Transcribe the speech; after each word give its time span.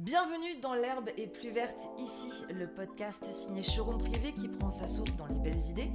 Bienvenue 0.00 0.56
dans 0.62 0.72
L'herbe 0.72 1.10
est 1.18 1.26
plus 1.26 1.50
verte 1.50 1.82
ici, 1.98 2.46
le 2.48 2.66
podcast 2.66 3.30
signé 3.34 3.62
Cheron 3.62 3.98
Privé 3.98 4.32
qui 4.32 4.48
prend 4.48 4.70
sa 4.70 4.88
source 4.88 5.14
dans 5.16 5.26
les 5.26 5.38
belles 5.38 5.62
idées 5.68 5.90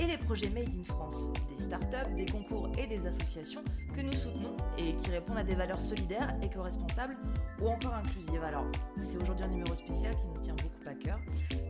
et 0.00 0.06
les 0.06 0.16
projets 0.16 0.48
Made 0.48 0.70
in 0.74 0.82
France, 0.84 1.28
des 1.50 1.62
startups, 1.62 2.14
des 2.16 2.24
concours 2.24 2.72
et 2.78 2.86
des 2.86 3.06
associations 3.06 3.62
que 3.94 4.00
nous 4.00 4.12
soutenons 4.14 4.56
et 4.78 4.96
qui 4.96 5.10
répondent 5.10 5.36
à 5.36 5.44
des 5.44 5.54
valeurs 5.54 5.82
solidaires, 5.82 6.34
éco-responsables 6.42 7.18
ou 7.60 7.68
encore 7.68 7.92
inclusives. 7.92 8.42
Alors, 8.42 8.64
c'est 8.98 9.22
aujourd'hui 9.22 9.44
un 9.44 9.48
numéro 9.48 9.74
spécial 9.74 10.16
qui 10.16 10.24
nous 10.24 10.40
tient 10.40 10.54
beaucoup 10.54 10.88
à 10.88 10.94
cœur 10.94 11.18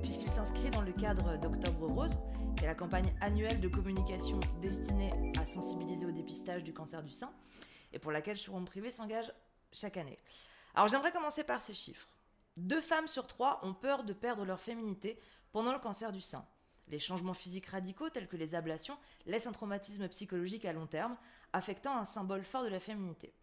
puisqu'il 0.03 0.29
s'inscrit 0.29 0.71
dans 0.71 0.83
le 0.83 0.93
cadre 0.93 1.37
d'Octobre 1.39 1.89
Rose, 1.89 2.17
qui 2.57 2.63
est 2.63 2.69
la 2.69 2.77
campagne 2.77 3.13
annuelle 3.21 3.61
de 3.61 3.67
communication 3.67 4.39
destinée 4.61 5.11
à 5.41 5.45
sensibiliser 5.45 6.07
au 6.07 6.13
dépistage 6.13 6.63
du 6.63 6.73
cancer 6.73 7.03
du 7.03 7.11
sein 7.11 7.33
et 7.93 7.99
pour 7.99 8.13
laquelle 8.13 8.37
Cheron 8.37 8.65
Privé 8.65 8.93
s'engage 8.93 9.33
chaque 9.73 9.97
année. 9.97 10.19
Alors 10.75 10.89
j'aimerais 10.89 11.13
commencer 11.13 11.45
par 11.45 11.61
ces 11.61 11.75
chiffres. 11.75 12.09
Deux 12.57 12.81
femmes 12.81 13.09
sur 13.09 13.27
trois 13.27 13.61
ont 13.63 13.75
peur 13.75 14.05
de 14.05 14.13
perdre 14.13 14.45
leur 14.45 14.61
féminité 14.61 15.21
pendant 15.53 15.73
le 15.73 15.79
cancer 15.79 16.13
du 16.13 16.21
sein. 16.21 16.47
Les 16.89 16.99
changements 16.99 17.35
physiques 17.35 17.67
radicaux 17.67 18.11
tels 18.11 18.29
que 18.29 18.37
les 18.37 18.55
ablations 18.55 18.99
laissent 19.27 19.47
un 19.47 19.53
traumatisme 19.53 20.09
psychologique 20.09 20.65
à 20.65 20.73
long 20.73 20.87
terme, 20.87 21.17
affectant 21.53 21.97
un 21.97 22.05
symbole 22.05 22.45
fort 22.45 22.65
de 22.65 22.69
la 22.69 22.81
féminité. 22.81 23.35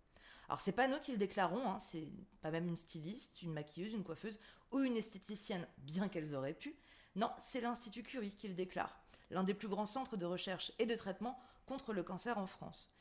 Alors 0.47 0.61
c'est 0.61 0.71
pas 0.71 0.87
nous 0.87 0.99
qui 0.99 1.11
le 1.11 1.17
déclarons, 1.17 1.69
hein, 1.69 1.79
c'est 1.79 2.07
pas 2.41 2.49
même 2.49 2.67
une 2.67 2.77
styliste, 2.77 3.43
une 3.43 3.53
maquilleuse, 3.53 3.93
une 3.93 4.03
coiffeuse 4.03 4.39
ou 4.71 4.79
une 4.79 4.97
esthéticienne, 4.97 5.67
bien 5.77 6.09
qu'elles 6.09 6.35
auraient 6.35 6.53
pu. 6.53 6.75
Non, 7.15 7.31
c'est 7.37 7.61
l'Institut 7.61 8.03
Curie 8.03 8.35
qui 8.35 8.47
le 8.47 8.55
déclare, 8.55 8.99
l'un 9.29 9.43
des 9.43 9.53
plus 9.53 9.67
grands 9.67 9.85
centres 9.85 10.17
de 10.17 10.25
recherche 10.25 10.71
et 10.79 10.87
de 10.87 10.95
traitement 10.95 11.39
contre 11.67 11.93
le 11.93 12.03
cancer 12.03 12.39
en 12.39 12.47
France. 12.47 12.91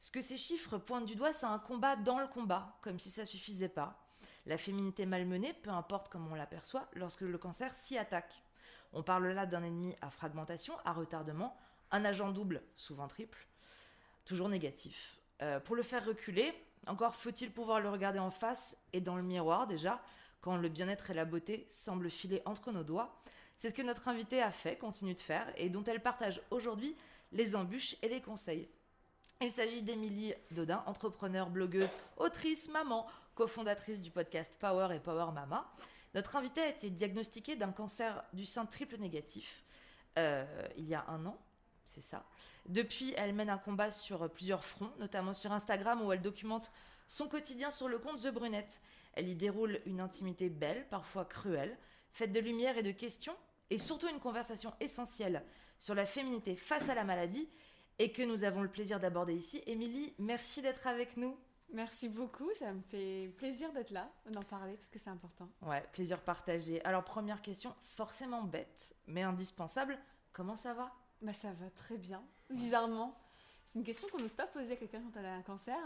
Ce 0.00 0.10
que 0.10 0.22
ces 0.22 0.38
chiffres 0.38 0.78
pointent 0.78 1.04
du 1.04 1.14
doigt, 1.14 1.34
c'est 1.34 1.46
un 1.46 1.58
combat 1.58 1.94
dans 1.94 2.18
le 2.18 2.26
combat, 2.26 2.78
comme 2.80 2.98
si 2.98 3.10
ça 3.10 3.26
suffisait 3.26 3.68
pas. 3.68 4.02
La 4.46 4.56
féminité 4.56 5.04
malmenée, 5.04 5.52
peu 5.52 5.68
importe 5.68 6.08
comment 6.08 6.32
on 6.32 6.34
l'aperçoit, 6.34 6.88
lorsque 6.94 7.20
le 7.20 7.36
cancer 7.36 7.74
s'y 7.74 7.98
attaque. 7.98 8.42
On 8.94 9.02
parle 9.02 9.28
là 9.28 9.44
d'un 9.44 9.62
ennemi 9.62 9.94
à 10.00 10.08
fragmentation, 10.08 10.74
à 10.86 10.94
retardement, 10.94 11.54
un 11.90 12.04
agent 12.06 12.30
double, 12.30 12.62
souvent 12.76 13.08
triple, 13.08 13.46
toujours 14.24 14.48
négatif. 14.48 15.20
Euh, 15.42 15.60
pour 15.60 15.76
le 15.76 15.82
faire 15.82 16.06
reculer, 16.06 16.54
encore 16.86 17.14
faut-il 17.14 17.52
pouvoir 17.52 17.80
le 17.80 17.90
regarder 17.90 18.18
en 18.18 18.30
face 18.30 18.78
et 18.94 19.02
dans 19.02 19.16
le 19.16 19.22
miroir 19.22 19.66
déjà, 19.66 20.02
quand 20.40 20.56
le 20.56 20.70
bien-être 20.70 21.10
et 21.10 21.14
la 21.14 21.26
beauté 21.26 21.66
semblent 21.68 22.10
filer 22.10 22.40
entre 22.46 22.72
nos 22.72 22.84
doigts. 22.84 23.20
C'est 23.56 23.68
ce 23.68 23.74
que 23.74 23.82
notre 23.82 24.08
invitée 24.08 24.40
a 24.40 24.50
fait, 24.50 24.78
continue 24.78 25.14
de 25.14 25.20
faire, 25.20 25.52
et 25.56 25.68
dont 25.68 25.84
elle 25.84 26.02
partage 26.02 26.40
aujourd'hui 26.50 26.96
les 27.32 27.54
embûches 27.54 27.96
et 28.00 28.08
les 28.08 28.22
conseils. 28.22 28.70
Il 29.42 29.50
s'agit 29.50 29.80
d'Émilie 29.80 30.34
Dodin, 30.50 30.82
entrepreneure, 30.84 31.48
blogueuse, 31.48 31.96
autrice, 32.18 32.68
maman, 32.68 33.06
cofondatrice 33.34 34.02
du 34.02 34.10
podcast 34.10 34.54
Power 34.60 34.94
et 34.94 35.00
Power 35.00 35.32
Mama. 35.32 35.66
Notre 36.12 36.36
invitée 36.36 36.60
a 36.60 36.68
été 36.68 36.90
diagnostiquée 36.90 37.56
d'un 37.56 37.72
cancer 37.72 38.22
du 38.34 38.44
sein 38.44 38.66
triple 38.66 38.98
négatif 38.98 39.64
euh, 40.18 40.44
il 40.76 40.86
y 40.86 40.94
a 40.94 41.06
un 41.08 41.24
an, 41.24 41.38
c'est 41.86 42.02
ça. 42.02 42.26
Depuis, 42.66 43.14
elle 43.16 43.32
mène 43.32 43.48
un 43.48 43.56
combat 43.56 43.90
sur 43.90 44.30
plusieurs 44.30 44.62
fronts, 44.62 44.92
notamment 44.98 45.32
sur 45.32 45.52
Instagram 45.52 46.02
où 46.02 46.12
elle 46.12 46.20
documente 46.20 46.70
son 47.06 47.26
quotidien 47.26 47.70
sur 47.70 47.88
le 47.88 47.98
compte 47.98 48.20
The 48.20 48.28
Brunette. 48.28 48.82
Elle 49.14 49.30
y 49.30 49.36
déroule 49.36 49.80
une 49.86 50.02
intimité 50.02 50.50
belle, 50.50 50.86
parfois 50.90 51.24
cruelle, 51.24 51.78
faite 52.12 52.32
de 52.32 52.40
lumière 52.40 52.76
et 52.76 52.82
de 52.82 52.92
questions, 52.92 53.36
et 53.70 53.78
surtout 53.78 54.08
une 54.10 54.20
conversation 54.20 54.74
essentielle 54.80 55.42
sur 55.78 55.94
la 55.94 56.04
féminité 56.04 56.56
face 56.56 56.90
à 56.90 56.94
la 56.94 57.04
maladie 57.04 57.48
et 58.00 58.10
que 58.12 58.22
nous 58.22 58.44
avons 58.44 58.62
le 58.62 58.68
plaisir 58.70 58.98
d'aborder 58.98 59.34
ici. 59.34 59.62
Émilie, 59.66 60.14
merci 60.18 60.62
d'être 60.62 60.86
avec 60.86 61.18
nous. 61.18 61.36
Merci 61.72 62.08
beaucoup, 62.08 62.48
ça 62.54 62.72
me 62.72 62.80
fait 62.80 63.30
plaisir 63.36 63.70
d'être 63.72 63.90
là, 63.90 64.10
d'en 64.32 64.42
parler 64.42 64.72
parce 64.72 64.88
que 64.88 64.98
c'est 64.98 65.10
important. 65.10 65.48
Ouais, 65.62 65.84
plaisir 65.92 66.18
partagé. 66.18 66.82
Alors 66.84 67.04
première 67.04 67.42
question, 67.42 67.74
forcément 67.78 68.42
bête, 68.42 68.92
mais 69.06 69.22
indispensable, 69.22 69.98
comment 70.32 70.56
ça 70.56 70.72
va? 70.72 70.90
Bah 71.20 71.34
ça 71.34 71.52
va 71.52 71.68
très 71.70 71.98
bien, 71.98 72.24
bizarrement. 72.48 73.14
C'est 73.66 73.78
une 73.78 73.84
question 73.84 74.08
qu'on 74.08 74.18
n'ose 74.18 74.34
pas 74.34 74.46
poser 74.46 74.72
à 74.72 74.76
quelqu'un 74.76 75.02
quand 75.02 75.20
elle 75.20 75.26
a 75.26 75.34
un 75.34 75.42
cancer, 75.42 75.78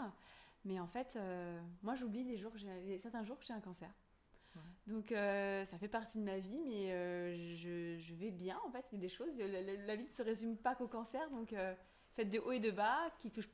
mais 0.63 0.79
en 0.79 0.87
fait, 0.87 1.17
euh, 1.17 1.59
moi 1.83 1.95
j'oublie 1.95 2.23
les 2.23 2.37
jours, 2.37 2.53
certains 3.03 3.25
jours 3.25 3.37
que 3.37 3.45
j'ai 3.45 3.53
un 3.53 3.59
cancer. 3.59 3.89
Donc 4.87 5.11
euh, 5.11 5.65
ça 5.65 5.77
fait 5.77 5.89
partie 5.89 6.17
de 6.17 6.23
ma 6.23 6.37
vie, 6.37 6.59
mais 6.65 6.93
euh, 6.93 7.55
je, 7.57 8.13
vais 8.13 8.31
bien 8.31 8.57
en 8.65 8.71
fait. 8.71 8.87
Il 8.91 8.95
y 8.95 8.97
a 8.99 9.01
des 9.01 9.09
choses. 9.09 9.37
La, 9.37 9.95
vie 9.97 10.05
ne 10.05 10.09
se 10.09 10.21
résume 10.21 10.55
pas 10.55 10.75
qu'au 10.75 10.87
cancer, 10.87 11.29
donc 11.29 11.53
faites 12.15 12.29
de 12.29 12.39
haut 12.39 12.51
et 12.51 12.59
de 12.59 12.71
bas, 12.71 13.09
qui 13.19 13.31
touchent 13.31 13.49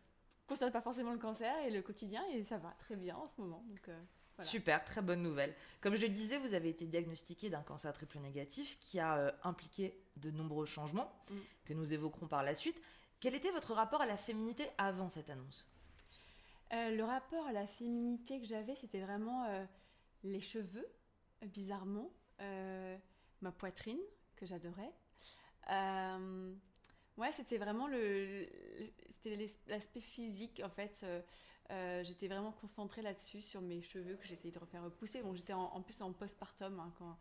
concerne 0.51 0.71
pas 0.71 0.81
forcément 0.81 1.13
le 1.13 1.17
cancer 1.17 1.55
et 1.65 1.71
le 1.71 1.81
quotidien, 1.81 2.21
et 2.33 2.43
ça 2.43 2.57
va 2.57 2.71
très 2.71 2.97
bien 2.97 3.15
en 3.15 3.25
ce 3.29 3.39
moment. 3.39 3.63
Donc, 3.69 3.87
euh, 3.87 3.97
Super, 4.39 4.83
très 4.83 5.01
bonne 5.01 5.21
nouvelle. 5.21 5.55
Comme 5.79 5.95
je 5.95 6.01
le 6.01 6.09
disais, 6.09 6.37
vous 6.39 6.53
avez 6.53 6.67
été 6.67 6.85
diagnostiqué 6.87 7.49
d'un 7.49 7.61
cancer 7.61 7.93
triple 7.93 8.19
négatif 8.19 8.77
qui 8.79 8.99
a 8.99 9.15
euh, 9.17 9.31
impliqué 9.43 9.97
de 10.17 10.29
nombreux 10.29 10.65
changements 10.65 11.09
mm. 11.29 11.35
que 11.63 11.73
nous 11.73 11.93
évoquerons 11.93 12.27
par 12.27 12.43
la 12.43 12.53
suite. 12.53 12.81
Quel 13.21 13.33
était 13.33 13.51
votre 13.51 13.73
rapport 13.73 14.01
à 14.01 14.05
la 14.05 14.17
féminité 14.17 14.67
avant 14.77 15.07
cette 15.07 15.29
annonce? 15.29 15.69
Euh, 16.73 16.97
Le 16.97 17.03
rapport 17.05 17.47
à 17.47 17.53
la 17.53 17.65
féminité 17.65 18.41
que 18.41 18.45
j'avais, 18.45 18.75
c'était 18.75 18.99
vraiment 18.99 19.45
les 20.23 20.41
cheveux, 20.41 20.87
bizarrement, 21.43 22.11
ma 23.41 23.51
poitrine, 23.51 23.99
que 24.35 24.45
j'adorais. 24.45 24.91
Ouais, 27.21 27.31
c'était 27.31 27.59
vraiment 27.59 27.85
le, 27.85 28.47
c'était 29.11 29.47
l'aspect 29.67 30.01
physique 30.01 30.59
en 30.65 30.71
fait. 30.71 31.01
Euh, 31.03 31.21
euh, 31.69 32.03
j'étais 32.03 32.27
vraiment 32.27 32.51
concentrée 32.51 33.03
là-dessus 33.03 33.41
sur 33.41 33.61
mes 33.61 33.83
cheveux 33.83 34.15
que 34.15 34.25
j'essayais 34.25 34.51
de 34.51 34.57
refaire 34.57 34.83
repousser. 34.83 35.21
Bon, 35.21 35.35
j'étais 35.35 35.53
en, 35.53 35.81
plus 35.83 36.01
en 36.01 36.11
postpartum 36.13 36.79
hein, 36.79 36.91
quand 36.97 37.15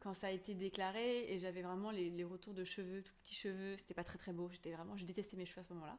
quand 0.00 0.12
ça 0.14 0.26
a 0.26 0.30
été 0.30 0.54
déclaré 0.54 1.30
et 1.32 1.38
j'avais 1.38 1.62
vraiment 1.62 1.90
les, 1.90 2.24
retours 2.24 2.54
de 2.54 2.64
cheveux, 2.64 3.02
tout 3.02 3.12
petits 3.22 3.34
cheveux. 3.34 3.76
C'était 3.78 3.94
pas 3.94 4.04
très 4.04 4.18
très 4.18 4.32
beau. 4.32 4.48
J'étais 4.50 4.72
vraiment, 4.72 4.96
je 4.96 5.04
détestais 5.04 5.36
mes 5.36 5.46
cheveux 5.46 5.60
à 5.60 5.64
ce 5.64 5.72
moment-là. 5.74 5.98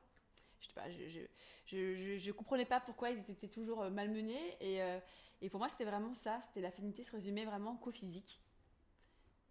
Je, 0.60 0.70
pas, 0.74 0.92
je, 0.92 1.10
je, 1.10 1.20
je, 1.66 2.18
je, 2.18 2.32
comprenais 2.32 2.66
pas 2.66 2.80
pourquoi 2.80 3.10
ils 3.10 3.32
étaient 3.32 3.48
toujours 3.48 3.82
euh, 3.82 3.90
malmenés 3.90 4.58
et, 4.60 4.82
et 5.42 5.50
pour 5.50 5.60
moi 5.60 5.68
c'était 5.68 5.86
vraiment 5.86 6.14
ça. 6.14 6.42
C'était 6.46 6.62
l'affinité 6.62 7.04
se 7.04 7.12
résumait 7.12 7.46
vraiment 7.46 7.76
qu'au 7.76 7.92
physique. 7.92 8.40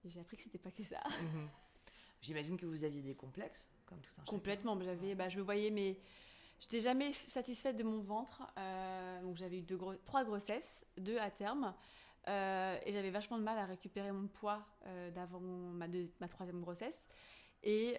Et 0.04 0.08
j'ai 0.08 0.20
appris 0.20 0.36
que 0.36 0.44
c'était 0.44 0.58
pas 0.58 0.70
que 0.70 0.84
ça. 0.84 1.02
Mhm. 1.22 1.48
J'imagine 2.22 2.56
que 2.58 2.66
vous 2.66 2.84
aviez 2.84 3.00
des 3.00 3.14
complexes, 3.14 3.70
comme 3.90 4.00
tout 4.00 4.20
un 4.20 4.24
Complètement. 4.24 4.80
J'avais, 4.80 5.14
bah, 5.14 5.28
je 5.28 5.38
me 5.38 5.42
voyais, 5.42 5.70
mais 5.70 5.98
j'étais 6.58 6.80
jamais 6.80 7.12
satisfaite 7.12 7.76
de 7.76 7.82
mon 7.82 8.00
ventre. 8.00 8.42
Euh, 8.58 9.22
donc 9.22 9.36
j'avais 9.36 9.58
eu 9.58 9.62
deux 9.62 9.78
trois 10.04 10.24
grossesses, 10.24 10.86
deux 10.96 11.18
à 11.18 11.30
terme. 11.30 11.74
Euh, 12.28 12.78
et 12.84 12.92
j'avais 12.92 13.10
vachement 13.10 13.38
de 13.38 13.42
mal 13.42 13.58
à 13.58 13.66
récupérer 13.66 14.12
mon 14.12 14.28
poids 14.28 14.64
euh, 14.86 15.10
d'avant 15.10 15.40
ma, 15.40 15.86
ma 16.20 16.28
troisième 16.28 16.60
grossesse. 16.60 17.06
Et 17.62 17.98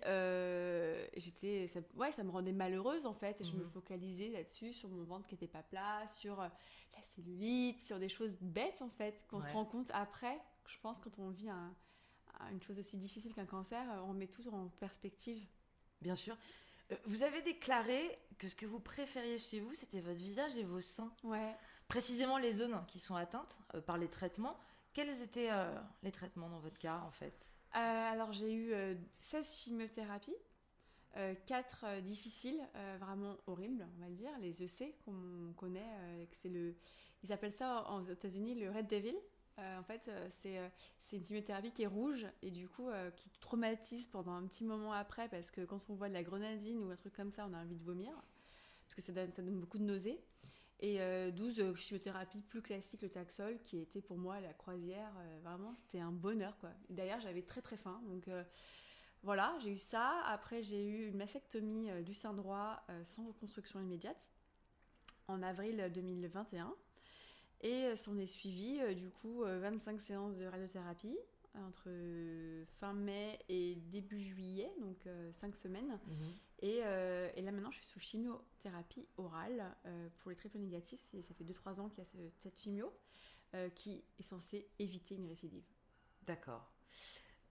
j'étais, 1.17 1.67
ça, 1.67 1.81
ouais, 1.95 2.11
ça 2.13 2.23
me 2.23 2.31
rendait 2.31 2.51
malheureuse 2.51 3.05
en 3.05 3.13
fait. 3.13 3.41
Et 3.41 3.43
je 3.43 3.55
me 3.55 3.63
mhm. 3.63 3.69
focalisais 3.69 4.29
là-dessus, 4.29 4.73
sur 4.73 4.89
mon 4.89 5.03
ventre 5.03 5.27
qui 5.27 5.35
n'était 5.35 5.47
pas 5.47 5.61
plat, 5.61 6.07
sur 6.07 6.37
la 6.37 7.03
cellulite, 7.03 7.81
sur 7.81 7.99
des 7.99 8.09
choses 8.09 8.37
bêtes 8.41 8.81
en 8.81 8.89
fait, 8.89 9.25
qu'on 9.29 9.39
se 9.39 9.51
rend 9.51 9.65
compte 9.65 9.91
après, 9.93 10.39
je 10.65 10.79
pense, 10.79 10.99
quand 10.99 11.19
on 11.19 11.29
vit 11.29 11.49
un, 11.49 11.75
une 12.51 12.61
chose 12.61 12.79
aussi 12.79 12.97
difficile 12.97 13.33
qu'un 13.33 13.45
cancer, 13.45 13.83
on 14.07 14.13
met 14.13 14.27
tout 14.27 14.47
en 14.49 14.69
perspective. 14.79 15.45
Bien 16.01 16.15
sûr. 16.15 16.37
Euh, 16.91 16.95
vous 17.05 17.23
avez 17.23 17.41
déclaré 17.41 18.17
que 18.37 18.49
ce 18.49 18.55
que 18.55 18.65
vous 18.65 18.79
préfériez 18.79 19.39
chez 19.39 19.59
vous, 19.59 19.73
c'était 19.73 19.99
votre 20.01 20.19
visage 20.19 20.57
et 20.57 20.63
vos 20.63 20.81
seins. 20.81 21.13
Ouais. 21.23 21.55
Précisément 21.87 22.37
les 22.37 22.53
zones 22.53 22.83
qui 22.87 22.99
sont 22.99 23.15
atteintes 23.15 23.59
euh, 23.75 23.81
par 23.81 23.97
les 23.97 24.07
traitements. 24.07 24.57
Quels 24.93 25.21
étaient 25.21 25.49
les 26.03 26.11
traitements 26.11 26.49
dans 26.49 26.59
votre 26.59 26.77
cas, 26.77 27.01
en 27.07 27.11
fait? 27.11 27.55
Alors, 27.71 28.33
j'ai 28.33 28.53
eu 28.53 28.73
16 29.13 29.55
chimiothérapies. 29.55 30.35
4 31.45 32.01
difficiles, 32.01 32.59
vraiment 32.99 33.37
horribles, 33.47 33.87
on 33.97 34.03
va 34.03 34.09
dire, 34.09 34.31
les 34.41 34.63
EC 34.63 34.97
qu'on 35.05 35.53
connaît, 35.55 36.27
c'est 36.41 36.49
le, 36.49 36.75
ils 37.23 37.31
appellent 37.31 37.53
ça 37.53 37.89
aux 37.89 38.05
États-Unis 38.05 38.55
le 38.55 38.69
Red 38.69 38.87
Devil, 38.87 39.15
euh, 39.59 39.79
en 39.79 39.83
fait, 39.83 40.07
euh, 40.07 40.29
euh, 40.45 40.69
c'est 40.99 41.17
une 41.17 41.25
chimiothérapie 41.25 41.71
qui 41.71 41.83
est 41.83 41.87
rouge 41.87 42.25
et 42.41 42.51
du 42.51 42.67
coup 42.67 42.89
qui 43.15 43.29
traumatise 43.39 44.07
pendant 44.07 44.33
un 44.33 44.45
petit 44.47 44.63
moment 44.63 44.93
après 44.93 45.27
parce 45.29 45.51
que 45.51 45.61
quand 45.61 45.89
on 45.89 45.95
voit 45.95 46.09
de 46.09 46.13
la 46.13 46.23
grenadine 46.23 46.79
ou 46.83 46.89
un 46.89 46.95
truc 46.95 47.13
comme 47.13 47.31
ça, 47.31 47.47
on 47.49 47.53
a 47.53 47.61
envie 47.61 47.75
de 47.75 47.83
vomir 47.83 48.13
parce 48.83 48.95
que 48.95 49.01
ça 49.01 49.13
donne, 49.13 49.59
beaucoup 49.59 49.77
de 49.77 49.83
nausées. 49.83 50.19
Et 50.83 50.99
12 51.33 51.75
chimiothérapies 51.75 52.41
plus 52.41 52.63
classiques, 52.63 53.03
le 53.03 53.09
Taxol, 53.09 53.59
qui 53.61 53.77
était 53.77 54.01
pour 54.01 54.17
moi 54.17 54.39
la 54.39 54.51
croisière. 54.51 55.13
vraiment, 55.43 55.75
c'était 55.75 55.99
un 55.99 56.11
bonheur. 56.11 56.57
D'ailleurs, 56.89 57.19
j'avais 57.19 57.43
très 57.43 57.61
très 57.61 57.77
faim. 57.77 58.01
Donc 58.07 58.27
voilà, 59.21 59.55
j'ai 59.59 59.69
eu 59.69 59.77
ça. 59.77 60.23
Après, 60.25 60.63
j'ai 60.63 60.83
eu 60.83 61.07
une 61.07 61.17
mastectomie 61.17 61.91
du 62.03 62.15
sein 62.15 62.33
droit 62.33 62.83
sans 63.03 63.27
reconstruction 63.27 63.79
immédiate 63.79 64.27
en 65.27 65.43
avril 65.43 65.91
2021. 65.93 66.75
Et 67.61 67.85
euh, 67.85 67.95
s'en 67.95 68.17
est 68.17 68.25
suivi, 68.25 68.79
euh, 68.81 68.93
du 68.93 69.09
coup, 69.09 69.43
25 69.43 69.93
euh, 69.93 69.97
séances 69.97 70.37
de 70.37 70.45
radiothérapie 70.45 71.17
entre 71.65 71.89
fin 72.79 72.93
mai 72.93 73.37
et 73.49 73.75
début 73.75 74.21
juillet, 74.21 74.71
donc 74.79 75.05
5 75.33 75.53
semaines. 75.57 75.99
Mhm. 76.07 76.33
Et, 76.59 76.77
et, 76.77 77.41
là 77.41 77.51
maintenant, 77.51 77.71
je 77.71 77.79
suis 77.79 77.87
sous 77.87 77.99
chimiothérapie 77.99 79.05
orale 79.17 79.75
pour 80.19 80.29
les 80.29 80.37
triples 80.37 80.59
négatifs. 80.59 81.01
Ça 81.01 81.33
fait 81.33 81.43
2-3 81.43 81.81
ans 81.81 81.89
qu'il 81.89 82.05
y 82.05 82.07
a 82.07 82.31
cette 82.41 82.57
chimio. 82.57 82.93
qui 83.75 84.01
est 84.17 84.23
censé 84.23 84.65
éviter 84.79 85.15
une 85.15 85.27
récidive. 85.27 85.65
D'accord. 86.25 86.71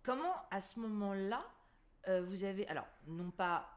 Comment, 0.02 0.34
à 0.50 0.62
ce 0.62 0.80
moment-là, 0.80 1.44
vous 2.22 2.44
avez, 2.44 2.66
alors, 2.68 2.88
non 3.06 3.30
pas 3.30 3.68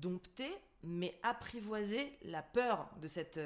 dompté, 0.00 0.48
mais 0.84 1.18
apprivoisé 1.24 2.16
la 2.22 2.44
peur 2.44 2.88
de 3.00 3.08
cette, 3.08 3.40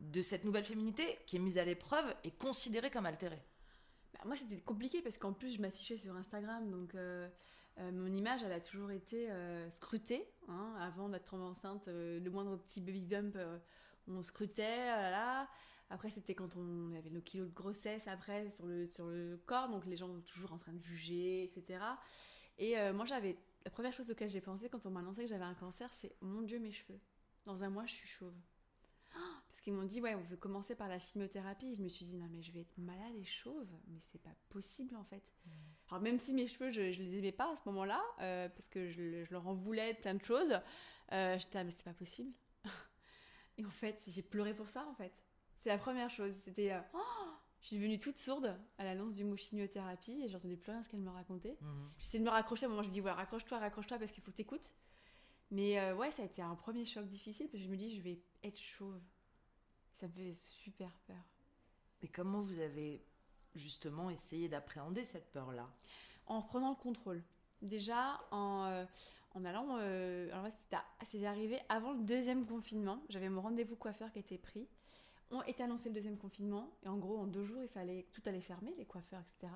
de 0.00 0.22
cette 0.22 0.44
nouvelle 0.44 0.64
féminité 0.64 1.18
qui 1.26 1.36
est 1.36 1.40
mise 1.40 1.58
à 1.58 1.64
l'épreuve 1.64 2.14
et 2.24 2.30
considérée 2.30 2.90
comme 2.90 3.06
altérée 3.06 3.42
bah, 4.14 4.20
Moi, 4.26 4.36
c'était 4.36 4.60
compliqué 4.60 5.02
parce 5.02 5.18
qu'en 5.18 5.32
plus, 5.32 5.56
je 5.56 5.60
m'affichais 5.60 5.98
sur 5.98 6.14
Instagram, 6.16 6.70
donc 6.70 6.94
euh, 7.80 7.92
mon 7.92 8.12
image, 8.12 8.42
elle 8.42 8.52
a 8.52 8.60
toujours 8.60 8.90
été 8.90 9.30
euh, 9.30 9.70
scrutée. 9.70 10.26
Hein, 10.48 10.74
avant 10.80 11.08
d'être 11.08 11.34
enceinte, 11.34 11.88
euh, 11.88 12.18
le 12.20 12.30
moindre 12.30 12.56
petit 12.56 12.80
baby 12.80 13.02
bump, 13.02 13.38
on 14.08 14.22
scrutait. 14.22 14.86
Là, 14.86 15.48
Après, 15.90 16.10
c'était 16.10 16.34
quand 16.34 16.56
on 16.56 16.92
avait 16.96 17.10
nos 17.10 17.20
kilos 17.20 17.48
de 17.48 17.54
grossesse 17.54 18.08
après 18.08 18.50
sur 18.50 18.66
le, 18.66 18.86
sur 18.88 19.06
le 19.06 19.40
corps, 19.46 19.68
donc 19.68 19.86
les 19.86 19.96
gens 19.96 20.08
sont 20.08 20.20
toujours 20.20 20.52
en 20.52 20.58
train 20.58 20.72
de 20.72 20.82
juger, 20.82 21.44
etc. 21.44 21.80
Et 22.58 22.74
moi, 22.92 23.04
j'avais. 23.04 23.36
La 23.64 23.72
première 23.72 23.92
chose 23.92 24.10
auquel 24.10 24.30
j'ai 24.30 24.40
pensé 24.40 24.70
quand 24.70 24.86
on 24.86 24.90
m'a 24.90 25.00
annoncé 25.00 25.22
que 25.22 25.28
j'avais 25.28 25.44
un 25.44 25.54
cancer, 25.54 25.92
c'est 25.92 26.14
mon 26.22 26.42
Dieu, 26.42 26.58
mes 26.58 26.72
cheveux. 26.72 26.98
Dans 27.44 27.62
un 27.62 27.70
mois, 27.70 27.84
je 27.86 27.92
suis 27.92 28.08
chauve. 28.08 28.32
Parce 29.48 29.60
qu'ils 29.60 29.72
m'ont 29.72 29.84
dit, 29.84 30.00
ouais, 30.00 30.14
on 30.14 30.22
veut 30.22 30.36
commencer 30.36 30.74
par 30.74 30.88
la 30.88 30.98
chimiothérapie. 30.98 31.74
Je 31.74 31.82
me 31.82 31.88
suis 31.88 32.04
dit, 32.04 32.16
non, 32.16 32.28
mais 32.30 32.42
je 32.42 32.52
vais 32.52 32.60
être 32.60 32.76
malade 32.76 33.14
et 33.18 33.24
chauve. 33.24 33.66
Mais 33.88 33.98
c'est 34.02 34.20
pas 34.20 34.34
possible, 34.50 34.94
en 34.96 35.04
fait. 35.04 35.22
Mmh. 35.46 35.50
Alors, 35.90 36.02
même 36.02 36.18
si 36.18 36.34
mes 36.34 36.46
cheveux, 36.46 36.70
je, 36.70 36.92
je 36.92 37.02
les 37.02 37.18
aimais 37.18 37.32
pas 37.32 37.50
à 37.52 37.56
ce 37.56 37.62
moment-là, 37.66 38.02
euh, 38.20 38.48
parce 38.50 38.68
que 38.68 38.88
je, 38.88 39.24
je, 39.24 39.32
leur 39.32 39.46
en 39.48 39.54
voulais 39.54 39.94
plein 39.94 40.14
de 40.14 40.22
choses, 40.22 40.60
euh, 41.12 41.38
j'étais, 41.38 41.58
ah, 41.58 41.64
mais 41.64 41.70
c'est 41.70 41.84
pas 41.84 41.94
possible. 41.94 42.30
et 43.58 43.64
en 43.64 43.70
fait, 43.70 44.02
j'ai 44.06 44.22
pleuré 44.22 44.54
pour 44.54 44.68
ça, 44.68 44.86
en 44.86 44.94
fait. 44.94 45.22
C'est 45.56 45.70
la 45.70 45.78
première 45.78 46.10
chose. 46.10 46.34
C'était, 46.44 46.72
euh, 46.72 46.80
oh, 46.92 47.30
je 47.62 47.68
suis 47.68 47.76
devenue 47.76 47.98
toute 47.98 48.18
sourde 48.18 48.54
à 48.76 48.84
l'annonce 48.84 49.14
du 49.14 49.24
mot 49.24 49.36
chimiothérapie 49.36 50.22
et 50.24 50.28
j'entendais 50.28 50.56
plus 50.56 50.72
rien 50.72 50.82
ce 50.82 50.90
qu'elle 50.90 51.00
me 51.00 51.10
racontait. 51.10 51.56
Mmh. 51.62 51.66
J'essayais 51.98 52.20
de 52.20 52.24
me 52.24 52.30
raccrocher. 52.30 52.66
À 52.66 52.68
un 52.68 52.70
moment, 52.70 52.82
je 52.82 52.88
me 52.88 52.94
dis, 52.94 53.00
voilà, 53.00 53.16
raccroche-toi, 53.16 53.58
raccroche-toi 53.58 53.98
parce 53.98 54.12
qu'il 54.12 54.22
faut 54.22 54.30
que 54.30 54.36
t'écoutes. 54.36 54.72
Mais 55.50 55.92
ouais, 55.94 56.10
ça 56.10 56.20
a 56.20 56.26
été 56.26 56.42
un 56.42 56.54
premier 56.54 56.84
choc 56.84 57.06
difficile 57.06 57.46
parce 57.46 57.62
que 57.62 57.66
je 57.66 57.70
me 57.70 57.76
dis, 57.76 57.96
je 57.96 58.02
vais 58.02 58.20
être 58.44 58.58
chauve. 58.58 59.00
Ça 59.98 60.06
me 60.06 60.12
fait 60.12 60.34
super 60.36 60.92
peur. 61.08 61.16
Et 62.02 62.08
comment 62.08 62.40
vous 62.40 62.60
avez 62.60 63.02
justement 63.56 64.10
essayé 64.10 64.48
d'appréhender 64.48 65.04
cette 65.04 65.32
peur-là? 65.32 65.68
En 66.26 66.40
reprenant 66.40 66.70
le 66.70 66.76
contrôle. 66.76 67.20
Déjà, 67.62 68.20
en, 68.30 68.66
euh, 68.66 68.84
en 69.34 69.44
allant. 69.44 69.78
Euh, 69.80 70.30
alors, 70.30 70.46
c'est 71.02 71.26
arrivé 71.26 71.58
avant 71.68 71.94
le 71.94 72.04
deuxième 72.04 72.46
confinement. 72.46 73.02
J'avais 73.08 73.28
mon 73.28 73.40
rendez-vous 73.40 73.74
coiffeur 73.74 74.12
qui 74.12 74.20
était 74.20 74.38
pris. 74.38 74.68
On 75.32 75.42
était 75.42 75.64
annoncé 75.64 75.88
le 75.88 75.96
deuxième 75.96 76.16
confinement. 76.16 76.70
Et 76.84 76.88
en 76.88 76.96
gros, 76.96 77.18
en 77.18 77.26
deux 77.26 77.42
jours, 77.42 77.60
il 77.60 77.68
fallait. 77.68 78.06
Tout 78.12 78.22
allait 78.26 78.40
fermer, 78.40 78.72
les 78.78 78.86
coiffeurs, 78.86 79.20
etc. 79.20 79.52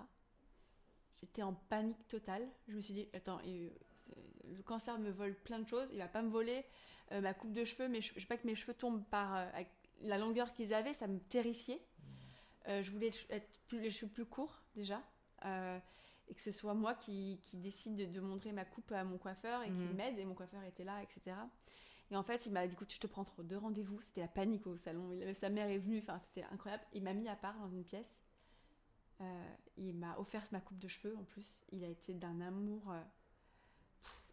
J'étais 1.21 1.45
en 1.45 1.53
panique 1.53 2.09
totale. 2.09 2.49
Je 2.67 2.75
me 2.75 2.81
suis 2.81 2.95
dit, 2.95 3.09
attends, 3.15 3.39
le 3.45 4.63
cancer 4.65 4.99
me 4.99 5.11
vole 5.11 5.37
plein 5.37 5.61
de 5.61 5.69
choses. 5.69 5.89
Il 5.93 5.99
va 5.99 6.09
pas 6.09 6.23
me 6.23 6.31
voler 6.31 6.65
euh, 7.13 7.21
ma 7.21 7.33
coupe 7.33 7.53
de 7.53 7.65
cheveux, 7.65 7.89
mais 7.89 8.03
je, 8.03 8.13
ne 8.13 8.19
veux 8.19 8.27
pas 8.27 8.39
que 8.39 8.47
mes 8.49 8.57
cheveux 8.57 8.75
tombent 8.75 9.05
par, 9.05 9.47
la 10.03 10.19
longueur 10.19 10.53
qu'ils 10.53 10.75
avaient, 10.75 10.95
ça 10.95 11.07
me 11.07 11.19
terrifiait. 11.19 11.81
Euh, 12.69 12.83
je 12.83 12.91
voulais 12.91 13.11
être 13.31 13.59
plus, 13.67 13.81
les 13.81 13.91
cheveux 13.91 14.11
plus 14.11 14.27
courts 14.27 14.63
déjà. 14.75 15.03
Euh, 15.45 15.79
et 16.29 16.35
que 16.35 16.43
ce 16.43 16.53
soit 16.53 16.75
moi 16.75 16.95
qui, 16.95 17.41
décide 17.55 18.11
de, 18.11 18.21
montrer 18.21 18.53
ma 18.53 18.65
coupe 18.65 18.93
à 18.93 19.05
mon 19.05 19.19
coiffeur 19.19 19.63
et 19.63 19.67
qu'il 19.67 19.75
mhm. 19.75 19.97
m'aide. 19.97 20.19
Et 20.19 20.25
mon 20.25 20.35
coiffeur 20.35 20.63
était 20.65 20.85
là, 20.85 21.03
etc. 21.03 21.37
Et 22.11 22.17
en 22.17 22.23
fait, 22.23 22.47
il 22.47 22.53
m'a 22.53 22.67
dit 22.67 22.75
écoute, 22.75 22.93
je 22.93 23.01
te 23.01 23.07
prends 23.07 23.27
deux 23.39 23.57
rendez-vous. 23.57 24.01
C'était 24.03 24.21
la 24.21 24.29
panique 24.29 24.67
au 24.67 24.77
salon. 24.77 25.11
sa 25.35 25.49
mère 25.49 25.69
est 25.69 25.79
venue, 25.79 25.99
enfin, 25.99 26.19
c'était 26.19 26.47
incroyable. 26.53 26.85
Il 26.93 27.03
m'a 27.03 27.15
mis 27.15 27.29
à 27.29 27.37
part 27.37 27.59
dans 27.59 27.69
une 27.69 27.85
pièce. 27.85 28.23
Euh, 29.21 29.55
il 29.77 29.95
m'a 29.95 30.19
offert 30.19 30.45
ma 30.53 30.61
coupe 30.61 30.79
de 30.79 30.89
cheveux 30.89 31.17
en 31.17 31.25
plus. 31.25 31.65
Il 31.71 31.85
a 31.85 31.89
été 31.89 32.15
d'un 32.15 32.41
amour 32.41 32.93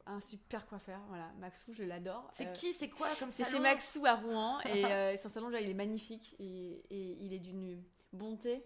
un 0.09 0.21
super 0.21 0.65
coiffeur, 0.65 0.99
voilà, 1.07 1.31
Maxou, 1.39 1.73
je 1.73 1.83
l'adore. 1.83 2.29
C'est 2.33 2.47
euh, 2.47 2.51
qui, 2.51 2.73
c'est 2.73 2.89
quoi 2.89 3.09
comme 3.19 3.31
C'est 3.31 3.49
chez 3.49 3.59
Maxou 3.59 4.05
à 4.05 4.15
Rouen 4.15 4.59
et 4.61 4.85
euh, 4.85 5.17
son 5.17 5.29
salon 5.29 5.49
là, 5.49 5.61
il 5.61 5.69
est 5.69 5.75
magnifique 5.75 6.35
et, 6.39 6.83
il 6.89 7.33
est 7.33 7.39
d'une 7.39 7.81
bonté. 8.11 8.65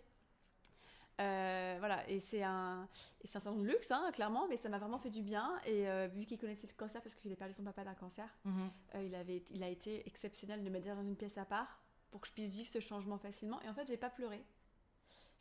Euh, 1.21 1.75
voilà, 1.77 2.09
et 2.09 2.19
c'est 2.19 2.41
un, 2.41 2.87
c'est 3.23 3.37
un 3.37 3.41
salon 3.41 3.59
de 3.59 3.67
luxe, 3.67 3.91
hein, 3.91 4.09
clairement, 4.13 4.47
mais 4.47 4.57
ça 4.57 4.69
m'a 4.69 4.79
vraiment 4.79 4.97
fait 4.97 5.11
du 5.11 5.21
bien. 5.21 5.53
Et 5.65 5.85
vu 6.07 6.25
qu'il 6.25 6.39
connaissait 6.39 6.67
le 6.67 6.73
cancer, 6.73 7.01
parce 7.01 7.15
qu'il 7.15 7.31
a 7.31 7.35
perdu 7.35 7.53
son 7.53 7.63
papa 7.63 7.83
d'un 7.83 7.93
cancer, 7.93 8.27
mhm. 8.45 8.69
il, 9.05 9.13
avait, 9.15 9.43
il 9.51 9.63
a 9.63 9.69
été 9.69 10.07
exceptionnel 10.07 10.63
de 10.63 10.69
me 10.69 10.79
dire 10.79 10.95
dans 10.95 11.03
une 11.03 11.15
pièce 11.15 11.37
à 11.37 11.45
part 11.45 11.79
pour 12.09 12.21
que 12.21 12.27
je 12.27 12.33
puisse 12.33 12.53
vivre 12.53 12.69
ce 12.69 12.79
changement 12.79 13.17
facilement. 13.17 13.61
Et 13.61 13.69
en 13.69 13.73
fait, 13.73 13.87
j'ai 13.87 13.97
pas 13.97 14.09
pleuré. 14.09 14.43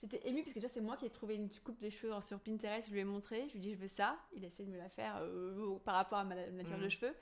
J'étais 0.03 0.29
émue 0.29 0.43
parce 0.43 0.53
que 0.53 0.59
déjà 0.59 0.69
c'est 0.69 0.81
moi 0.81 0.97
qui 0.97 1.07
ai 1.07 1.11
trouvé 1.11 1.37
une 1.37 1.49
coupe 1.65 1.79
des 1.81 1.91
cheveux 1.91 2.13
sur 2.23 2.41
Pinterest, 2.41 2.89
je 2.89 2.93
lui 2.93 3.01
ai 3.01 3.05
montré, 3.05 3.47
je 3.49 3.53
lui 3.53 3.59
ai 3.59 3.61
dit 3.61 3.73
je 3.73 3.79
veux 3.79 3.89
ça, 3.89 4.19
il 4.35 4.45
a 4.45 4.49
essayé 4.49 4.67
de 4.67 4.73
me 4.73 4.79
la 4.79 4.89
faire 4.89 5.19
euh, 5.23 5.79
par 5.85 5.95
rapport 5.95 6.19
à 6.19 6.25
ma 6.25 6.35
nature 6.35 6.79
de 6.79 6.87
mm. 6.87 6.91
cheveux. 6.91 7.15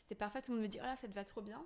C'était 0.00 0.14
parfait, 0.14 0.42
tout 0.42 0.50
le 0.50 0.56
monde 0.58 0.64
me 0.64 0.68
dit 0.68 0.78
oh 0.80 0.84
là 0.84 0.96
ça 0.96 1.08
te 1.08 1.14
va 1.14 1.24
trop 1.24 1.40
bien. 1.40 1.64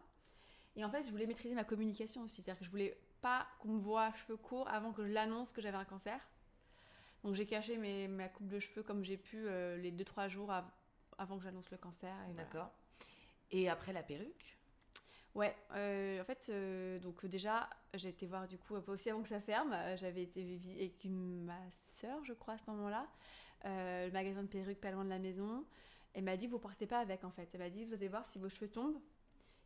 Et 0.76 0.84
en 0.84 0.90
fait 0.90 1.04
je 1.04 1.10
voulais 1.10 1.26
maîtriser 1.26 1.54
ma 1.56 1.64
communication 1.64 2.22
aussi, 2.22 2.36
c'est-à-dire 2.36 2.60
que 2.60 2.64
je 2.64 2.70
voulais 2.70 2.96
pas 3.20 3.48
qu'on 3.58 3.70
me 3.70 3.80
voit 3.80 4.14
cheveux 4.14 4.36
courts 4.36 4.68
avant 4.68 4.92
que 4.92 5.04
je 5.04 5.12
l'annonce 5.12 5.50
que 5.50 5.60
j'avais 5.60 5.76
un 5.76 5.84
cancer. 5.84 6.20
Donc 7.24 7.34
j'ai 7.34 7.46
caché 7.46 7.76
mes, 7.76 8.06
ma 8.06 8.28
coupe 8.28 8.46
de 8.46 8.60
cheveux 8.60 8.84
comme 8.84 9.02
j'ai 9.02 9.16
pu 9.16 9.48
euh, 9.48 9.76
les 9.76 9.90
2-3 9.90 10.28
jours 10.28 10.52
avant 11.18 11.36
que 11.36 11.42
j'annonce 11.42 11.70
le 11.72 11.78
cancer. 11.78 12.14
D'accord. 12.36 12.70
Et 13.50 13.68
après 13.68 13.92
la 13.92 14.04
perruque? 14.04 14.59
Ouais, 15.34 15.54
euh, 15.76 16.20
en 16.20 16.24
fait, 16.24 16.48
euh, 16.50 16.98
donc 16.98 17.24
déjà, 17.26 17.70
j'ai 17.94 18.08
été 18.08 18.26
voir 18.26 18.48
du 18.48 18.58
coup, 18.58 18.74
aussi 18.88 19.10
avant 19.10 19.22
que 19.22 19.28
ça 19.28 19.40
ferme, 19.40 19.72
euh, 19.72 19.96
j'avais 19.96 20.24
été 20.24 20.58
avec 20.76 21.04
ma 21.04 21.58
soeur, 21.86 22.24
je 22.24 22.32
crois, 22.32 22.54
à 22.54 22.58
ce 22.58 22.68
moment-là, 22.70 23.06
le 23.64 24.10
magasin 24.10 24.42
de 24.42 24.48
perruques 24.48 24.80
pas 24.80 24.90
loin 24.90 25.04
de 25.04 25.10
la 25.10 25.18
maison. 25.18 25.64
Elle 26.14 26.24
m'a 26.24 26.36
dit, 26.36 26.48
vous 26.48 26.58
partez 26.58 26.86
pas 26.86 26.98
avec 26.98 27.22
en 27.24 27.30
fait. 27.30 27.48
Elle 27.52 27.60
m'a 27.60 27.70
dit, 27.70 27.84
vous 27.84 27.94
allez 27.94 28.08
voir 28.08 28.26
si 28.26 28.38
vos 28.38 28.48
cheveux 28.48 28.68
tombent. 28.68 28.98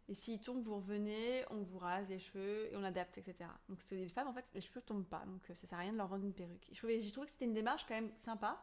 Et 0.09 0.15
s'ils 0.15 0.41
tombent, 0.41 0.63
vous 0.63 0.77
revenez, 0.77 1.45
on 1.49 1.63
vous 1.63 1.79
rase 1.79 2.11
les 2.11 2.19
cheveux 2.19 2.71
et 2.71 2.77
on 2.77 2.85
adapte, 2.85 3.17
etc. 3.17 3.49
Donc, 3.71 3.81
c'était 3.81 4.03
des 4.03 4.09
femmes, 4.09 4.29
en 4.29 4.35
fait, 4.35 4.45
les 4.55 4.61
cheveux 4.61 4.83
tombent 4.83 5.07
pas. 5.07 5.25
Donc, 5.25 5.41
ça 5.47 5.67
sert 5.67 5.79
à 5.79 5.81
rien 5.81 5.93
de 5.93 5.97
leur 5.97 6.09
vendre 6.09 6.25
une 6.25 6.35
perruque. 6.35 6.69
J'ai 6.73 7.11
trouvé 7.11 7.27
que 7.27 7.33
c'était 7.33 7.47
une 7.47 7.55
démarche 7.55 7.87
quand 7.89 7.95
même 7.95 8.13
sympa. 8.17 8.61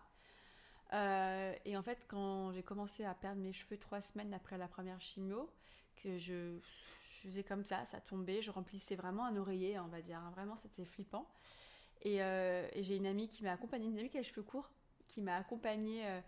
et 0.94 1.78
en 1.78 1.82
fait, 1.82 2.06
quand 2.08 2.52
j'ai 2.52 2.62
commencé 2.62 3.06
à 3.06 3.16
perdre 3.16 3.42
mes 3.42 3.54
cheveux 3.54 3.78
trois 3.78 4.02
semaines 4.02 4.36
après 4.36 4.60
la 4.60 4.68
première 4.68 5.02
chimio, 5.02 5.50
que 6.02 6.18
je, 6.18 6.58
faisais 7.22 7.44
comme 7.44 7.66
ça, 7.66 7.86
ça 7.86 8.00
tombait, 8.00 8.42
je 8.42 8.52
remplissais 8.52 8.96
vraiment 8.96 9.26
un 9.26 9.38
oreiller, 9.38 9.80
on 9.80 9.88
va 9.88 10.02
dire. 10.02 10.18
Hein. 10.18 10.32
Vraiment, 10.36 10.56
c'était 10.56 10.86
flippant. 10.86 11.30
Euh, 12.06 12.68
et, 12.74 12.84
j'ai 12.84 12.98
une 12.98 13.06
amie 13.06 13.28
qui 13.28 13.44
m'a 13.44 13.52
accompagnée, 13.52 13.88
une 13.88 14.00
amie 14.00 14.10
qui 14.10 14.18
a 14.18 14.22
les 14.22 14.28
cheveux 14.28 14.44
courts, 14.44 14.70
qui 15.08 15.22
m'a 15.22 15.36
accompagnée 15.36 16.08
euh, 16.08 16.22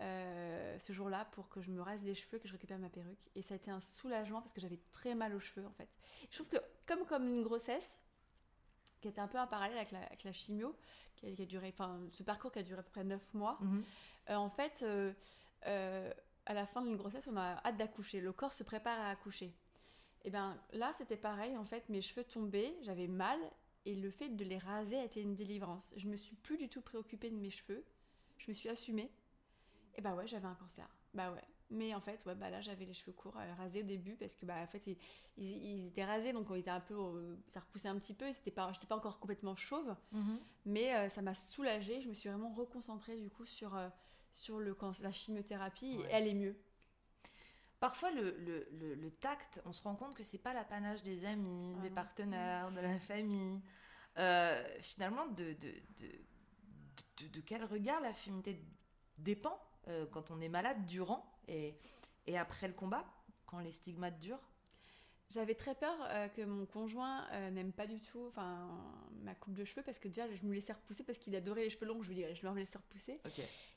euh, 0.00 0.78
ce 0.78 0.92
jour-là 0.92 1.26
pour 1.32 1.48
que 1.48 1.60
je 1.60 1.70
me 1.70 1.80
rase 1.80 2.02
les 2.04 2.14
cheveux, 2.14 2.38
que 2.38 2.46
je 2.46 2.52
récupère 2.52 2.78
ma 2.78 2.88
perruque. 2.88 3.18
Et 3.34 3.42
ça 3.42 3.54
a 3.54 3.56
été 3.56 3.70
un 3.70 3.80
soulagement 3.80 4.40
parce 4.40 4.52
que 4.52 4.60
j'avais 4.60 4.78
très 4.92 5.14
mal 5.14 5.34
aux 5.34 5.40
cheveux 5.40 5.66
en 5.66 5.72
fait. 5.72 5.88
Je 6.30 6.36
trouve 6.36 6.48
que 6.48 6.58
comme 6.86 7.04
comme 7.06 7.26
une 7.28 7.42
grossesse, 7.42 8.02
qui 9.00 9.08
était 9.08 9.20
un 9.20 9.28
peu 9.28 9.38
un 9.38 9.46
parallèle 9.46 9.78
avec 9.78 10.22
la, 10.22 10.32
chimio, 10.32 10.76
qui 11.16 11.26
a, 11.26 11.46
duré, 11.46 11.68
enfin 11.68 12.00
ce 12.12 12.22
parcours 12.22 12.52
qui 12.52 12.60
a 12.60 12.62
duré 12.62 12.78
à 12.78 12.82
peu 12.82 12.90
près 12.90 13.04
9 13.04 13.34
mois, 13.34 13.58
mhm. 13.60 13.82
en 14.28 14.50
fait 14.50 14.84
à 16.46 16.54
la 16.54 16.66
fin 16.66 16.82
d'une 16.82 16.96
grossesse, 16.96 17.28
on 17.30 17.36
a 17.36 17.60
hâte 17.64 17.76
d'accoucher. 17.76 18.20
Le 18.20 18.32
corps 18.32 18.54
se 18.54 18.62
prépare 18.62 18.98
à 18.98 19.10
accoucher. 19.10 19.52
Et 20.24 20.30
bien 20.30 20.58
là, 20.72 20.92
c'était 20.98 21.16
pareil. 21.16 21.56
En 21.56 21.64
fait, 21.64 21.88
mes 21.88 22.00
cheveux 22.00 22.24
tombaient, 22.24 22.74
j'avais 22.82 23.08
mal, 23.08 23.38
et 23.84 23.94
le 23.94 24.10
fait 24.10 24.30
de 24.30 24.44
les 24.44 24.58
raser 24.58 24.96
a 24.96 25.04
été 25.04 25.20
une 25.22 25.34
délivrance. 25.34 25.94
Je 25.96 26.08
me 26.08 26.16
suis 26.16 26.34
plus 26.36 26.58
du 26.58 26.68
tout 26.68 26.80
préoccupée 26.80 27.30
de 27.30 27.36
mes 27.36 27.50
cheveux. 27.50 27.84
Je 28.38 28.50
me 28.50 28.54
suis 28.54 28.68
assumée. 28.68 29.10
Et 29.94 30.00
bah 30.00 30.14
ouais, 30.14 30.26
j'avais 30.26 30.46
un 30.46 30.54
cancer. 30.54 30.88
Bah 31.14 31.32
ouais. 31.32 31.44
Mais 31.70 31.94
en 31.94 32.00
fait, 32.00 32.24
ouais, 32.26 32.34
bah 32.34 32.50
là, 32.50 32.60
j'avais 32.60 32.84
les 32.84 32.92
cheveux 32.92 33.12
courts 33.12 33.38
euh, 33.38 33.54
rasés 33.54 33.80
au 33.80 33.86
début 33.86 34.14
parce 34.14 34.36
que 34.36 34.46
bah 34.46 34.56
en 34.62 34.66
fait, 34.66 34.86
ils, 35.36 35.86
étaient 35.86 36.04
rasés, 36.04 36.32
donc 36.32 36.48
on 36.50 36.54
était 36.54 36.70
un 36.70 36.80
peu, 36.80 36.94
euh, 36.94 37.36
ça 37.48 37.60
repoussait 37.60 37.88
un 37.88 37.98
petit 37.98 38.14
peu. 38.14 38.32
C'était 38.32 38.50
pas, 38.50 38.70
j'étais 38.72 38.86
pas 38.86 38.96
encore 38.96 39.18
complètement 39.18 39.56
chauve, 39.56 39.94
mhm. 40.12 40.38
mais 40.64 40.94
euh, 40.94 41.08
ça 41.08 41.22
m'a 41.22 41.34
soulagée. 41.34 42.00
Je 42.00 42.08
me 42.08 42.14
suis 42.14 42.28
vraiment 42.28 42.52
reconcentrée 42.52 43.16
du 43.16 43.30
coup 43.30 43.46
sur 43.46 43.76
sur 44.36 44.58
le, 44.58 44.76
la 45.02 45.12
chimiothérapie 45.12 45.98
elle 46.10 46.28
est 46.28 46.34
mieux. 46.34 46.56
Parfois, 47.80 48.10
le, 48.10 48.36
le, 48.38 48.94
le, 48.94 49.10
tact, 49.10 49.60
on 49.64 49.72
se 49.72 49.82
rend 49.82 49.96
compte 49.96 50.14
que 50.14 50.22
c'est 50.22 50.38
pas 50.38 50.54
l'apanage 50.54 51.02
des 51.02 51.24
amis, 51.24 51.74
ah 51.76 51.82
des 51.82 51.90
partenaires, 51.90 52.70
de 52.72 52.80
la 52.80 52.98
famille. 52.98 53.60
Euh, 54.18 54.62
finalement, 54.80 55.26
de, 55.26 55.52
de, 55.54 55.74
de, 57.18 57.28
de, 57.28 57.40
quel 57.40 57.64
regard 57.64 58.00
la 58.00 58.14
féminité 58.14 58.62
dépend 59.18 59.58
euh, 59.88 60.06
quand 60.06 60.30
on 60.30 60.40
est 60.40 60.48
malade 60.48 60.86
durant 60.86 61.38
et, 61.48 61.78
et 62.26 62.38
après 62.38 62.66
le 62.66 62.74
combat, 62.74 63.04
quand 63.44 63.58
les 63.58 63.72
stigmates 63.72 64.18
durent? 64.20 64.40
J'avais 65.30 65.54
très 65.54 65.74
peur 65.74 65.96
euh, 66.10 66.28
que 66.28 66.42
mon 66.42 66.66
conjoint 66.66 67.26
euh, 67.32 67.50
n'aime 67.50 67.72
pas 67.72 67.86
du 67.86 68.00
tout 68.00 68.26
enfin 68.28 68.68
ma 69.22 69.34
coupe 69.34 69.54
de 69.54 69.64
cheveux 69.64 69.82
parce 69.82 69.98
que 69.98 70.08
déjà 70.08 70.32
je 70.32 70.44
me 70.46 70.54
laissais 70.54 70.72
repousser 70.72 71.02
parce 71.02 71.18
qu'il 71.18 71.34
adorait 71.34 71.62
les 71.62 71.70
cheveux 71.70 71.86
longs. 71.86 72.02
Je 72.02 72.08
lui 72.08 72.14
dis, 72.16 72.24
je 72.34 72.46
me 72.46 72.54
laisser 72.54 72.78
repousser. 72.78 73.20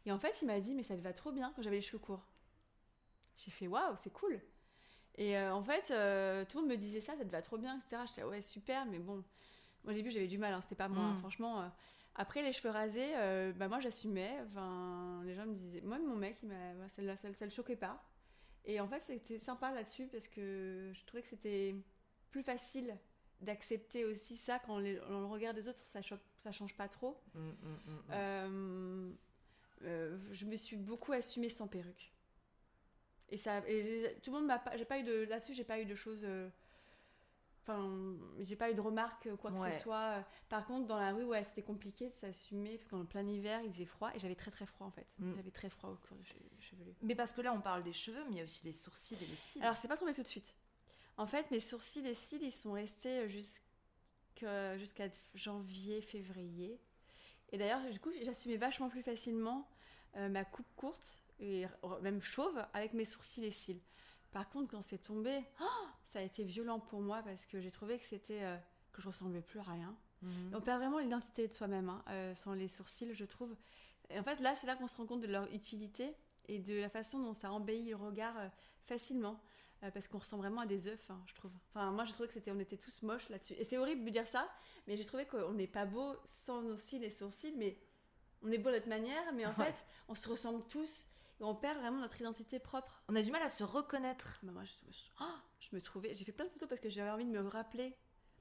Et 0.06 0.12
en 0.12 0.20
fait, 0.20 0.42
il 0.42 0.46
m'a 0.46 0.60
dit, 0.60 0.74
mais 0.76 0.84
ça 0.84 0.96
te 0.96 1.02
va 1.02 1.14
trop 1.14 1.32
bien 1.32 1.52
quand 1.56 1.62
j'avais 1.62 1.78
les 1.78 1.82
cheveux 1.82 1.98
courts. 2.00 2.26
J'ai 3.38 3.52
fait, 3.52 3.68
waouh, 3.68 3.96
c'est 3.98 4.12
cool. 4.14 4.40
Et 5.16 5.38
euh, 5.38 5.54
en 5.54 5.64
fait, 5.64 5.84
tout 6.48 6.58
le 6.58 6.62
monde 6.62 6.70
me 6.72 6.76
disait 6.78 7.02
ça, 7.02 7.16
ça 7.18 7.26
te 7.26 7.32
va 7.32 7.42
trop 7.42 7.58
bien, 7.58 7.78
etc. 7.78 8.04
J'étais, 8.08 8.24
ouais, 8.24 8.42
super, 8.42 8.86
mais 8.86 9.00
bon, 9.00 9.24
Au 9.88 9.92
début, 9.94 10.12
j'avais 10.12 10.28
du 10.28 10.38
mal, 10.38 10.54
hein, 10.54 10.60
c'était 10.62 10.76
pas 10.76 10.90
moi, 10.90 11.04
hein, 11.04 11.14
Mm. 11.14 11.20
franchement. 11.20 11.62
euh. 11.62 11.68
Après, 12.16 12.42
les 12.44 12.52
cheveux 12.52 12.70
rasés, 12.70 13.16
euh, 13.16 13.54
bah, 13.54 13.70
moi, 13.70 13.80
j'assumais. 13.80 14.38
Enfin, 14.48 15.22
les 15.24 15.34
gens 15.36 15.46
me 15.46 15.54
disaient. 15.54 15.80
Moi, 15.82 15.98
mon 16.00 16.18
mec, 16.18 16.38
il 16.44 16.50
m'a- 16.50 16.90
ça, 16.90 17.02
le- 17.02 17.16
ça, 17.16 17.30
le- 17.30 17.34
ça 17.34 17.46
le 17.46 17.52
choquait 17.52 17.78
pas. 17.78 18.04
Et 18.66 18.80
en 18.80 18.88
fait, 18.88 19.00
c'était 19.00 19.40
sympa 19.40 19.72
là-dessus 19.74 20.08
parce 20.08 20.28
que 20.28 20.92
je 20.94 21.06
trouvais 21.06 21.24
que 21.24 21.30
c'était 21.30 21.76
plus 22.32 22.44
facile 22.44 22.98
d'accepter 23.42 24.06
aussi 24.06 24.38
ça 24.38 24.60
quand 24.60 24.80
les- 24.80 24.98
dans 24.98 25.20
le 25.22 25.26
regard 25.26 25.54
des 25.54 25.68
autres, 25.68 25.80
ça, 25.80 26.02
choque, 26.02 26.22
ça 26.38 26.52
change 26.52 26.76
pas 26.76 26.88
trop. 26.90 27.22
Mm, 27.34 27.40
mm, 27.40 27.52
mm, 27.86 27.92
mm. 27.92 28.04
Euh, 28.12 29.12
euh, 29.84 30.18
je 30.32 30.46
me 30.46 30.58
suis 30.58 30.78
beaucoup 30.78 31.14
assumée 31.14 31.50
sans 31.50 31.68
perruque. 31.68 32.14
Et 33.30 33.38
ça, 33.38 33.62
et 33.68 34.18
tout 34.24 34.32
le 34.32 34.38
monde 34.38 34.48
m'a 34.48 34.60
pas, 34.60 34.76
j'ai 34.76 34.86
pas 34.86 35.00
eu 35.00 35.04
de 35.04 35.26
là-dessus, 35.30 35.54
j'ai 35.54 35.64
pas 35.64 35.80
eu 35.80 35.86
de 35.86 35.96
choses. 35.96 36.22
euh, 36.24 36.50
Enfin, 37.70 38.18
j'ai 38.40 38.56
pas 38.56 38.72
eu 38.72 38.74
de 38.74 38.82
remarques 38.82 39.28
euh, 39.28 39.36
quoi 39.36 39.52
que 39.52 39.60
Ouais. 39.60 39.72
ce 39.74 39.84
soit. 39.84 40.26
Par 40.50 40.66
contre, 40.66 40.88
dans 40.88 41.00
la 41.00 41.14
rue, 41.14 41.24
ouais, 41.26 41.44
c'était 41.44 41.62
compliqué 41.62 42.10
de 42.10 42.16
s'assumer 42.16 42.78
parce 42.78 42.88
qu'en 42.88 43.06
plein 43.06 43.28
hiver, 43.28 43.62
il 43.64 43.72
faisait 43.72 43.86
froid 43.86 44.10
et 44.16 44.20
j'avais 44.20 44.34
très 44.36 44.50
très 44.50 44.66
froid 44.66 44.88
en 44.88 44.92
fait. 44.92 45.16
Mm. 45.20 45.36
J'avais 45.36 45.52
très 45.52 45.70
froid 45.70 45.92
au 45.92 45.96
cours 45.96 46.18
che- 46.24 46.34
chevelu. 46.60 46.96
Mais 47.04 47.14
parce 47.16 47.32
que 47.32 47.42
là, 47.42 47.54
on 47.54 47.62
parle 47.62 47.84
des 47.84 47.94
cheveux, 47.94 48.24
mais 48.26 48.32
il 48.32 48.38
y 48.38 48.42
a 48.42 48.44
aussi 48.44 48.66
les 48.66 48.74
sourcils 48.74 49.16
et 49.22 49.26
les 49.28 49.36
cils. 49.36 49.62
Alors, 49.62 49.78
c'est 49.78 49.88
pas 49.88 49.98
tombé 49.98 50.14
tout 50.14 50.24
de 50.24 50.28
suite. 50.28 50.56
En 51.18 51.28
fait, 51.28 51.52
mes 51.52 51.60
sourcils 51.60 52.08
et 52.08 52.14
cils, 52.16 52.42
ils 52.42 52.52
sont 52.52 52.72
restés 52.72 53.30
jusqu'à 53.30 54.78
jusqu'à 54.78 55.08
janvier, 55.36 56.02
février. 56.02 56.80
Et 57.52 57.58
d'ailleurs, 57.58 57.82
du 57.92 58.00
coup, 58.00 58.10
j'assumais 58.24 58.58
vachement 58.58 58.90
plus 58.90 59.04
facilement 59.04 59.68
euh, 60.16 60.28
ma 60.30 60.44
coupe 60.46 60.68
courte, 60.76 61.20
et 61.40 61.66
même 62.02 62.22
chauve, 62.22 62.60
avec 62.74 62.94
mes 62.94 63.06
sourcils 63.06 63.46
et 63.46 63.52
cils. 63.52 63.80
Par 64.32 64.50
contre, 64.50 64.70
quand 64.72 64.82
c'est 64.84 65.00
tombé, 65.00 65.42
oh, 65.62 65.66
ça 66.06 66.20
a 66.20 66.22
été 66.22 66.44
violent 66.44 66.80
pour 66.80 67.02
moi 67.02 67.22
parce 67.24 67.46
que 67.46 67.60
j'ai 67.60 67.72
trouvé 67.72 67.98
que 67.98 68.06
c'était 68.06 68.44
euh, 68.44 68.58
que 68.92 69.02
je 69.02 69.08
ressemblais 69.08 69.42
plus 69.42 69.60
à 69.60 69.64
rien. 69.64 69.96
Mhm. 70.22 70.52
On 70.56 70.62
perd 70.62 70.80
vraiment 70.82 71.00
l'identité 71.00 71.48
de 71.48 71.54
soi-même 71.54 71.90
hein, 71.90 72.04
euh, 72.10 72.36
sans 72.36 72.54
les 72.54 72.68
sourcils, 72.68 73.14
je 73.14 73.26
trouve. 73.26 73.56
Et 74.10 74.20
en 74.20 74.24
fait, 74.24 74.40
là, 74.40 74.56
c'est 74.56 74.68
là 74.68 74.76
qu'on 74.76 74.88
se 74.88 74.96
rend 74.96 75.06
compte 75.06 75.22
de 75.22 75.28
leur 75.28 75.52
utilité 75.54 76.14
et 76.48 76.60
de 76.60 76.76
la 76.82 76.90
façon 76.90 77.20
dont 77.20 77.34
ça 77.34 77.52
embellit 77.52 77.90
le 77.90 77.96
regard 77.96 78.38
euh, 78.38 78.48
facilement. 78.86 79.40
Euh, 79.84 79.92
parce 79.92 80.10
qu'on 80.10 80.18
ressemble 80.18 80.42
vraiment 80.44 80.60
à 80.62 80.66
des 80.66 80.88
œufs, 80.88 81.10
hein, 81.10 81.22
je 81.26 81.34
trouve. 81.36 81.52
Enfin, 81.70 81.90
moi, 81.92 82.04
je 82.04 82.12
trouvais 82.12 82.28
que 82.28 82.34
c'était, 82.34 82.52
on 82.52 82.60
était 82.60 82.76
tous 82.76 83.02
moches 83.02 83.30
là-dessus. 83.30 83.54
Et 83.54 83.64
c'est 83.64 83.78
horrible 83.78 84.04
de 84.04 84.10
dire 84.10 84.28
ça, 84.28 84.50
mais 84.88 84.98
j'ai 84.98 85.06
trouvé 85.06 85.26
qu'on 85.26 85.54
n'est 85.54 85.68
pas 85.68 85.86
beau 85.86 86.14
sans 86.26 86.62
nos 86.62 86.76
cils 86.76 87.02
et 87.06 87.10
sourcils, 87.10 87.54
mais 87.56 87.78
on 88.44 88.52
est 88.52 88.58
beau 88.58 88.70
de 88.72 88.76
notre 88.76 88.90
manière, 88.90 89.32
mais 89.34 89.46
en 89.46 89.54
Ouais. 89.54 89.72
fait, 89.72 89.86
on 90.10 90.16
se 90.16 90.28
ressemble 90.28 90.66
tous 90.68 91.08
on 91.46 91.56
perd 91.56 91.78
vraiment 91.80 92.00
notre 92.00 92.20
identité 92.20 92.60
propre. 92.60 93.02
On 93.10 93.16
a 93.16 93.22
du 93.22 93.32
mal 93.32 93.42
à 93.42 93.50
se 93.50 93.64
reconnaître. 93.64 94.40
Bah, 94.44 94.52
moi, 94.52 94.64
je, 94.64 94.74
je- 94.92 95.10
je 95.60 95.76
me 95.76 95.82
trouvais. 95.82 96.14
J'ai 96.16 96.26
fait 96.26 96.32
plein 96.32 96.46
de 96.46 96.50
photos 96.52 96.68
parce 96.70 96.82
que 96.82 96.90
j'avais 96.90 97.10
envie 97.12 97.26
de 97.26 97.32
me 97.32 97.48
rappeler 97.48 97.96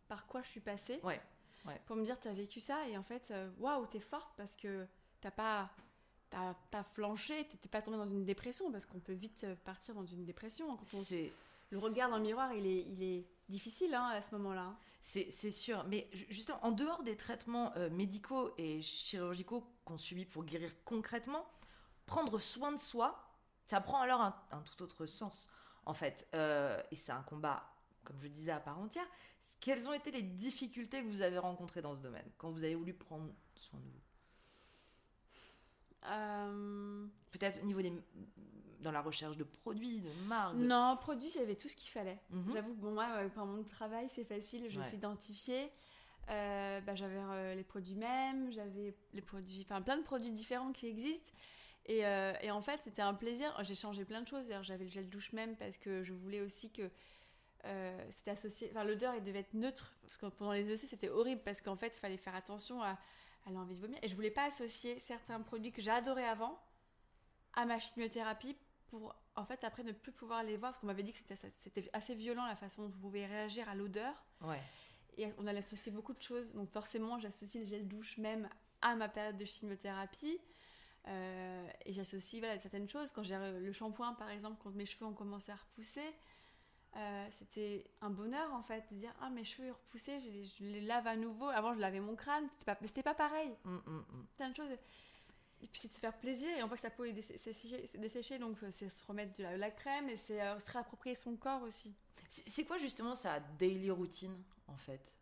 par 0.08 0.26
quoi 0.26 0.42
je 0.42 0.48
suis 0.48 0.60
passée. 0.60 1.00
Ouais, 1.02 1.20
ouais. 1.66 1.80
Pour 1.86 1.96
me 1.96 2.04
dire, 2.04 2.18
t'as 2.20 2.32
vécu 2.32 2.60
ça 2.60 2.88
et 2.88 2.96
en 2.96 3.02
fait, 3.02 3.30
euh, 3.30 3.50
waouh, 3.58 3.86
t'es 3.86 4.00
forte 4.00 4.30
parce 4.36 4.54
que 4.56 4.86
t'as 5.20 5.30
pas. 5.30 5.70
T'as 6.30 6.52
pas 6.70 6.82
flanché, 6.82 7.48
t'es 7.48 7.68
pas 7.70 7.80
tombée 7.80 7.96
dans 7.96 8.06
une 8.06 8.26
dépression 8.26 8.70
parce 8.70 8.84
qu'on 8.84 9.00
peut 9.00 9.14
vite 9.14 9.46
partir 9.64 9.94
dans 9.94 10.04
une 10.04 10.26
dépression. 10.26 10.76
Quand 10.76 10.82
on- 10.92 11.02
C'est 11.02 11.32
le 11.70 11.78
regard 11.78 12.10
dans 12.10 12.18
le 12.18 12.22
miroir, 12.22 12.52
il 12.52 12.66
est, 12.66 12.82
il 12.82 13.02
est 13.02 13.26
difficile 13.48 13.94
hein, 13.94 14.08
à 14.08 14.20
ce 14.20 14.34
moment-là. 14.34 14.76
C'est 15.00 15.30
c'est 15.30 15.50
sûr, 15.50 15.84
mais 15.84 16.06
ju- 16.12 16.26
justement, 16.28 16.58
en 16.66 16.70
dehors 16.72 17.02
des 17.02 17.16
traitements 17.16 17.72
euh, 17.76 17.88
médicaux 17.88 18.52
et 18.58 18.82
chirurgicaux 18.82 19.64
qu'on 19.86 19.96
subit 19.96 20.26
pour 20.26 20.44
guérir 20.44 20.70
concrètement, 20.84 21.46
prendre 22.08 22.38
soin 22.40 22.72
de 22.72 22.78
soi, 22.80 23.16
ça 23.66 23.80
prend 23.80 24.00
alors 24.00 24.20
un, 24.20 24.34
un 24.50 24.60
tout 24.62 24.82
autre 24.82 25.06
sens, 25.06 25.48
en 25.86 25.94
fait. 25.94 26.26
Euh, 26.34 26.82
et 26.90 26.96
c'est 26.96 27.12
un 27.12 27.22
combat, 27.22 27.62
comme 28.04 28.18
je 28.20 28.26
disais, 28.28 28.50
à 28.50 28.58
part 28.60 28.78
entière. 28.80 29.06
Quelles 29.60 29.88
ont 29.88 29.92
été 29.92 30.10
les 30.10 30.22
difficultés 30.22 31.02
que 31.04 31.08
vous 31.08 31.22
avez 31.22 31.38
rencontrées 31.38 31.82
dans 31.82 31.94
ce 31.94 32.02
domaine, 32.02 32.28
quand 32.38 32.50
vous 32.50 32.64
avez 32.64 32.74
voulu 32.74 32.94
prendre 32.94 33.30
soin 33.56 33.78
de 33.78 33.84
vous? 33.84 34.00
Euh, 36.06 37.06
Peut-être 37.32 37.60
au 37.62 37.66
niveau 37.66 37.82
des... 37.82 37.92
dans 38.80 38.92
la 38.92 39.00
recherche 39.02 39.36
de 39.36 39.44
produits, 39.44 40.00
de 40.00 40.10
marques 40.26 40.56
de- 40.56 40.64
Non, 40.64 40.96
produit, 41.00 41.28
il 41.34 41.40
y 41.40 41.42
avait 41.42 41.56
tout 41.56 41.68
ce 41.68 41.76
qu'il 41.76 41.90
fallait. 41.90 42.20
Mhm. 42.30 42.52
J'avoue 42.52 42.74
que 42.74 42.80
bon, 42.80 42.92
moi, 42.92 43.06
pour 43.34 43.44
mon 43.46 43.62
travail, 43.64 44.08
c'est 44.10 44.24
facile, 44.24 44.70
je 44.70 44.78
Ouais. 44.78 44.84
sais 44.86 44.96
identifier. 44.96 45.70
Euh, 46.30 46.80
bah, 46.82 46.94
j'avais 46.94 47.18
euh, 47.18 47.54
les 47.54 47.64
produits 47.64 47.94
mêmes, 47.96 48.50
j'avais 48.52 48.94
les 49.14 49.22
produits, 49.22 49.62
enfin 49.68 49.80
plein 49.82 49.96
de 49.96 50.02
produits 50.02 50.30
différents 50.30 50.72
qui 50.72 50.86
existent. 50.86 51.32
Et, 51.88 52.04
euh, 52.06 52.32
et 52.42 52.50
en 52.50 52.60
fait, 52.60 52.80
c'était 52.84 53.02
un 53.02 53.14
plaisir. 53.14 53.52
J'ai 53.64 53.74
changé 53.74 54.04
plein 54.04 54.20
de 54.22 54.28
choses. 54.28 54.52
J'avais 54.62 54.84
le 54.84 54.90
gel 54.90 55.08
douche 55.08 55.32
même 55.32 55.56
parce 55.56 55.78
que 55.78 56.02
je 56.02 56.12
voulais 56.12 56.40
aussi 56.42 56.70
que 56.70 56.88
euh, 57.64 58.06
c'était 58.10 58.30
associé. 58.32 58.68
Enfin, 58.70 58.84
l'odeur, 58.84 59.14
il 59.14 59.22
devait 59.22 59.40
être 59.40 59.54
neutre. 59.54 59.94
Parce 60.02 60.16
que 60.16 60.26
pendant 60.26 60.52
les 60.52 60.70
EC, 60.70 60.78
c'était 60.86 61.08
horrible 61.08 61.40
parce 61.44 61.60
qu'en 61.60 61.76
fait, 61.76 61.96
il 61.96 61.98
fallait 61.98 62.16
faire 62.18 62.34
attention 62.34 62.82
à, 62.82 62.98
à 63.46 63.50
l'envie 63.50 63.74
de 63.74 63.80
vomir. 63.80 63.98
Et 64.02 64.08
je 64.08 64.14
voulais 64.14 64.30
pas 64.30 64.44
associer 64.44 64.98
certains 64.98 65.40
produits 65.40 65.72
que 65.72 65.80
j'adorais 65.82 66.26
avant 66.26 66.58
à 67.54 67.64
ma 67.64 67.78
chimiothérapie 67.78 68.56
pour 68.88 69.14
en 69.36 69.44
fait 69.44 69.64
après 69.64 69.82
ne 69.82 69.92
plus 69.92 70.12
pouvoir 70.12 70.42
les 70.42 70.56
voir 70.56 70.72
parce 70.72 70.80
qu'on 70.80 70.86
m'avait 70.86 71.02
dit 71.02 71.12
que 71.12 71.18
c'était 71.18 71.36
c'était 71.56 71.88
assez 71.92 72.14
violent 72.14 72.44
la 72.46 72.56
façon 72.56 72.82
dont 72.82 72.88
vous 72.88 72.98
pouvez 73.00 73.26
réagir 73.26 73.68
à 73.68 73.74
l'odeur 73.74 74.14
Ouais. 74.42 74.60
et 75.18 75.28
on 75.38 75.46
allait 75.46 75.58
associer 75.58 75.92
beaucoup 75.92 76.14
de 76.14 76.22
choses 76.22 76.52
donc 76.54 76.70
forcément 76.70 77.18
j'associe 77.18 77.62
le 77.62 77.68
gel 77.68 77.86
douche 77.86 78.16
même 78.18 78.48
à 78.80 78.94
ma 78.96 79.08
période 79.08 79.36
de 79.36 79.44
chimiothérapie 79.44 80.38
Euh, 81.08 81.68
et 81.86 81.92
j'associe 81.92 82.40
voilà, 82.42 82.58
certaines 82.58 82.88
choses. 82.88 83.12
Quand 83.12 83.22
j'ai 83.22 83.34
euh, 83.34 83.58
le 83.60 83.72
shampoing 83.72 84.14
par 84.14 84.30
exemple 84.30 84.60
quand 84.62 84.70
mes 84.70 84.86
cheveux 84.86 85.06
ont 85.06 85.14
commencé 85.14 85.50
à 85.50 85.56
repousser 85.56 86.02
euh, 86.96 87.26
c'était 87.38 87.84
un 88.00 88.08
bonheur 88.10 88.52
en 88.54 88.62
fait 88.62 88.82
de 88.90 88.96
dire 88.96 89.14
ah 89.20 89.28
mes 89.28 89.44
cheveux 89.44 89.70
repoussaient 89.72 90.20
je, 90.20 90.30
je 90.42 90.64
les 90.64 90.80
lave 90.80 91.06
à 91.06 91.16
nouveau. 91.16 91.46
Avant 91.46 91.74
je 91.74 91.80
lavais 91.80 92.00
mon 92.00 92.16
crâne. 92.16 92.46
C'était 92.50 92.64
pas, 92.64 92.78
mais 92.80 92.86
c'était 92.86 93.02
pas 93.02 93.14
pareil. 93.14 93.54
Mm, 93.64 93.70
mm, 93.74 93.98
mm. 93.98 94.26
plein 94.36 94.50
de 94.50 94.56
choses. 94.56 94.70
Et 95.60 95.66
puis 95.66 95.80
c'est 95.80 95.88
de 95.88 95.92
se 95.92 95.98
faire 95.98 96.16
plaisir. 96.18 96.48
Et 96.56 96.62
on 96.62 96.66
voit 96.66 96.76
que 96.76 96.82
sa 96.82 96.90
peau 96.90 97.04
est 97.04 97.12
dessé- 97.12 97.98
desséchée, 97.98 98.38
donc 98.38 98.58
c'est 98.70 98.88
se 98.88 99.04
remettre 99.04 99.36
de 99.38 99.42
la, 99.42 99.56
la 99.56 99.70
crème 99.70 100.08
et 100.08 100.16
c'est 100.16 100.40
euh, 100.40 100.58
se 100.60 100.70
réapproprier 100.70 101.14
son 101.14 101.36
corps 101.36 101.62
aussi. 101.62 101.94
C'est 102.28 102.64
quoi 102.64 102.78
justement 102.78 103.14
sa 103.14 103.40
daily 103.40 103.90
routine, 103.90 104.36
en 104.66 104.76
fait? 104.76 105.16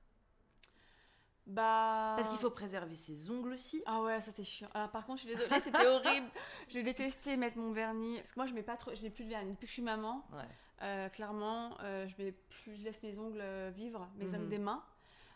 Bah. 1.47 2.15
Parce 2.17 2.29
qu'il 2.29 2.39
faut 2.39 2.51
préserver 2.51 2.97
ses 2.97 3.31
ongles 3.31 3.53
aussi. 3.53 3.81
Ah 3.87 4.03
ouais, 4.03 4.21
ça 4.21 4.33
c'est 4.33 4.43
chiant. 4.43 4.69
Alors 4.75 4.91
par 4.91 5.07
contre, 5.07 5.21
je 5.23 5.27
suis 5.29 5.37
désolée, 5.37 5.61
c'était 5.61 5.87
horrible. 5.87 6.27
J'ai 6.69 6.83
détesté 6.83 7.37
mettre 7.37 7.57
mon 7.57 7.73
vernis 7.73 8.17
parce 8.19 8.33
que 8.33 8.39
moi 8.41 8.47
je 8.47 8.53
mets 8.55 8.65
pas 8.65 8.77
trop, 8.77 8.93
je 8.95 9.03
n'ai 9.03 9.11
plus 9.11 9.25
de 9.25 9.31
vernis 9.31 9.53
depuis 9.53 9.67
que 9.67 9.69
je 9.69 9.75
suis 9.75 9.83
maman. 9.83 10.27
Ouais. 10.33 10.43
Euh, 10.83 11.09
clairement, 11.09 11.77
euh, 11.83 12.07
je 12.09 12.21
mets 12.23 12.33
plus, 12.33 12.75
je 12.75 12.83
laisse 12.83 13.01
mes 13.03 13.17
ongles 13.19 13.41
euh, 13.41 13.71
vivre, 13.75 14.09
mes 14.17 14.25
Mhm. 14.27 14.35
ongles 14.35 14.49
des 14.49 14.59
mains. 14.59 14.83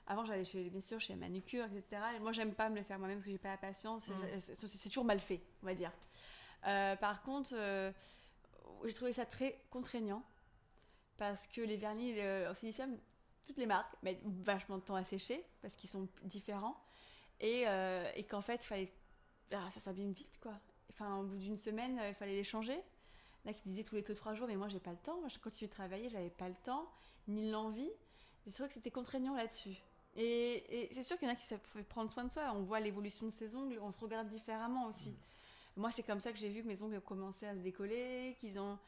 Avant, 0.09 0.25
j'allais 0.25 0.45
chez, 0.45 0.69
bien 0.69 0.81
sûr, 0.81 0.99
chez 1.01 1.13
la 1.13 1.19
manucure, 1.21 1.65
etc. 1.67 2.03
Et 2.17 2.19
moi, 2.19 2.33
j'aime 2.33 2.53
pas 2.55 2.69
me 2.69 2.75
les 2.77 2.83
faire 2.83 2.99
moi-même 2.99 3.19
parce 3.19 3.27
que 3.27 3.31
j'ai 3.33 3.39
pas 3.39 3.51
la 3.51 3.57
patience. 3.57 4.09
Mhm. 4.09 4.41
C'est- 4.41 4.89
toujours 4.89 5.05
mal 5.05 5.21
fait, 5.21 5.41
on 5.63 5.67
va 5.67 5.75
dire. 5.75 5.93
Euh, 6.67 6.97
par 6.97 7.23
contre, 7.23 7.55
j'ai 8.85 8.93
trouvé 8.93 9.13
ça 9.13 9.25
très 9.27 9.63
contraignant 9.71 10.25
parce 11.17 11.47
que 11.47 11.61
les 11.61 11.77
vernis 11.77 12.15
en 12.49 12.55
silicium, 12.55 12.99
toutes 13.51 13.59
les 13.59 13.67
marques 13.67 13.93
mettent 14.05 14.23
vachement 14.25 14.79
de 14.79 14.83
temps 14.83 14.95
à 14.95 15.05
sécher 15.05 15.45
parce 15.61 15.75
qu'ils 15.75 15.91
sont 15.91 16.09
différents 16.23 16.81
et, 17.41 17.65
euh, 17.67 18.09
et 18.15 18.23
qu'en 18.23 18.43
fait, 18.43 18.63
fallait, 18.63 18.93
ah, 19.53 19.69
ça 19.73 19.81
s'abîme 19.81 20.13
vite, 20.13 20.39
quoi. 20.41 20.53
Enfin, 20.91 21.17
au 21.19 21.25
bout 21.25 21.37
d'une 21.37 21.57
semaine, 21.57 21.99
euh, 21.99 22.11
il 22.11 22.15
fallait 22.15 22.37
les 22.37 22.45
changer. 22.45 22.81
A 23.47 23.53
qui 23.53 23.69
disaient 23.71 23.83
tous 23.83 23.97
les 23.97 24.03
deux, 24.03 24.15
trois 24.15 24.35
jours, 24.35 24.47
mais 24.47 24.55
moi, 24.55 24.69
j'ai 24.69 24.79
pas 24.79 24.93
le 24.93 24.99
temps. 24.99 25.19
Moi, 25.19 25.29
je 25.29 25.39
continue 25.39 25.67
de 25.67 25.73
travailler, 25.73 26.11
j'avais 26.11 26.31
pas 26.31 26.49
le 26.49 26.55
temps, 26.63 26.89
ni 27.27 27.51
l'envie. 27.51 27.91
J'ai 28.47 28.53
trouvé 28.53 28.69
que 28.69 28.75
c'était 28.75 28.91
contraignant 28.91 29.35
là-dessus. 29.35 29.77
Et, 30.15 30.85
et 30.85 30.93
c'est 30.93 31.03
sûr 31.03 31.19
qu'il 31.19 31.27
y 31.27 31.31
en 31.31 31.35
a 31.35 31.37
qui 31.37 31.47
savent 31.47 31.61
prendre 31.89 32.13
soin 32.13 32.25
de 32.25 32.31
soi. 32.31 32.53
On 32.55 32.63
voit 32.63 32.79
l'évolution 32.79 33.27
de 33.27 33.31
ses 33.31 33.57
ongles, 33.57 33.81
on 33.83 33.91
se 33.91 33.99
regarde 33.99 34.29
différemment 34.29 34.87
aussi. 34.87 35.17
Moi, 35.77 35.91
c'est 35.91 36.03
comme 36.03 36.21
ça 36.21 36.31
que 36.31 36.39
j'ai 36.39 36.51
vu 36.51 36.63
que 36.63 36.69
mes 36.69 36.83
ongles 36.83 36.99
ont 36.99 37.01
commencé 37.01 37.47
à 37.47 37.55
se 37.55 37.61
décoller, 37.61 38.37
qu'ils 38.39 38.61
ont. 38.61 38.79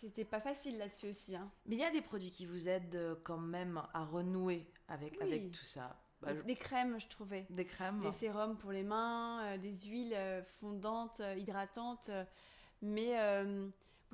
C'était 0.00 0.24
pas 0.26 0.40
facile 0.40 0.76
là-dessus 0.78 1.08
aussi. 1.08 1.34
Hein. 1.36 1.50
Mais 1.66 1.76
il 1.76 1.78
y 1.78 1.84
a 1.84 1.90
des 1.90 2.02
produits 2.02 2.30
qui 2.30 2.44
vous 2.44 2.68
aident 2.68 2.94
euh, 2.96 3.14
quand 3.24 3.38
même 3.38 3.80
à 3.94 4.04
renouer 4.04 4.66
avec, 4.88 5.12
Oui. 5.12 5.26
avec 5.26 5.50
tout 5.52 5.64
ça. 5.64 5.96
Bah, 6.20 6.34
je- 6.34 6.42
Des 6.42 6.54
crèmes, 6.56 6.98
je 7.00 7.08
trouvais. 7.08 7.46
Des 7.50 7.64
crèmes. 7.64 8.00
Des 8.02 8.12
sérums 8.12 8.56
pour 8.58 8.72
les 8.72 8.82
mains, 8.82 9.42
euh, 9.44 9.58
des 9.58 9.74
huiles 9.86 10.12
euh, 10.14 10.42
fondantes, 10.60 11.20
hydratantes. 11.38 12.10
mais 12.82 13.18
euh, 13.18 13.68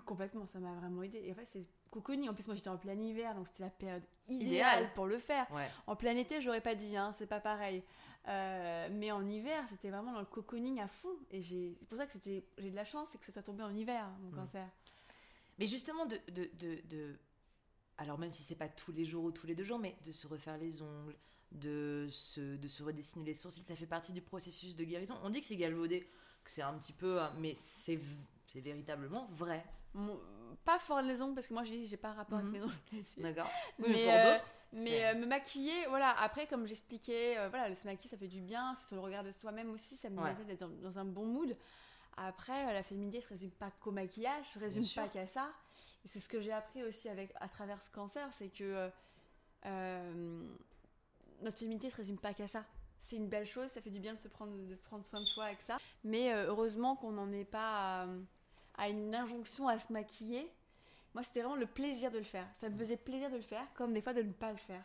complètement, 0.06 0.46
ça 0.46 0.60
m'a 0.60 0.72
vraiment 0.74 1.02
aidé. 1.02 1.20
Et 1.24 1.32
en 1.32 1.34
fait, 1.34 1.46
c'est 1.46 1.66
cocooning. 1.90 2.28
En 2.28 2.34
plus, 2.34 2.46
moi, 2.46 2.54
j'étais 2.54 2.70
en 2.70 2.78
plein 2.78 2.98
hiver, 3.00 3.34
donc 3.34 3.48
c'était 3.48 3.64
la 3.64 3.70
période 3.70 4.02
idéale 4.28 4.46
Idéal. 4.82 4.94
pour 4.94 5.06
le 5.06 5.18
faire. 5.18 5.46
Ouais. 5.52 5.68
En 5.88 5.96
plein 5.96 6.16
été, 6.16 6.40
j'aurais 6.40 6.60
pas 6.60 6.74
dit, 6.76 6.96
hein, 6.96 7.12
c'est 7.12 7.26
pas 7.26 7.40
pareil. 7.40 7.82
Euh, 8.28 8.88
mais 8.92 9.10
en 9.10 9.28
hiver, 9.28 9.64
c'était 9.68 9.90
vraiment 9.90 10.12
dans 10.12 10.20
le 10.20 10.26
cocooning 10.26 10.80
à 10.80 10.86
fond. 10.86 11.16
Et 11.32 11.42
c'est 11.42 11.88
pour 11.88 11.98
ça 11.98 12.06
que 12.06 12.12
j'ai 12.22 12.70
de 12.70 12.76
la 12.76 12.84
chance, 12.84 13.08
c'est 13.10 13.18
que 13.18 13.24
ça 13.24 13.32
soit 13.32 13.42
tombé 13.42 13.64
en 13.64 13.74
hiver, 13.74 14.08
mon 14.20 14.30
Mm. 14.30 14.34
cancer. 14.36 14.68
Mais 15.62 15.68
justement, 15.68 16.06
de, 16.06 16.18
de, 16.32 16.50
de, 16.58 16.80
de- 16.88 17.16
Alors, 17.98 18.18
même 18.18 18.32
si 18.32 18.42
c'est 18.42 18.56
pas 18.56 18.68
tous 18.68 18.90
les 18.90 19.04
jours 19.04 19.22
ou 19.22 19.30
tous 19.30 19.46
les 19.46 19.54
deux 19.54 19.62
jours, 19.62 19.78
mais 19.78 19.94
de 20.04 20.10
se 20.10 20.26
refaire 20.26 20.58
les 20.58 20.82
ongles, 20.82 21.16
de 21.52 22.08
se, 22.10 22.56
de 22.56 22.66
se 22.66 22.82
redessiner 22.82 23.24
les 23.24 23.34
sourcils, 23.34 23.62
ça 23.62 23.76
fait 23.76 23.86
partie 23.86 24.12
du 24.12 24.22
processus 24.22 24.74
de 24.74 24.82
guérison. 24.82 25.14
On 25.22 25.30
dit 25.30 25.38
que 25.38 25.46
c'est 25.46 25.54
galvaudé, 25.54 26.00
que 26.42 26.50
c'est 26.50 26.62
un 26.62 26.74
petit 26.78 26.92
peu. 26.92 27.22
euh, 27.22 27.28
Mais 27.38 27.54
c'est 27.54 28.00
c'est 28.48 28.60
véritablement 28.60 29.28
vrai. 29.30 29.64
Pas 30.64 30.78
fort 30.80 31.00
les 31.00 31.22
ongles 31.22 31.34
parce 31.34 31.46
que 31.46 31.54
moi 31.54 31.62
j'ai 31.64 31.84
j'ai 31.84 31.96
pas 31.96 32.08
un 32.08 32.14
rapport 32.14 32.38
Mhm. 32.40 32.48
avec 32.48 32.60
les 32.60 32.64
ongles 32.66 32.74
là-dessus. 32.92 33.20
D'accord. 33.20 33.48
Oui, 33.78 33.86
Mais, 33.92 34.04
pour 34.04 34.12
euh, 34.14 34.32
d'autres. 34.32 34.48
Mais 34.72 35.04
euh, 35.04 35.14
me 35.14 35.26
maquiller, 35.26 35.86
voilà, 35.88 36.10
après, 36.20 36.48
comme 36.48 36.66
j'expliquais, 36.66 37.38
euh, 37.38 37.48
voilà, 37.50 37.68
le 37.68 37.74
se 37.76 37.84
maquiller, 37.86 38.10
ça 38.10 38.16
fait 38.16 38.26
du 38.26 38.40
bien, 38.40 38.74
c'est 38.74 38.86
sur 38.88 38.96
le 38.96 39.02
regard 39.02 39.22
de 39.22 39.30
soi-même 39.30 39.70
aussi, 39.70 39.94
ça 39.96 40.10
me 40.10 40.18
Ouais. 40.18 40.30
permet 40.34 40.44
d'être 40.44 40.60
dans, 40.60 40.68
dans 40.90 40.98
un 40.98 41.04
bon 41.04 41.24
mood. 41.26 41.56
Après, 42.16 42.68
euh, 42.68 42.72
la 42.72 42.82
féminité 42.82 43.18
ne 43.18 43.22
se 43.22 43.28
résume 43.28 43.50
pas 43.50 43.70
qu'au 43.80 43.90
maquillage, 43.90 44.46
ne 44.46 44.52
se 44.54 44.58
résume 44.58 44.86
pas 44.94 45.08
qu'à 45.08 45.26
ça. 45.26 45.50
Et 46.04 46.08
c'est 46.08 46.20
ce 46.20 46.28
que 46.28 46.40
j'ai 46.40 46.52
appris 46.52 46.82
aussi 46.82 47.08
avec, 47.08 47.32
à 47.40 47.48
travers 47.48 47.80
ce 47.82 47.90
cancer, 47.90 48.28
c'est 48.32 48.48
que 48.48 48.64
euh, 48.64 48.88
euh, 49.66 50.44
notre 51.42 51.58
féminité 51.58 51.86
ne 51.86 51.92
se 51.92 51.96
résume 51.96 52.18
pas 52.18 52.34
qu'à 52.34 52.46
ça. 52.46 52.64
C'est 52.98 53.16
une 53.16 53.28
belle 53.28 53.46
chose, 53.46 53.68
ça 53.68 53.80
fait 53.80 53.90
du 53.90 53.98
bien 54.00 54.14
de 54.14 54.18
se 54.20 54.28
prendre, 54.28 54.52
de 54.52 54.74
prendre 54.74 55.04
soin 55.04 55.20
de 55.20 55.24
soi 55.26 55.46
avec 55.46 55.60
ça. 55.62 55.78
Mais 56.04 56.32
euh, 56.32 56.46
heureusement 56.48 56.96
qu'on 56.96 57.12
n'en 57.12 57.32
est 57.32 57.44
pas 57.44 58.02
à, 58.02 58.06
à 58.78 58.88
une 58.88 59.14
injonction 59.14 59.68
à 59.68 59.78
se 59.78 59.92
maquiller. 59.92 60.50
Moi, 61.14 61.22
c'était 61.22 61.40
vraiment 61.40 61.56
le 61.56 61.66
plaisir 61.66 62.10
de 62.10 62.18
le 62.18 62.24
faire. 62.24 62.46
Ça 62.60 62.68
me 62.68 62.78
faisait 62.78 62.96
plaisir 62.96 63.30
de 63.30 63.36
le 63.36 63.42
faire, 63.42 63.66
comme 63.74 63.92
des 63.92 64.00
fois 64.00 64.14
de 64.14 64.22
ne 64.22 64.32
pas 64.32 64.50
le 64.50 64.58
faire. 64.58 64.84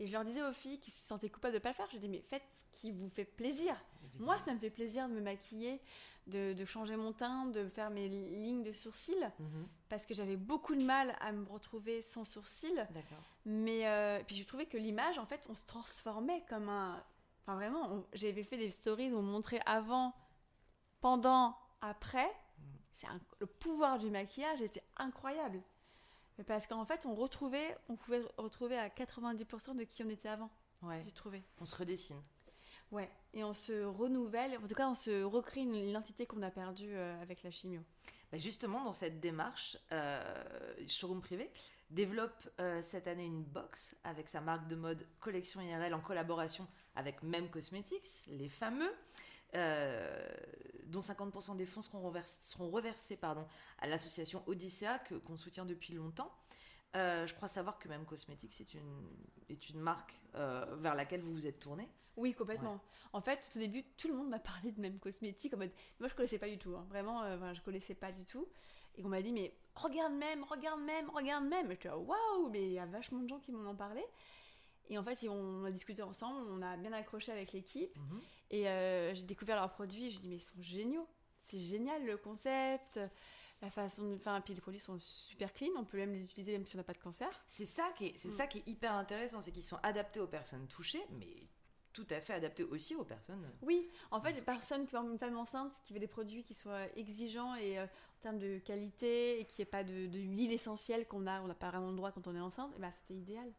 Et 0.00 0.06
je 0.06 0.12
leur 0.12 0.24
disais 0.24 0.42
aux 0.42 0.52
filles 0.52 0.78
qui 0.78 0.90
se 0.90 1.04
sentaient 1.06 1.28
coupables 1.28 1.52
de 1.54 1.58
ne 1.58 1.62
pas 1.62 1.70
le 1.70 1.74
faire, 1.74 1.88
je 1.90 1.98
dis 1.98 2.08
mais 2.08 2.20
faites 2.20 2.44
ce 2.50 2.80
qui 2.80 2.92
vous 2.92 3.08
fait 3.08 3.24
plaisir. 3.24 3.74
Moi, 4.20 4.38
ça 4.38 4.52
me 4.54 4.58
fait 4.58 4.70
plaisir 4.70 5.08
de 5.08 5.14
me 5.14 5.20
maquiller, 5.20 5.80
de, 6.28 6.52
de 6.52 6.64
changer 6.64 6.96
mon 6.96 7.12
teint, 7.12 7.46
de 7.46 7.68
faire 7.68 7.90
mes 7.90 8.08
li- 8.08 8.36
lignes 8.44 8.62
de 8.62 8.72
sourcils, 8.72 9.14
Mhm. 9.38 9.66
parce 9.88 10.06
que 10.06 10.14
j'avais 10.14 10.36
beaucoup 10.36 10.74
de 10.76 10.84
mal 10.84 11.16
à 11.20 11.32
me 11.32 11.44
retrouver 11.48 12.00
sans 12.02 12.24
sourcils. 12.24 12.80
Mais 13.44 13.86
euh, 13.88 14.22
puis 14.26 14.36
je 14.36 14.44
trouvais 14.44 14.66
que 14.66 14.76
l'image, 14.76 15.18
en 15.18 15.26
fait, 15.26 15.46
on 15.50 15.54
se 15.54 15.64
transformait 15.64 16.44
comme 16.48 16.68
un. 16.68 17.02
Enfin, 17.42 17.54
vraiment, 17.56 18.04
j'avais 18.12 18.44
fait 18.44 18.58
des 18.58 18.70
stories 18.70 19.10
où 19.12 19.18
on 19.18 19.22
montrait 19.22 19.60
avant, 19.66 20.14
pendant, 21.00 21.56
après. 21.80 22.30
C'est 22.92 23.06
un- 23.06 23.20
Le 23.40 23.46
pouvoir 23.46 23.98
du 23.98 24.10
maquillage 24.10 24.60
était 24.60 24.82
incroyable. 24.96 25.60
Parce 26.46 26.66
qu'en 26.66 26.84
fait, 26.84 27.04
on 27.06 27.14
retrouvait, 27.14 27.76
on 27.88 27.96
pouvait 27.96 28.22
retrouver 28.36 28.78
à 28.78 28.88
90% 28.88 29.76
de 29.76 29.84
qui 29.84 30.02
on 30.04 30.08
était 30.08 30.28
avant, 30.28 30.50
Ouais. 30.82 31.00
j'ai 31.04 31.10
trouvé. 31.12 31.42
On 31.60 31.66
se 31.66 31.74
redessine. 31.76 32.20
Ouais, 32.90 33.10
et 33.34 33.44
on 33.44 33.52
se 33.52 33.84
renouvelle, 33.84 34.56
en 34.62 34.66
tout 34.66 34.74
cas, 34.74 34.88
on 34.88 34.94
se 34.94 35.22
recrée 35.22 35.60
une 35.60 35.74
identité 35.74 36.24
qu'on 36.26 36.40
a 36.42 36.50
perdue 36.50 36.94
euh, 36.94 37.20
avec 37.20 37.42
la 37.42 37.50
chimio. 37.50 37.82
Bah, 38.32 38.38
justement, 38.38 38.82
dans 38.84 38.92
cette 38.94 39.20
démarche, 39.20 39.76
euh, 39.92 40.44
Showroom 40.86 41.20
Privé 41.20 41.50
développe 41.90 42.48
euh, 42.60 42.80
cette 42.82 43.06
année 43.06 43.24
une 43.26 43.42
box 43.42 43.94
avec 44.04 44.28
sa 44.28 44.40
marque 44.40 44.68
de 44.68 44.76
mode 44.76 45.06
Collection 45.20 45.60
IRL 45.60 45.92
en 45.92 46.00
collaboration 46.00 46.66
avec 46.94 47.22
Même 47.22 47.50
Cosmetics, 47.50 48.26
les 48.28 48.48
fameux, 48.48 48.92
euh, 49.54 50.26
dont 50.84 51.00
50% 51.00 51.56
des 51.56 51.66
fonds 51.66 51.82
seront 51.82 52.00
reversés, 52.70 53.16
pardon, 53.16 53.46
à 53.78 53.86
l'association 53.86 54.42
Odyssea 54.46 54.98
qu'on 55.26 55.36
soutient 55.36 55.64
depuis 55.64 55.94
longtemps. 55.94 56.32
Euh, 56.96 57.26
je 57.26 57.34
crois 57.34 57.48
savoir 57.48 57.78
que 57.78 57.88
Même 57.88 58.06
Cosmetics 58.06 58.60
est 58.60 58.74
une, 58.74 59.08
est 59.50 59.68
une 59.68 59.80
marque 59.80 60.14
euh, 60.34 60.64
vers 60.78 60.94
laquelle 60.94 61.20
vous 61.20 61.32
vous 61.32 61.46
êtes 61.46 61.58
tourné. 61.60 61.88
Oui, 62.16 62.34
complètement. 62.34 62.80
En 63.12 63.20
fait, 63.20 63.48
au 63.54 63.58
début, 63.58 63.84
tout 63.96 64.08
le 64.08 64.14
monde 64.14 64.28
m'a 64.28 64.38
parlé 64.38 64.72
de 64.72 64.80
même 64.80 64.98
cosmétique. 64.98 65.54
En 65.54 65.58
mode... 65.58 65.70
Moi, 66.00 66.08
je 66.08 66.14
connaissais 66.14 66.38
pas 66.38 66.48
du 66.48 66.58
tout. 66.58 66.74
hein. 66.74 66.86
Vraiment, 66.88 67.22
euh, 67.22 67.36
voilà, 67.36 67.54
je 67.54 67.60
connaissais 67.60 67.94
pas 67.94 68.10
du 68.10 68.24
tout. 68.24 68.48
Et 68.96 69.04
on 69.04 69.08
m'a 69.08 69.22
dit, 69.22 69.32
mais 69.32 69.54
regarde 69.74 70.14
même, 70.14 70.42
regarde 70.44 70.80
même, 70.80 71.08
regarde 71.10 71.44
même. 71.44 71.70
Et 71.70 71.78
là, 71.84 71.96
waouh, 71.96 72.48
mais 72.50 72.66
il 72.66 72.72
y 72.72 72.78
a 72.78 72.86
vachement 72.86 73.20
de 73.20 73.28
gens 73.28 73.38
qui 73.38 73.52
m'en 73.52 73.70
ont 73.70 73.76
parlé. 73.76 74.02
Et 74.88 74.98
en 74.98 75.04
fait, 75.04 75.28
on 75.28 75.64
a 75.64 75.70
discuté 75.70 76.02
ensemble, 76.02 76.46
on 76.50 76.62
a 76.62 76.76
bien 76.76 76.92
accroché 76.92 77.30
avec 77.32 77.52
l'équipe. 77.52 77.96
Et 78.50 78.68
euh, 78.68 79.14
j'ai 79.14 79.22
découvert 79.22 79.56
leurs 79.56 79.70
produits 79.70 80.06
et 80.06 80.10
j'ai 80.10 80.18
dit, 80.20 80.28
mais 80.28 80.36
ils 80.36 80.40
sont 80.40 80.60
géniaux. 80.60 81.06
C'est 81.42 81.58
génial 81.58 82.04
le 82.04 82.16
concept, 82.16 82.98
la 83.62 83.70
façon 83.70 84.02
de. 84.10 84.16
Enfin, 84.16 84.40
puis 84.40 84.54
les 84.54 84.60
produits 84.60 84.80
sont 84.80 84.98
super 85.00 85.52
clean, 85.52 85.70
on 85.76 85.84
peut 85.84 85.96
même 85.98 86.12
les 86.12 86.22
utiliser 86.24 86.52
même 86.52 86.66
si 86.66 86.76
on 86.76 86.78
n'a 86.78 86.84
pas 86.84 86.92
de 86.92 86.98
cancer. 86.98 87.28
C'est 87.46 87.64
ça 87.64 87.90
qui 87.96 88.06
est, 88.06 88.12
c'est 88.16 88.28
Mm. 88.28 88.32
ça 88.32 88.46
qui 88.46 88.58
est 88.58 88.68
hyper 88.68 88.92
intéressant, 88.92 89.40
c'est 89.40 89.52
qu'ils 89.52 89.62
sont 89.64 89.78
adaptés 89.82 90.20
aux 90.20 90.26
personnes 90.26 90.66
touchées, 90.68 91.02
mais 91.18 91.28
tout 91.94 92.06
à 92.10 92.20
fait 92.20 92.34
adaptés 92.34 92.64
aussi 92.64 92.94
aux 92.94 93.04
personnes. 93.04 93.50
Oui, 93.62 93.88
en 94.10 94.20
fait, 94.20 94.32
les 94.32 94.42
personnes 94.42 94.86
qui 94.86 94.94
une 94.94 95.18
femme 95.18 95.36
enceinte 95.36 95.80
qui 95.84 95.92
veut 95.94 95.98
des 95.98 96.06
produits 96.06 96.44
qui 96.44 96.54
soient 96.54 96.86
exigeants 96.96 97.54
et 97.56 97.78
euh, 97.78 97.84
en 97.84 98.20
termes 98.22 98.38
de 98.38 98.58
qualité 98.58 99.40
et 99.40 99.44
qui 99.46 99.60
n'y 99.60 99.62
ait 99.62 99.66
pas 99.66 99.82
de, 99.84 100.06
de 100.06 100.18
l'huile 100.18 100.52
essentielle 100.52 101.06
qu'on 101.08 101.26
a, 101.26 101.40
on 101.40 101.46
n'a 101.46 101.54
pas 101.54 101.70
vraiment 101.70 101.90
le 101.90 101.96
droit 101.96 102.12
quand 102.12 102.26
on 102.28 102.36
est 102.36 102.40
enceinte, 102.40 102.72
et 102.76 102.78
ben, 102.78 102.92
c'était 102.92 103.14
idéal. 103.18 103.50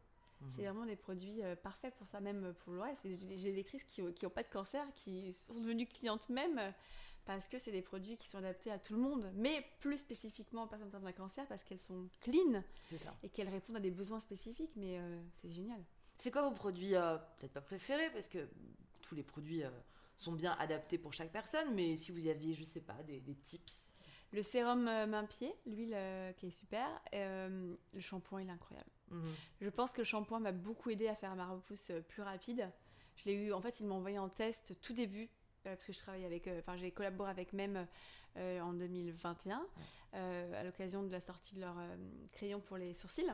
Mhm. 0.41 0.51
C'est 0.51 0.63
vraiment 0.63 0.85
des 0.85 0.95
produits 0.95 1.43
euh, 1.43 1.55
parfaits 1.55 1.93
pour 1.95 2.07
ça, 2.07 2.19
même 2.19 2.53
pour 2.59 2.73
le 2.73 2.81
reste. 2.81 3.05
J'ai 3.07 3.17
des 3.17 3.53
lectrices 3.53 3.83
qui 3.83 4.01
n'ont 4.01 4.29
pas 4.29 4.43
de 4.43 4.49
cancer, 4.49 4.85
qui 4.95 5.33
sont 5.33 5.53
devenues 5.53 5.85
clientes 5.85 6.29
même 6.29 6.57
euh, 6.59 6.71
parce 7.25 7.47
que 7.47 7.57
c'est 7.59 7.71
des 7.71 7.81
produits 7.81 8.17
qui 8.17 8.27
sont 8.27 8.39
adaptés 8.39 8.71
à 8.71 8.79
tout 8.79 8.93
le 8.93 8.99
monde, 9.01 9.31
mais 9.35 9.63
plus 9.79 9.97
spécifiquement 9.97 10.63
aux 10.63 10.67
personnes 10.67 10.87
atteintes 10.87 11.03
d'un 11.03 11.11
cancer 11.11 11.45
parce 11.47 11.63
qu'elles 11.63 11.81
sont 11.81 12.09
clean 12.21 12.63
ça. 12.97 13.15
et 13.21 13.29
qu'elles 13.29 13.49
répondent 13.49 13.77
à 13.77 13.81
des 13.81 13.91
besoins 13.91 14.19
spécifiques, 14.19 14.71
mais 14.75 14.97
euh, 14.99 15.21
c'est 15.41 15.51
génial. 15.51 15.83
C'est 16.17 16.31
quoi 16.31 16.41
vos 16.41 16.55
produits, 16.55 16.95
euh, 16.95 17.17
peut-être 17.37 17.53
pas 17.53 17.61
préférés, 17.61 18.09
parce 18.11 18.27
que 18.27 18.47
tous 19.01 19.15
les 19.15 19.23
produits 19.23 19.63
sont 20.17 20.33
bien 20.33 20.53
adaptés 20.59 20.97
pour 20.97 21.13
chaque 21.13 21.31
personne, 21.31 21.73
mais 21.73 21.95
si 21.95 22.11
vous 22.11 22.27
aviez, 22.27 22.53
je 22.53 22.63
sais 22.63 22.81
pas, 22.81 23.01
des, 23.03 23.21
des 23.21 23.35
tips. 23.35 23.88
Le 24.31 24.43
sérum 24.43 24.87
euh, 24.87 25.07
main-pied, 25.07 25.53
l'huile 25.65 25.93
euh, 25.95 26.31
qui 26.33 26.47
est 26.47 26.51
super, 26.51 26.87
euh, 27.15 27.75
le 27.93 27.99
shampoing 27.99 28.41
il 28.41 28.47
est 28.47 28.51
incroyable. 28.51 28.89
Mhm. 29.09 29.33
Je 29.61 29.69
pense 29.69 29.91
que 29.91 29.99
le 29.99 30.03
shampoing 30.03 30.39
m'a 30.39 30.51
beaucoup 30.51 30.89
aidé 30.91 31.07
à 31.07 31.15
faire 31.15 31.35
ma 31.35 31.47
repousse 31.47 31.91
plus 32.07 32.21
rapide. 32.21 32.69
Je 33.15 33.25
l'ai 33.25 33.33
eu, 33.33 33.53
en 33.53 33.61
fait, 33.61 33.79
il 33.79 33.87
m'a 33.87 33.95
envoyé 33.95 34.19
en 34.19 34.29
test 34.29 34.79
tout 34.81 34.93
début, 34.93 35.29
parce 35.63 35.85
que 35.85 35.93
je 35.93 35.99
travaille 35.99 36.25
avec, 36.25 36.47
euh, 36.47 36.59
enfin, 36.59 36.77
j'ai 36.77 36.91
collaboré 36.91 37.29
avec 37.29 37.53
même 37.53 37.87
euh, 38.37 38.61
en 38.61 38.73
2021, 38.73 39.65
euh, 40.13 40.59
à 40.59 40.63
l'occasion 40.63 41.03
de 41.03 41.11
la 41.11 41.21
sortie 41.21 41.55
de 41.55 41.61
leur 41.61 41.75
crayon 42.33 42.59
pour 42.59 42.77
les 42.77 42.93
sourcils. 42.93 43.31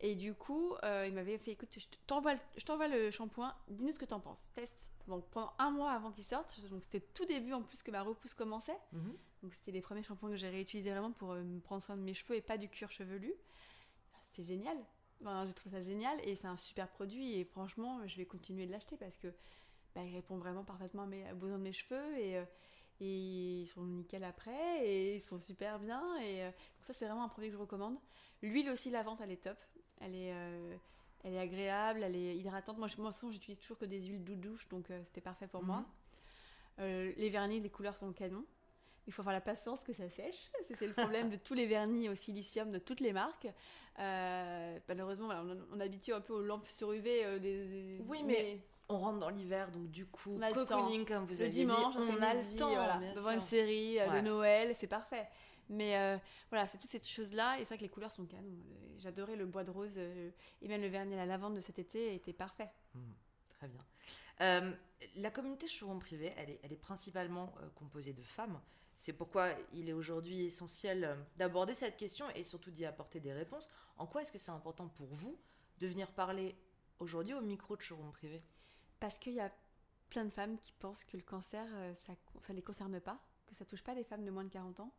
Et 0.00 0.14
du 0.14 0.32
coup, 0.34 0.74
euh, 0.84 1.06
il 1.08 1.14
m'avait 1.14 1.38
fait, 1.38 1.50
écoute, 1.52 1.76
je 1.76 1.86
t'envoie, 2.06 2.34
le- 2.88 3.10
shampoing, 3.10 3.52
dis-nous 3.68 3.92
ce 3.92 3.98
que 3.98 4.04
t'en 4.04 4.20
penses, 4.20 4.50
teste. 4.54 4.92
Donc 5.08 5.24
pendant 5.30 5.52
un 5.58 5.70
mois 5.72 5.90
avant 5.90 6.12
qu'il 6.12 6.22
sorte, 6.24 6.60
donc 6.70 6.84
c'était 6.84 7.00
tout 7.00 7.24
début 7.24 7.52
en 7.52 7.62
plus 7.62 7.82
que 7.82 7.90
ma 7.90 8.02
repousse 8.02 8.34
commençait. 8.34 8.78
Mhm. 8.92 9.16
Donc 9.42 9.54
c'était 9.54 9.72
les 9.72 9.80
premiers 9.80 10.02
shampoings 10.04 10.30
que 10.30 10.36
j'ai 10.36 10.48
réutilisés 10.50 10.90
vraiment 10.90 11.10
pour 11.12 11.32
euh, 11.32 11.42
me 11.42 11.60
prendre 11.60 11.82
soin 11.82 11.96
de 11.96 12.02
mes 12.02 12.14
cheveux 12.14 12.36
et 12.36 12.40
pas 12.40 12.58
du 12.58 12.68
cuir 12.68 12.90
chevelu. 12.92 13.34
C'était 14.22 14.42
génial. 14.44 14.76
Enfin, 15.20 15.46
j'ai 15.46 15.52
trouvé 15.54 15.74
ça 15.74 15.80
génial 15.80 16.16
et 16.22 16.36
c'est 16.36 16.46
un 16.46 16.56
super 16.56 16.88
produit 16.88 17.34
et 17.34 17.44
franchement 17.44 18.06
je 18.06 18.16
vais 18.16 18.24
continuer 18.24 18.66
de 18.66 18.70
l'acheter 18.70 18.96
parce 18.96 19.16
que 19.16 19.26
bah, 19.96 20.04
il 20.04 20.14
répond 20.14 20.36
vraiment 20.36 20.62
parfaitement 20.62 21.02
à 21.02 21.06
mes 21.06 21.32
aux 21.32 21.36
besoins 21.36 21.58
de 21.58 21.62
mes 21.64 21.72
cheveux 21.72 22.16
et, 22.18 22.36
euh, 22.38 22.44
et 23.00 23.62
ils 23.62 23.66
sont 23.66 23.82
nickel 23.82 24.22
après 24.22 24.86
et 24.86 25.16
ils 25.16 25.20
sont 25.20 25.40
super 25.40 25.80
bien 25.80 26.16
et 26.20 26.44
euh, 26.44 26.50
donc 26.50 26.84
ça 26.84 26.92
c'est 26.92 27.06
vraiment 27.06 27.24
un 27.24 27.28
produit 27.28 27.50
que 27.50 27.56
je 27.56 27.60
recommande. 27.60 27.98
L'huile 28.42 28.70
aussi 28.70 28.90
la 28.90 29.02
vente 29.02 29.20
elle 29.20 29.32
est 29.32 29.42
top. 29.42 29.58
Elle 30.00 30.14
est 30.14 30.32
euh, 30.32 30.76
elle 31.24 31.34
est 31.34 31.40
agréable, 31.40 32.02
elle 32.04 32.14
est 32.16 32.36
hydratante. 32.36 32.78
Moi, 32.78 32.86
je, 32.88 32.96
moi 33.00 33.10
j'utilise 33.30 33.58
toujours 33.58 33.78
que 33.78 33.84
des 33.84 34.00
huiles 34.02 34.24
de 34.24 34.34
douche, 34.34 34.68
donc 34.68 34.90
euh, 34.90 35.00
c'était 35.04 35.20
parfait 35.20 35.46
pour 35.48 35.62
moi. 35.62 35.78
Mhm. 35.78 35.84
Euh, 36.80 37.12
les 37.16 37.28
vernis, 37.30 37.60
les 37.60 37.70
couleurs 37.70 37.96
sont 37.96 38.12
canon. 38.12 38.44
Il 39.08 39.12
faut 39.12 39.22
avoir 39.22 39.32
la 39.32 39.40
patience 39.40 39.82
que 39.84 39.92
ça 39.92 40.08
sèche. 40.10 40.50
C'est 40.74 40.86
le 40.86 40.92
problème 40.92 41.30
de 41.30 41.36
tous 41.36 41.54
les 41.54 41.66
vernis 41.66 42.08
au 42.08 42.14
silicium 42.14 42.70
de 42.70 42.78
toutes 42.78 43.00
les 43.00 43.12
marques. 43.12 43.48
Malheureusement, 44.88 45.26
voilà, 45.26 45.42
on, 45.42 45.58
on 45.76 45.80
est 45.80 45.84
habitué 45.84 46.12
un 46.12 46.20
peu 46.20 46.34
aux 46.34 46.42
lampes 46.42 46.66
sur 46.66 46.92
UV. 46.92 47.38
des, 47.40 47.66
des- 47.66 48.02
Oui, 48.06 48.22
mais 48.22 48.60
On 48.90 48.98
rentre 48.98 49.18
dans 49.18 49.30
l'hiver, 49.30 49.70
donc 49.70 49.90
du 49.90 50.06
coup, 50.06 50.38
cocooning, 50.54 51.04
comme 51.06 51.24
vous 51.24 51.34
le 51.34 51.40
avez 51.40 51.48
dimanche, 51.50 51.96
dit, 51.96 52.02
on 52.02 52.22
a 52.22 52.34
le 52.34 52.58
temps, 52.58 52.68
voilà, 52.74 53.00
devant 53.14 53.30
une 53.32 53.40
série 53.40 53.98
Ouais. 53.98 54.20
de 54.22 54.26
Noël, 54.26 54.74
c'est 54.74 54.86
parfait. 54.86 55.26
Mais 55.68 55.96
euh, 55.96 56.16
voilà, 56.50 56.66
c'est 56.66 56.78
toutes 56.78 56.90
ces 56.90 57.02
choses-là. 57.02 57.56
Et 57.58 57.64
c'est 57.64 57.68
vrai 57.68 57.78
que 57.78 57.82
les 57.82 57.88
couleurs 57.88 58.12
sont 58.12 58.24
canon. 58.26 58.48
Euh, 58.48 58.94
J'adorais 58.98 59.36
le 59.36 59.46
bois 59.46 59.64
de 59.64 59.70
rose 59.70 59.94
euh, 59.98 60.30
et 60.62 60.68
même 60.68 60.80
le 60.80 60.88
vernis 60.88 61.14
à 61.14 61.18
la 61.18 61.26
lavande 61.26 61.54
de 61.54 61.60
cet 61.60 61.78
été 61.78 62.14
était 62.14 62.32
parfait. 62.32 62.70
Mhm. 62.94 63.14
Très 63.50 63.68
bien. 63.68 63.84
Euh, 64.40 64.72
la 65.16 65.30
communauté 65.30 65.66
showroom 65.66 65.98
privé, 65.98 66.32
elle 66.36 66.50
est, 66.50 66.60
elle 66.62 66.72
est 66.72 66.76
principalement 66.76 67.52
euh, 67.60 67.68
composée 67.74 68.12
de 68.12 68.22
femmes. 68.22 68.60
C'est 68.94 69.12
pourquoi 69.12 69.50
il 69.72 69.88
est 69.88 69.92
aujourd'hui 69.92 70.44
essentiel 70.44 71.04
euh, 71.04 71.16
d'aborder 71.36 71.74
cette 71.74 71.96
question 71.96 72.28
et 72.34 72.44
surtout 72.44 72.70
d'y 72.70 72.84
apporter 72.84 73.20
des 73.20 73.32
réponses. 73.32 73.68
En 73.96 74.06
quoi 74.06 74.22
est-ce 74.22 74.32
que 74.32 74.38
c'est 74.38 74.50
important 74.50 74.88
pour 74.88 75.08
vous 75.08 75.38
de 75.78 75.86
venir 75.86 76.08
parler 76.12 76.56
aujourd'hui 76.98 77.34
au 77.34 77.40
micro 77.40 77.76
de 77.76 77.82
showroom 77.82 78.12
privé? 78.12 78.40
Parce 79.00 79.18
qu'il 79.18 79.34
y 79.34 79.40
a 79.40 79.52
plein 80.10 80.24
de 80.24 80.30
femmes 80.30 80.58
qui 80.58 80.72
pensent 80.72 81.04
que 81.04 81.16
le 81.16 81.22
cancer, 81.22 81.66
euh, 81.74 81.94
ça 81.94 82.14
ne 82.48 82.54
les 82.54 82.62
concerne 82.62 83.00
pas, 83.00 83.20
que 83.46 83.54
ça 83.54 83.64
touche 83.64 83.82
pas 83.82 83.94
les 83.94 84.04
femmes 84.04 84.24
de 84.24 84.30
moins 84.30 84.44
de 84.44 84.50
40 84.50 84.80
ans, 84.80 84.92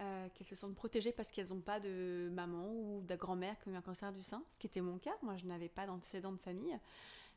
euh, 0.00 0.28
qu'elles 0.34 0.46
se 0.46 0.54
sentent 0.54 0.74
protégées 0.74 1.12
parce 1.12 1.30
qu'elles 1.30 1.48
n'ont 1.48 1.60
pas 1.60 1.80
de 1.80 2.28
maman 2.32 2.66
ou 2.70 3.02
de 3.02 3.16
grand-mère 3.16 3.58
qui 3.60 3.68
a 3.70 3.72
eu 3.72 3.76
un 3.76 3.80
cancer 3.82 4.12
du 4.12 4.22
sein, 4.22 4.42
ce 4.52 4.58
qui 4.58 4.66
était 4.66 4.80
mon 4.80 4.98
cas. 4.98 5.14
Moi, 5.22 5.36
je 5.36 5.46
n'avais 5.46 5.68
pas 5.68 5.86
d'antécédent 5.86 6.32
de 6.32 6.38
famille. 6.38 6.78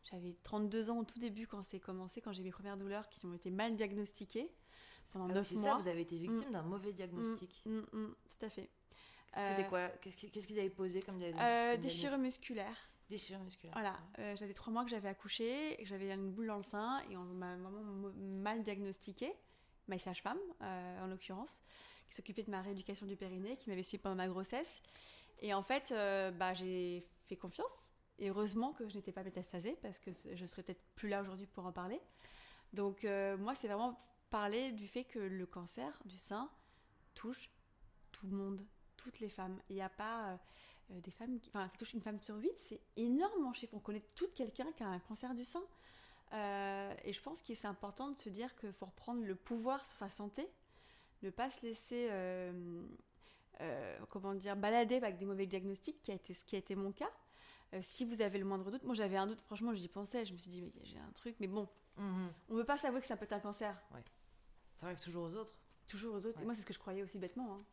J'avais 0.04 0.36
32 0.44 0.90
ans 0.90 1.00
au 1.00 1.04
tout 1.04 1.20
début 1.20 1.48
quand 1.48 1.62
c'est 1.64 1.80
commencé, 1.80 2.22
quand 2.22 2.32
j'ai 2.32 2.44
mes 2.44 2.52
premières 2.52 2.78
douleurs 2.78 3.08
qui 3.10 3.26
ont 3.26 3.34
été 3.34 3.50
mal 3.52 3.76
diagnostiquées 3.76 4.50
pendant 5.12 5.26
Ah 5.26 5.30
oui, 5.30 5.34
9 5.36 5.48
C'est 5.48 5.56
mois. 5.56 5.64
ça, 5.64 5.78
vous 5.78 5.88
avez 5.88 6.02
été 6.02 6.18
victime 6.18 6.52
d'un 6.52 6.62
mauvais 6.64 6.94
diagnostic. 6.94 7.62
Mm, 7.66 7.80
mm, 7.80 8.16
tout 8.30 8.46
à 8.46 8.50
fait. 8.50 8.70
C'était 9.38 9.64
Euh, 9.66 9.70
quoi? 9.70 9.90
Qu'est-ce 10.02 10.18
qui- 10.18 10.32
qu'est-ce 10.32 10.48
qu'ils 10.48 10.60
avaient 10.60 10.70
posé 10.70 11.02
comme, 11.02 11.18
dia- 11.20 11.28
euh, 11.40 11.78
Déchirure 11.78 12.18
musculaire. 12.18 12.76
Déchirure 13.10 13.42
musculaire. 13.44 13.74
Voilà, 13.74 13.98
euh, 14.20 14.36
j'avais 14.36 14.54
trois 14.54 14.72
mois 14.74 14.84
que 14.84 14.90
j'avais 14.90 15.08
accouché, 15.10 15.74
et 15.80 15.84
que 15.84 15.90
j'avais 15.90 16.12
une 16.12 16.32
boule 16.32 16.48
dans 16.48 16.58
le 16.58 16.64
sein 16.64 17.02
et 17.10 17.18
on 17.18 17.24
m'a 17.24 17.56
vraiment 17.58 17.82
mo- 17.84 18.12
mal 18.14 18.64
diagnostiqué. 18.64 19.34
ma 19.88 19.98
sage-femme 19.98 20.38
en 20.62 21.08
l'occurrence, 21.08 21.58
qui 22.10 22.16
s'occupait 22.16 22.44
de 22.44 22.52
ma 22.52 22.62
rééducation 22.62 23.06
du 23.06 23.16
périnée, 23.16 23.58
qui 23.58 23.70
m'avait 23.70 23.84
suivi 23.84 24.02
pendant 24.02 24.16
ma 24.16 24.28
grossesse. 24.28 24.82
Et 25.42 25.54
en 25.54 25.64
fait, 25.64 25.94
bah, 26.38 26.54
j'ai 26.54 27.08
fait 27.28 27.38
confiance. 27.38 27.90
Et 28.18 28.30
heureusement 28.30 28.74
que 28.74 28.90
je 28.90 28.96
n'étais 28.96 29.14
pas 29.14 29.24
métastasée, 29.24 29.78
parce 29.82 30.00
que 30.00 30.12
je 30.12 30.46
serais 30.46 30.64
peut-être 30.64 30.82
plus 30.96 31.08
là 31.08 31.22
aujourd'hui 31.22 31.46
pour 31.46 31.66
en 31.66 31.72
parler. 31.72 32.02
Donc 32.74 33.06
moi, 33.38 33.56
c'est 33.56 33.68
vraiment 33.68 33.98
parler 34.30 34.72
du 34.72 34.88
fait 34.88 35.06
que 35.06 35.20
le 35.20 35.46
cancer 35.46 36.00
du 36.06 36.18
sein 36.18 36.50
touche 37.14 37.50
tout 38.12 38.28
le 38.28 38.36
monde, 38.36 38.62
toutes 38.98 39.20
les 39.20 39.30
femmes. 39.30 39.60
Il 39.70 39.76
n'y 39.76 39.82
a 39.82 39.90
pas 39.90 40.40
euh, 40.92 41.00
des 41.02 41.12
femmes 41.12 41.40
qui. 41.40 41.50
Enfin, 41.50 41.68
ça 41.68 41.78
touche 41.78 41.94
une 41.94 42.02
femme 42.02 42.22
sur 42.22 42.36
huit, 42.36 42.58
c'est 42.58 42.82
énormément 42.96 43.54
chiffre. 43.54 43.74
On 43.76 43.80
connaît 43.80 44.06
tout 44.16 44.28
quelqu'un 44.36 44.72
qui 44.74 44.84
a 44.84 44.88
un 44.88 45.00
cancer 45.00 45.34
du 45.34 45.46
sein. 45.46 45.64
Euh, 46.34 46.94
et 47.04 47.14
je 47.14 47.22
pense 47.22 47.42
que 47.42 47.56
c'est 47.56 47.68
important 47.68 48.10
de 48.10 48.18
se 48.20 48.30
dire 48.30 48.56
qu'il 48.56 48.72
faut 48.74 48.86
reprendre 48.86 49.24
le 49.24 49.36
pouvoir 49.36 49.84
sur 49.86 49.98
sa 49.98 50.10
santé, 50.10 50.48
ne 51.24 51.30
pas 51.30 51.50
se 51.52 51.62
laisser. 51.66 52.10
Euh, 52.12 53.98
comment 54.10 54.34
dire, 54.36 54.56
balader 54.56 54.96
avec 54.96 55.18
des 55.18 55.26
mauvais 55.26 55.46
diagnostics, 55.46 56.02
qui 56.02 56.12
a 56.12 56.14
été, 56.14 56.34
ce 56.34 56.46
qui 56.46 56.56
a 56.56 56.60
été 56.60 56.76
mon 56.76 56.94
cas. 56.94 57.12
si 57.82 58.06
vous 58.06 58.22
avez 58.22 58.40
le 58.40 58.46
moindre 58.46 58.72
doute, 58.72 58.84
moi 58.84 58.96
j'avais 58.96 59.18
un 59.18 59.28
doute, 59.28 59.42
franchement 59.42 59.74
j'y 59.74 59.90
pensais, 59.90 60.26
je 60.26 60.32
me 60.32 60.38
suis 60.38 60.50
dit, 60.50 60.62
mais 60.62 60.72
j'ai 60.84 60.98
un 60.98 61.12
truc, 61.12 61.36
mais 61.42 61.48
bon, 61.48 61.68
mhm. 61.98 62.32
on 62.48 62.54
ne 62.54 62.60
veut 62.60 62.66
pas 62.66 62.78
savoir 62.78 63.02
que 63.02 63.08
ça 63.08 63.18
peut 63.18 63.26
être 63.26 63.34
un 63.34 63.42
cancer. 63.42 63.78
Ouais. 63.94 64.04
Ça 64.80 64.86
arrive 64.86 65.00
toujours 65.00 65.26
aux 65.26 65.36
autres. 65.36 65.54
Toujours 65.88 66.16
aux 66.16 66.26
autres. 66.26 66.40
Et 66.40 66.46
moi, 66.46 66.56
c'est 66.56 66.62
ce 66.62 66.66
que 66.66 66.74
je 66.74 66.80
croyais 66.80 67.04
aussi 67.04 67.18
bêtement. 67.18 67.56
Hein. 67.56 67.66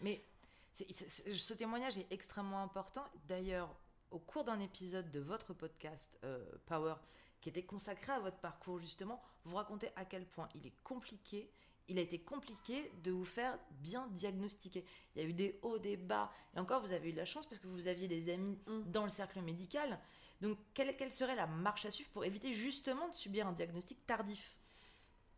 Mais 0.00 0.24
ce 0.72 1.52
témoignage 1.52 1.98
est 1.98 2.06
extrêmement 2.10 2.62
important. 2.62 3.04
D'ailleurs, 3.28 3.74
au 4.10 4.18
cours 4.18 4.44
d'un 4.44 4.60
épisode 4.60 5.10
de 5.10 5.20
votre 5.20 5.52
podcast 5.52 6.18
euh, 6.24 6.42
Power, 6.66 6.94
qui 7.40 7.50
était 7.50 7.64
consacré 7.64 8.12
à 8.12 8.20
votre 8.20 8.38
parcours, 8.38 8.78
justement, 8.78 9.22
vous 9.44 9.56
racontez 9.56 9.90
à 9.96 10.04
quel 10.04 10.24
point 10.24 10.48
il 10.54 10.66
est 10.66 10.82
compliqué. 10.82 11.50
Il 11.88 11.98
a 11.98 12.02
été 12.02 12.18
compliqué 12.18 12.90
de 13.02 13.10
vous 13.10 13.24
faire 13.24 13.58
bien 13.82 14.06
diagnostiquer. 14.08 14.84
Il 15.14 15.22
y 15.22 15.24
a 15.24 15.28
eu 15.28 15.32
des 15.32 15.58
hauts, 15.62 15.78
des 15.78 15.96
bas. 15.96 16.30
Et 16.56 16.58
encore, 16.58 16.80
vous 16.80 16.92
avez 16.92 17.10
eu 17.10 17.12
de 17.12 17.18
la 17.18 17.26
chance 17.26 17.46
parce 17.46 17.60
que 17.60 17.66
vous 17.66 17.88
aviez 17.88 18.08
des 18.08 18.30
amis 18.30 18.58
mm. 18.66 18.90
dans 18.90 19.04
le 19.04 19.10
cercle 19.10 19.40
médical. 19.42 19.98
Donc, 20.40 20.58
quelle, 20.72 20.96
quelle 20.96 21.12
serait 21.12 21.36
la 21.36 21.46
marche 21.46 21.84
à 21.84 21.90
suivre 21.90 22.10
pour 22.10 22.24
éviter 22.24 22.52
justement 22.52 23.08
de 23.08 23.14
subir 23.14 23.46
un 23.46 23.52
diagnostic 23.52 24.04
tardif? 24.06 24.56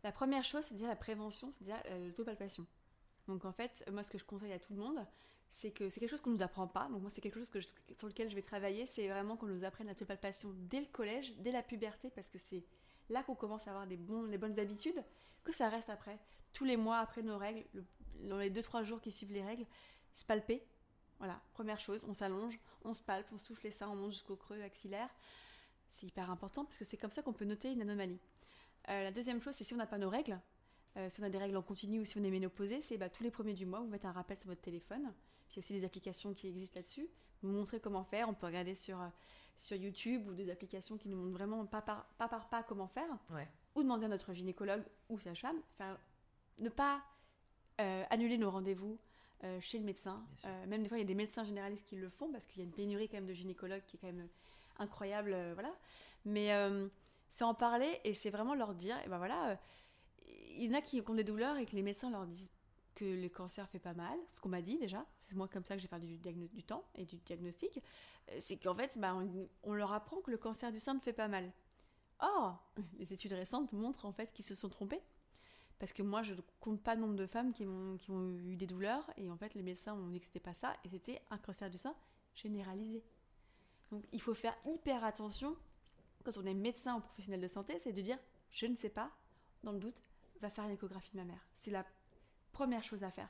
La 0.03 0.11
première 0.11 0.43
chose, 0.43 0.63
c'est 0.63 0.75
déjà 0.75 0.87
la 0.87 0.95
prévention, 0.95 1.51
c'est 1.51 1.63
déjà 1.63 1.81
euh, 1.87 2.07
l'autopalpation. 2.07 2.65
Donc 3.27 3.45
en 3.45 3.51
fait, 3.51 3.83
moi 3.91 4.03
ce 4.03 4.09
que 4.09 4.17
je 4.17 4.23
conseille 4.23 4.53
à 4.53 4.59
tout 4.59 4.73
le 4.73 4.79
monde, 4.79 5.05
c'est 5.49 5.71
que 5.71 5.89
c'est 5.89 5.99
quelque 5.99 6.09
chose 6.09 6.21
qu'on 6.21 6.29
ne 6.29 6.35
nous 6.35 6.41
apprend 6.41 6.67
pas. 6.67 6.87
Donc 6.89 7.01
moi 7.01 7.11
c'est 7.13 7.21
quelque 7.21 7.39
chose 7.39 7.49
que 7.49 7.59
sur 7.61 8.07
lequel 8.07 8.29
je 8.29 8.35
vais 8.35 8.41
travailler, 8.41 8.85
c'est 8.85 9.07
vraiment 9.09 9.35
qu'on 9.35 9.47
nous 9.47 9.63
apprenne 9.63 9.87
l'autopalpation 9.87 10.53
dès 10.69 10.79
le 10.79 10.85
collège, 10.87 11.33
dès 11.39 11.51
la 11.51 11.63
puberté, 11.63 12.09
parce 12.09 12.29
que 12.29 12.37
c'est 12.37 12.63
là 13.09 13.23
qu'on 13.23 13.35
commence 13.35 13.67
à 13.67 13.71
avoir 13.71 13.87
des 13.87 13.97
bons, 13.97 14.23
les 14.23 14.37
bonnes 14.37 14.59
habitudes, 14.59 15.03
que 15.43 15.53
ça 15.53 15.69
reste 15.69 15.89
après. 15.89 16.19
Tous 16.53 16.65
les 16.65 16.77
mois 16.77 16.97
après 16.97 17.21
nos 17.21 17.37
règles, 17.37 17.65
dans 18.23 18.37
les 18.37 18.49
2-3 18.49 18.83
jours 18.83 19.01
qui 19.01 19.11
suivent 19.11 19.31
les 19.31 19.43
règles, 19.43 19.65
se 20.13 20.25
palper. 20.25 20.63
Voilà, 21.19 21.41
première 21.53 21.79
chose, 21.79 22.03
on 22.07 22.13
s'allonge, 22.13 22.59
on 22.83 22.93
se 22.93 23.01
palpe, 23.01 23.27
on 23.31 23.37
se 23.37 23.45
touche 23.45 23.63
les 23.63 23.71
seins, 23.71 23.89
on 23.89 23.95
monte 23.95 24.11
jusqu'au 24.11 24.35
creux 24.35 24.61
axillaire. 24.61 25.09
C'est 25.91 26.05
hyper 26.05 26.29
important 26.29 26.63
parce 26.63 26.77
que 26.77 26.85
c'est 26.85 26.97
comme 26.97 27.11
ça 27.11 27.23
qu'on 27.23 27.33
peut 27.33 27.45
noter 27.45 27.71
une 27.71 27.81
anomalie. 27.81 28.19
Euh, 28.89 29.03
la 29.03 29.11
deuxième 29.11 29.41
chose, 29.41 29.55
c'est 29.55 29.63
si 29.63 29.73
on 29.73 29.77
n'a 29.77 29.87
pas 29.87 29.97
nos 29.97 30.09
règles, 30.09 30.39
euh, 30.97 31.09
si 31.09 31.19
on 31.21 31.23
a 31.23 31.29
des 31.29 31.37
règles 31.37 31.57
en 31.57 31.63
continu 31.63 31.99
ou 31.99 32.05
si 32.05 32.17
on 32.17 32.23
est 32.23 32.29
ménopausé, 32.29 32.81
c'est 32.81 32.97
bah, 32.97 33.09
tous 33.09 33.23
les 33.23 33.31
premiers 33.31 33.53
du 33.53 33.65
mois, 33.65 33.79
vous 33.79 33.87
mettez 33.87 34.07
un 34.07 34.11
rappel 34.11 34.37
sur 34.37 34.47
votre 34.47 34.61
téléphone. 34.61 35.11
Il 35.49 35.55
y 35.55 35.57
a 35.57 35.59
aussi 35.59 35.73
des 35.73 35.85
applications 35.85 36.33
qui 36.33 36.47
existent 36.47 36.77
là-dessus. 36.77 37.07
Montrer 37.43 37.79
comment 37.79 38.03
faire. 38.03 38.29
On 38.29 38.33
peut 38.33 38.47
regarder 38.47 38.75
sur, 38.75 38.99
euh, 38.99 39.07
sur 39.55 39.77
YouTube 39.77 40.27
ou 40.27 40.33
des 40.33 40.49
applications 40.49 40.97
qui 40.97 41.09
nous 41.09 41.17
montrent 41.17 41.37
vraiment 41.37 41.65
pas 41.65 41.81
par 41.81 42.05
pas, 42.17 42.27
par 42.27 42.49
pas 42.49 42.63
comment 42.63 42.87
faire. 42.87 43.09
Ou 43.75 43.83
demander 43.83 44.05
à 44.05 44.09
notre 44.09 44.33
gynécologue 44.33 44.83
ou 45.09 45.19
sage-femme. 45.19 45.57
Enfin, 45.73 45.97
ne 46.59 46.69
pas 46.69 47.03
annuler 48.09 48.39
nos 48.39 48.49
rendez-vous 48.49 48.97
chez 49.59 49.77
le 49.77 49.83
médecin. 49.83 50.25
même 50.67 50.81
des 50.81 50.89
fois, 50.89 50.97
il 50.97 51.01
y 51.01 51.03
a 51.03 51.07
des 51.07 51.13
médecins 51.13 51.43
généralistes 51.43 51.85
qui 51.85 51.95
le 51.95 52.09
font 52.09 52.31
parce 52.31 52.47
qu'il 52.47 52.59
y 52.59 52.61
a 52.63 52.65
une 52.65 52.73
pénurie 52.73 53.07
quand 53.07 53.17
même 53.17 53.27
de 53.27 53.33
gynécologues 53.33 53.83
qui 53.85 53.97
est 53.97 53.99
quand 53.99 54.07
même 54.07 54.27
incroyable. 54.79 55.37
voilà. 55.53 55.71
Mais 56.25 56.51
c'est 57.29 57.43
en 57.43 57.53
parler 57.53 57.99
et 58.03 58.13
c'est 58.13 58.29
vraiment 58.29 58.55
leur 58.55 58.73
dire, 58.73 58.95
et 59.05 59.09
ben 59.09 59.17
voilà, 59.17 59.51
euh, 59.51 59.55
il 60.55 60.65
y 60.65 60.69
en 60.69 60.77
a 60.77 60.81
qui 60.81 61.03
ont 61.07 61.13
des 61.13 61.23
douleurs 61.23 61.57
et 61.57 61.65
que 61.65 61.75
les 61.75 61.83
médecins 61.83 62.09
leur 62.09 62.25
disent 62.25 62.51
que 62.97 63.05
le 63.05 63.29
cancer 63.29 63.69
fait 63.69 63.79
pas 63.79 63.93
mal, 63.93 64.17
ce 64.27 64.41
qu'on 64.41 64.49
m'a 64.49 64.63
dit 64.63 64.79
déjà, 64.79 65.05
c'est 65.17 65.35
moi 65.35 65.47
comme 65.47 65.63
ça 65.63 65.75
que 65.75 65.81
j'ai 65.81 65.87
parlé 65.87 66.07
du, 66.07 66.47
du, 66.47 66.63
temps 66.63 66.83
et 66.95 67.05
du 67.05 67.17
diagnostic, 67.17 67.77
euh, 68.31 68.37
c'est 68.39 68.57
qu'en 68.57 68.73
fait, 68.73 68.97
bah, 68.97 69.15
on, 69.63 69.73
leur 69.75 69.93
apprend 69.93 70.19
que 70.21 70.31
le 70.31 70.37
cancer 70.37 70.71
du 70.71 70.79
sein 70.79 70.95
ne 70.95 70.99
fait 70.99 71.13
pas 71.13 71.27
mal. 71.27 71.51
Or, 72.19 72.59
les 72.97 73.13
études 73.13 73.33
récentes 73.33 73.71
montrent 73.71 74.05
en 74.05 74.11
fait 74.11 74.33
qu'ils 74.33 74.45
se 74.45 74.55
sont 74.55 74.69
trompés. 74.69 75.01
Parce 75.77 75.93
que 75.93 76.01
moi, 76.01 76.23
je 76.23 76.33
ne 76.33 76.41
compte 76.59 76.81
pas 76.81 76.95
le 76.95 77.01
nombre 77.01 77.15
de 77.15 77.27
femmes 77.27 77.53
qui 77.53 77.67
ont, 77.67 77.99
eu 78.47 78.55
des 78.55 78.65
douleurs, 78.65 79.07
et 79.15 79.29
en 79.29 79.37
fait, 79.37 79.53
les 79.53 79.61
médecins 79.61 79.93
ont 79.93 80.07
dit 80.07 80.19
que 80.19 80.25
c'était 80.25 80.39
pas 80.39 80.55
ça, 80.55 80.73
et 80.83 80.89
c'était 80.89 81.21
un 81.29 81.37
cancer 81.37 81.69
du 81.69 81.77
sein 81.77 81.95
généralisé. 82.33 83.03
Donc, 83.91 84.03
il 84.11 84.19
faut 84.19 84.33
faire 84.33 84.57
hyper 84.65 85.03
attention 85.03 85.55
quand 86.23 86.35
on 86.37 86.45
est 86.47 86.55
médecin 86.55 86.95
ou 86.95 86.99
professionnel 87.01 87.41
de 87.41 87.47
santé, 87.47 87.77
c'est 87.77 87.93
de 87.93 88.01
dire 88.01 88.17
je 88.49 88.65
ne 88.65 88.75
sais 88.75 88.89
pas, 88.89 89.11
dans 89.63 89.71
le 89.71 89.77
doute, 89.77 90.01
va 90.41 90.49
faire 90.49 90.63
une 90.63 90.71
échographie 90.71 91.11
de 91.11 91.17
ma 91.17 91.25
mère. 91.25 91.45
C'est 91.53 91.69
la 91.69 91.85
première 92.57 92.83
chose 92.83 93.03
à 93.03 93.11
faire. 93.11 93.29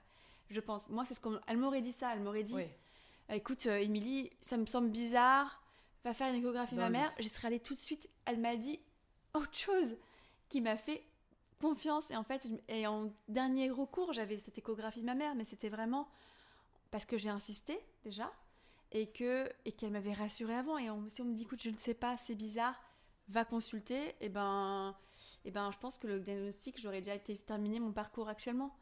Je 0.49 0.61
pense, 0.61 0.89
moi, 0.89 1.03
c'est 1.05 1.13
ce 1.13 1.19
qu'elle 1.19 1.57
m'aurait 1.57 1.81
dit 1.81 1.91
ça. 1.91 2.13
Elle 2.13 2.21
m'aurait 2.21 2.43
dit 2.43 2.55
écoute, 3.29 3.65
euh, 3.65 3.77
Émilie, 3.77 4.31
ça 4.39 4.55
me 4.55 4.65
semble 4.65 4.89
bizarre, 4.89 5.61
va 6.05 6.13
faire 6.13 6.29
une 6.29 6.39
échographie 6.39 6.75
ma 6.75 6.89
mère. 6.89 7.11
J'y 7.19 7.27
serais 7.27 7.47
allée 7.47 7.59
tout 7.59 7.73
de 7.73 7.79
suite. 7.79 8.09
Elle 8.25 8.39
m'a 8.39 8.55
dit 8.55 8.79
autre 9.33 9.53
chose 9.53 9.97
qui 10.47 10.61
m'a 10.61 10.77
fait 10.77 11.03
confiance. 11.59 12.09
Et 12.11 12.15
en 12.15 12.23
fait, 12.23 12.49
et 12.69 12.87
en 12.87 13.11
dernier 13.27 13.69
recours, 13.69 14.13
j'avais 14.13 14.37
cette 14.39 14.57
échographie 14.57 15.01
de 15.01 15.05
ma 15.05 15.15
mère, 15.15 15.35
mais 15.35 15.43
c'était 15.43 15.69
vraiment 15.69 16.07
parce 16.89 17.03
que 17.03 17.17
j'ai 17.17 17.29
insisté 17.29 17.77
déjà 18.05 18.31
et 18.93 19.07
que 19.07 19.49
et 19.65 19.73
qu'elle 19.73 19.91
m'avait 19.91 20.13
rassurée 20.13 20.55
avant. 20.55 20.77
Et 20.77 20.87
si 21.09 21.21
on 21.21 21.25
me 21.25 21.33
dit 21.33 21.43
écoute, 21.43 21.61
je 21.61 21.69
ne 21.69 21.77
sais 21.77 21.95
pas, 21.95 22.17
c'est 22.17 22.35
bizarre, 22.35 22.81
va 23.27 23.43
consulter, 23.43 24.07
et 24.07 24.15
eh 24.21 24.29
ben, 24.29 24.95
et 25.43 25.49
eh 25.49 25.51
ben, 25.51 25.69
je 25.71 25.77
pense 25.79 25.97
que 25.97 26.07
le 26.07 26.21
diagnostic, 26.21 26.79
j'aurais 26.79 27.01
déjà 27.01 27.15
été 27.15 27.37
terminé 27.37 27.81
mon 27.81 27.91
parcours 27.91 28.29
actuellement. 28.29 28.73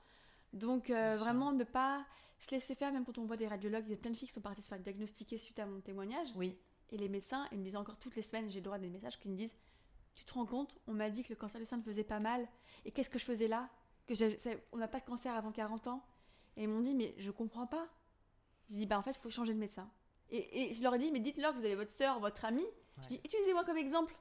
Donc 0.56 0.90
euh, 0.90 1.18
vraiment 1.18 1.52
ne 1.52 1.66
pas 1.66 2.06
se 2.40 2.52
laisser 2.52 2.76
faire, 2.76 2.92
même 2.92 3.06
quand 3.06 3.18
on 3.18 3.26
voit 3.26 3.38
des 3.38 3.48
radiologues, 3.48 3.84
il 3.88 3.92
y 3.92 3.94
a 3.94 3.98
plein 3.98 4.12
de 4.12 4.16
filles 4.16 4.28
qui 4.28 4.34
sont 4.34 4.42
parties 4.42 4.62
se 4.62 4.70
faire 4.70 4.80
diagnostiquer 4.80 5.38
suite 5.38 5.60
à 5.60 5.66
mon 5.66 5.82
témoignage. 5.82 6.30
Oui. 6.36 6.58
Et 6.92 6.98
les 6.98 7.10
médecins, 7.10 7.48
ils 7.52 7.58
me 7.58 7.64
disent 7.64 7.76
encore 7.76 7.98
toutes 7.98 8.16
les 8.16 8.22
semaines, 8.22 8.50
j'ai 8.50 8.60
le 8.60 8.64
droit 8.64 8.78
des 8.78 8.90
messages 8.90 9.20
qui 9.20 9.28
me 9.28 9.36
disent 9.36 9.56
Tu 10.14 10.24
te 10.24 10.34
rends 10.34 10.46
compte, 10.46 10.78
on 10.88 10.94
m'a 10.94 11.10
dit 11.10 11.24
que 11.24 11.30
le 11.30 11.36
cancer 11.36 11.60
du 11.60 11.66
sein 11.66 11.78
ne 11.78 11.82
faisait 11.82 12.04
pas 12.04 12.20
mal. 12.20 12.48
Et 12.86 12.92
qu'est-ce 12.92 13.10
que 13.10 13.20
je 13.20 13.26
faisais 13.26 13.48
là? 13.48 13.70
Que 14.08 14.14
On 14.72 14.78
n'a 14.78 14.88
pas 14.88 15.00
de 15.00 15.06
cancer 15.06 15.34
avant 15.34 15.52
40 15.52 15.88
ans. 15.88 16.06
Et 16.56 16.64
ils 16.64 16.70
m'ont 16.70 16.82
dit 16.82 16.96
Mais 16.96 17.14
je 17.18 17.32
comprends 17.32 17.68
pas. 17.68 17.88
Je 18.70 18.76
dis 18.76 18.86
Bah 18.86 18.98
en 18.98 19.02
fait, 19.02 19.12
il 19.12 19.20
faut 19.20 19.30
changer 19.30 19.54
de 19.54 19.60
médecin. 19.60 19.90
Et, 20.30 20.74
je 20.74 20.82
leur 20.82 20.96
ai 20.96 21.00
dit 21.00 21.12
Mais 21.12 21.20
dites-leur 21.20 21.54
que 21.54 21.60
vous 21.60 21.66
avez 21.66 21.76
votre 21.76 21.92
soeur, 21.92 22.20
votre 22.20 22.46
amie. 22.46 22.68
Je 23.02 23.08
dis 23.08 23.22
Utilisez-moi 23.26 23.66
comme 23.66 23.78
exemple 23.78 24.16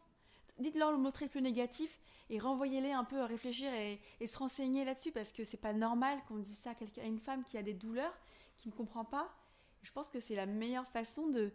dites-leur 0.58 0.92
le 0.92 0.98
mot 0.98 1.10
triple 1.10 1.40
négatif 1.40 2.00
et 2.30 2.38
renvoyez-les 2.38 2.92
un 2.92 3.04
peu 3.04 3.20
à 3.20 3.26
réfléchir 3.26 3.72
et, 3.72 4.26
se 4.26 4.36
renseigner 4.36 4.84
là-dessus 4.84 5.12
parce 5.12 5.32
que 5.32 5.44
c'est 5.44 5.58
pas 5.58 5.72
normal 5.72 6.18
qu'on 6.26 6.38
dise 6.38 6.56
ça 6.56 6.70
à, 6.70 7.06
une 7.06 7.18
femme 7.18 7.44
qui 7.44 7.58
a 7.58 7.62
des 7.62 7.74
douleurs, 7.74 8.16
qui 8.58 8.68
ne 8.68 8.74
comprend 8.74 9.04
pas. 9.04 9.34
Je 9.82 9.92
pense 9.92 10.08
que 10.08 10.20
c'est 10.20 10.34
la 10.34 10.46
meilleure 10.46 10.86
façon 10.86 11.28
de 11.28 11.52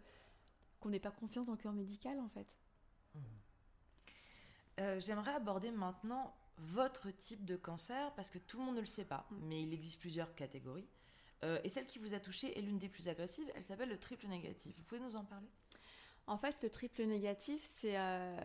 qu'on 0.78 0.88
n'ait 0.88 1.00
pas 1.00 1.10
confiance 1.10 1.46
dans 1.46 1.52
le 1.52 1.58
corps 1.58 1.72
médical 1.72 2.18
en 2.20 2.28
fait. 2.28 2.46
Mmh. 3.14 3.18
Euh, 4.80 5.00
j'aimerais 5.00 5.34
aborder 5.34 5.70
maintenant 5.70 6.34
votre 6.56 7.10
type 7.10 7.44
de 7.44 7.56
cancer 7.56 8.12
parce 8.14 8.30
que 8.30 8.38
tout 8.38 8.58
le 8.58 8.64
monde 8.64 8.76
ne 8.76 8.80
le 8.80 8.86
sait 8.86 9.04
pas, 9.04 9.26
mmh. 9.30 9.36
mais 9.42 9.62
il 9.62 9.74
existe 9.74 9.98
plusieurs 10.00 10.34
catégories. 10.34 10.88
Euh, 11.42 11.58
et 11.64 11.68
celle 11.68 11.86
qui 11.86 11.98
vous 11.98 12.14
a 12.14 12.20
touché 12.20 12.56
est 12.58 12.62
l'une 12.62 12.78
des 12.78 12.88
plus 12.88 13.08
agressives. 13.08 13.50
Elle 13.54 13.64
s'appelle 13.64 13.88
le 13.88 13.98
triple 13.98 14.26
négatif. 14.26 14.76
Vous 14.76 14.84
pouvez 14.84 15.00
nous 15.00 15.16
en 15.16 15.24
parler? 15.24 15.48
En 16.30 16.38
fait, 16.38 16.56
le 16.62 16.70
triple 16.70 17.02
négatif, 17.02 17.60
c'est 17.64 17.98
euh, 17.98 18.38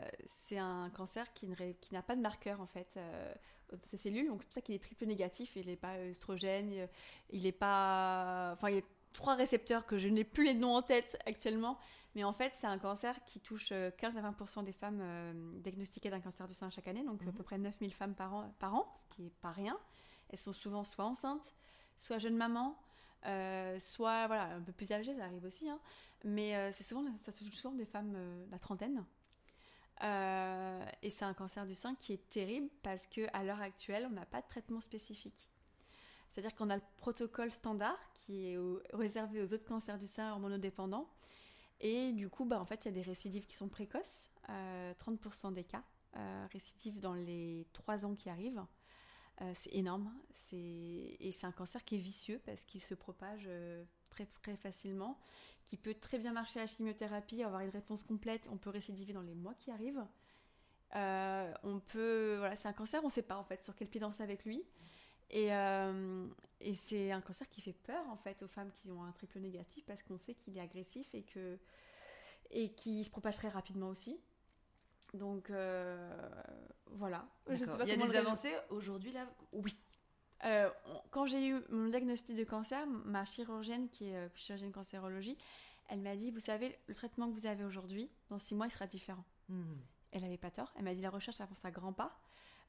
un 0.57 0.89
cancer 0.89 1.31
qui 1.33 1.47
n'a 1.91 2.01
pas 2.01 2.15
de 2.15 2.21
marqueur, 2.21 2.59
en 2.59 2.65
fait, 2.65 2.95
euh, 2.97 3.31
ces 3.83 3.97
cellules. 3.97 4.27
Donc, 4.27 4.41
c'est 4.41 4.47
pour 4.47 4.53
ça 4.55 4.61
qu'il 4.61 4.73
est 4.73 4.79
triple 4.79 5.05
négatif. 5.05 5.55
Il 5.55 5.67
n'est 5.67 5.75
pas 5.75 5.95
œstrogène, 5.99 6.73
il 7.29 7.43
n'est 7.43 7.51
pas... 7.51 8.53
Enfin, 8.53 8.69
il 8.69 8.77
y 8.77 8.79
a 8.79 8.83
trois 9.13 9.35
récepteurs 9.35 9.85
que 9.85 9.99
je 9.99 10.09
n'ai 10.09 10.23
plus 10.23 10.45
les 10.45 10.55
noms 10.55 10.73
en 10.73 10.81
tête 10.81 11.15
actuellement. 11.27 11.77
Mais 12.15 12.23
en 12.23 12.33
fait, 12.33 12.53
c'est 12.57 12.65
un 12.65 12.79
cancer 12.79 13.23
qui 13.25 13.39
touche 13.39 13.69
15 13.69 13.73
euh, 14.17 14.19
à 14.19 14.31
20% 14.31 14.63
des 14.63 14.71
femmes 14.71 15.61
diagnostiquées 15.61 16.09
d'un 16.09 16.21
cancer 16.21 16.47
du 16.47 16.55
sein 16.55 16.71
chaque 16.71 16.87
année. 16.87 17.03
Donc, 17.03 17.21
à 17.21 17.31
peu 17.31 17.37
mhm. 17.37 17.43
près 17.43 17.57
9000 17.59 17.93
femmes 17.93 18.15
par 18.15 18.33
an, 18.33 18.51
par 18.57 18.73
an, 18.73 18.91
ce 18.95 19.15
qui 19.15 19.21
n'est 19.21 19.29
pas 19.41 19.51
rien. 19.51 19.77
Elles 20.29 20.39
sont 20.39 20.53
souvent 20.53 20.83
soit 20.85 21.05
enceintes, 21.05 21.53
soit 21.99 22.17
jeunes 22.17 22.35
mamans, 22.35 22.79
euh, 23.25 23.79
soit 23.79 24.27
voilà, 24.27 24.55
un 24.55 24.61
peu 24.61 24.71
plus 24.71 24.91
âgées, 24.91 25.15
ça 25.15 25.25
arrive 25.25 25.43
aussi, 25.45 25.69
hein. 25.69 25.79
mais 26.23 26.55
euh, 26.55 26.71
c'est 26.71 26.83
souvent, 26.83 27.03
ça 27.17 27.31
touche 27.31 27.49
souvent 27.49 27.73
des 27.73 27.85
femmes 27.85 28.13
euh, 28.15 28.45
la 28.51 28.59
trentaine. 28.59 29.03
et 31.01 31.09
c'est 31.09 31.25
un 31.25 31.33
cancer 31.33 31.65
du 31.65 31.73
sein 31.73 31.95
qui 31.95 32.13
est 32.13 32.29
terrible 32.29 32.69
parce 32.83 33.07
qu'à 33.07 33.43
l'heure 33.43 33.61
actuelle, 33.61 34.05
on 34.09 34.13
n'a 34.13 34.25
pas 34.25 34.41
de 34.41 34.47
traitement 34.47 34.81
spécifique. 34.81 35.49
C'est-à-dire 36.29 36.55
qu'on 36.55 36.69
a 36.69 36.75
le 36.75 36.83
protocole 36.97 37.51
standard 37.51 37.97
qui 38.13 38.47
est 38.47 38.57
réservé 38.93 39.41
aux 39.41 39.53
autres 39.53 39.65
cancers 39.65 39.97
du 39.97 40.07
sein 40.07 40.31
hormonodépendants. 40.31 41.07
Et 41.79 42.11
du 42.13 42.29
coup, 42.29 42.45
bah, 42.45 42.59
en 42.59 42.65
fait, 42.65 42.85
il 42.85 42.87
y 42.87 42.91
a 42.91 42.93
des 42.93 43.01
récidives 43.01 43.45
qui 43.45 43.55
sont 43.55 43.69
précoces, 43.69 44.31
30% 44.49 45.53
des 45.53 45.63
cas, 45.63 45.83
récidives 46.51 46.99
dans 46.99 47.13
les 47.13 47.65
3 47.73 48.05
ans 48.05 48.15
qui 48.15 48.29
arrivent. 48.29 48.65
C'est 49.53 49.73
énorme. 49.73 50.11
Et 50.53 51.31
c'est 51.31 51.45
un 51.45 51.51
cancer 51.51 51.83
qui 51.83 51.95
est 51.95 51.99
vicieux 51.99 52.41
parce 52.45 52.63
qu'il 52.63 52.83
se 52.83 52.93
propage 52.93 53.49
très, 54.09 54.25
très 54.25 54.55
facilement, 54.55 55.19
qui 55.65 55.77
peut 55.77 55.93
très 55.93 56.19
bien 56.19 56.31
marcher 56.31 56.59
à 56.59 56.63
la 56.63 56.67
chimiothérapie, 56.67 57.43
avoir 57.43 57.61
une 57.61 57.69
réponse 57.69 58.03
complète. 58.03 58.47
On 58.51 58.57
peut 58.57 58.69
récidiver 58.69 59.13
dans 59.13 59.21
les 59.21 59.35
mois 59.35 59.53
qui 59.55 59.71
arrivent. 59.71 60.05
on 60.93 61.79
peut, 61.87 62.35
voilà, 62.37 62.55
c'est 62.55 62.67
un 62.67 62.73
cancer, 62.73 63.01
on 63.03 63.07
ne 63.07 63.11
sait 63.11 63.23
pas 63.23 63.37
en 63.37 63.43
fait 63.43 63.63
sur 63.63 63.75
quel 63.75 63.87
pied 63.87 63.99
danser 63.99 64.23
avec 64.23 64.45
lui. 64.45 64.63
Et, 65.31 65.49
et 66.61 66.75
c'est 66.75 67.11
un 67.11 67.21
cancer 67.21 67.49
qui 67.49 67.61
fait 67.61 67.73
peur 67.73 68.07
en 68.09 68.17
fait 68.17 68.41
aux 68.43 68.47
femmes 68.47 68.71
qui 68.71 68.91
ont 68.91 69.03
un 69.03 69.11
triple 69.11 69.39
négatif 69.39 69.85
parce 69.85 70.03
qu'on 70.03 70.17
sait 70.17 70.35
qu'il 70.35 70.57
est 70.57 70.61
agressif 70.61 71.13
et 71.13 71.23
que 71.23 71.59
et 72.51 72.73
qui 72.73 73.03
se 73.03 73.09
propage 73.09 73.35
très 73.35 73.49
rapidement 73.49 73.89
aussi. 73.89 74.19
Donc 75.13 75.49
euh, 75.49 76.29
voilà. 76.87 77.25
Il 77.49 77.57
y 77.59 77.91
a 77.91 77.97
des 77.97 78.15
avancées 78.15 78.53
aujourd'hui 78.69 79.11
là? 79.11 79.25
Oui. 79.51 79.77
Euh, 80.43 80.69
quand 81.11 81.25
j'ai 81.25 81.47
eu 81.47 81.55
mon 81.69 81.87
diagnostic 81.87 82.35
de 82.35 82.43
cancer, 82.43 82.85
ma 82.87 83.25
chirurgienne, 83.25 83.89
qui 83.89 84.09
est 84.09 84.15
euh, 84.15 84.27
chirurgienne 84.35 84.71
cancérologie, 84.71 85.37
elle 85.87 86.01
m'a 86.01 86.15
dit, 86.15 86.31
vous 86.31 86.39
savez, 86.41 86.77
le 86.87 86.93
traitement 86.93 87.31
que 87.31 87.39
vous 87.39 87.45
avez 87.45 87.63
aujourd'hui, 87.63 88.11
dans 88.29 88.37
six 88.37 88.53
mois, 88.53 88.67
il 88.67 88.71
sera 88.71 88.85
différent. 88.85 89.23
Mhm. 89.49 89.77
Elle 90.11 90.21
n'avait 90.23 90.37
pas 90.37 90.51
tort. 90.51 90.73
Elle 90.75 90.83
m'a 90.83 90.93
dit, 90.93 91.01
la 91.01 91.09
recherche 91.09 91.39
avance 91.39 91.63
à 91.63 91.71
grands 91.71 91.93
pas. 91.93 92.19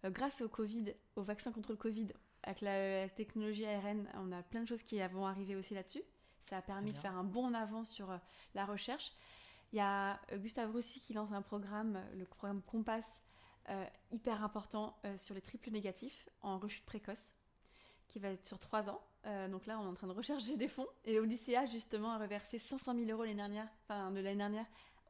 grâce 0.05 0.41
au 0.41 0.49
Covid, 0.49 0.95
au 1.17 1.23
vaccin 1.23 1.53
contre 1.53 1.73
le 1.73 1.77
Covid, 1.77 2.09
avec 2.45 2.61
la, 2.61 3.09
technologie 3.09 3.67
ARN, 3.67 4.09
on 4.15 4.31
a 4.33 4.43
plein 4.43 4.63
de 4.63 4.69
choses 4.69 4.83
qui 4.83 5.01
vont 5.09 5.27
arriver 5.27 5.57
aussi 5.57 5.75
là-dessus. 5.75 6.03
Ça 6.41 6.59
a 6.59 6.63
permis 6.63 6.93
de 6.93 6.99
faire 6.99 7.17
un 7.17 7.25
bond 7.25 7.47
en 7.47 7.55
avant 7.55 7.85
sur 7.85 8.09
la 8.55 8.65
recherche. 8.65 9.13
Il 9.73 9.77
y 9.77 9.81
a 9.81 10.21
euh, 10.33 10.39
Gustave 10.39 10.71
Roussy 10.71 11.01
qui 11.01 11.13
lance 11.13 11.33
un 11.33 11.43
programme, 11.43 11.97
euh, 11.97 12.15
le 12.17 12.25
programme 12.25 12.63
Compass, 12.63 13.21
euh, 13.69 13.85
hyper 14.13 14.45
important 14.45 14.97
sur 15.17 15.35
les 15.35 15.41
triples 15.41 15.71
négatifs 15.71 16.29
en 16.41 16.59
rechute 16.59 16.85
précoce, 16.85 17.35
qui 18.07 18.21
va 18.21 18.29
être 18.29 18.47
sur 18.47 18.61
trois 18.61 18.89
ans. 18.89 19.03
donc 19.51 19.67
là, 19.67 19.81
on 19.81 19.85
est 19.85 19.89
en 19.89 19.95
train 19.95 20.07
de 20.07 20.13
rechercher 20.13 20.57
des 20.57 20.69
fonds. 20.69 20.87
Et 21.05 21.19
Odyssea, 21.19 21.67
justement, 21.67 22.13
a 22.13 22.19
reversé 22.19 22.61
500 22.61 22.95
000 22.95 23.11
euros 23.11 23.25
l'année 23.25 23.35
dernière, 23.35 23.69
enfin, 23.83 24.13
de 24.13 24.21
l'année 24.21 24.37
dernière 24.37 24.67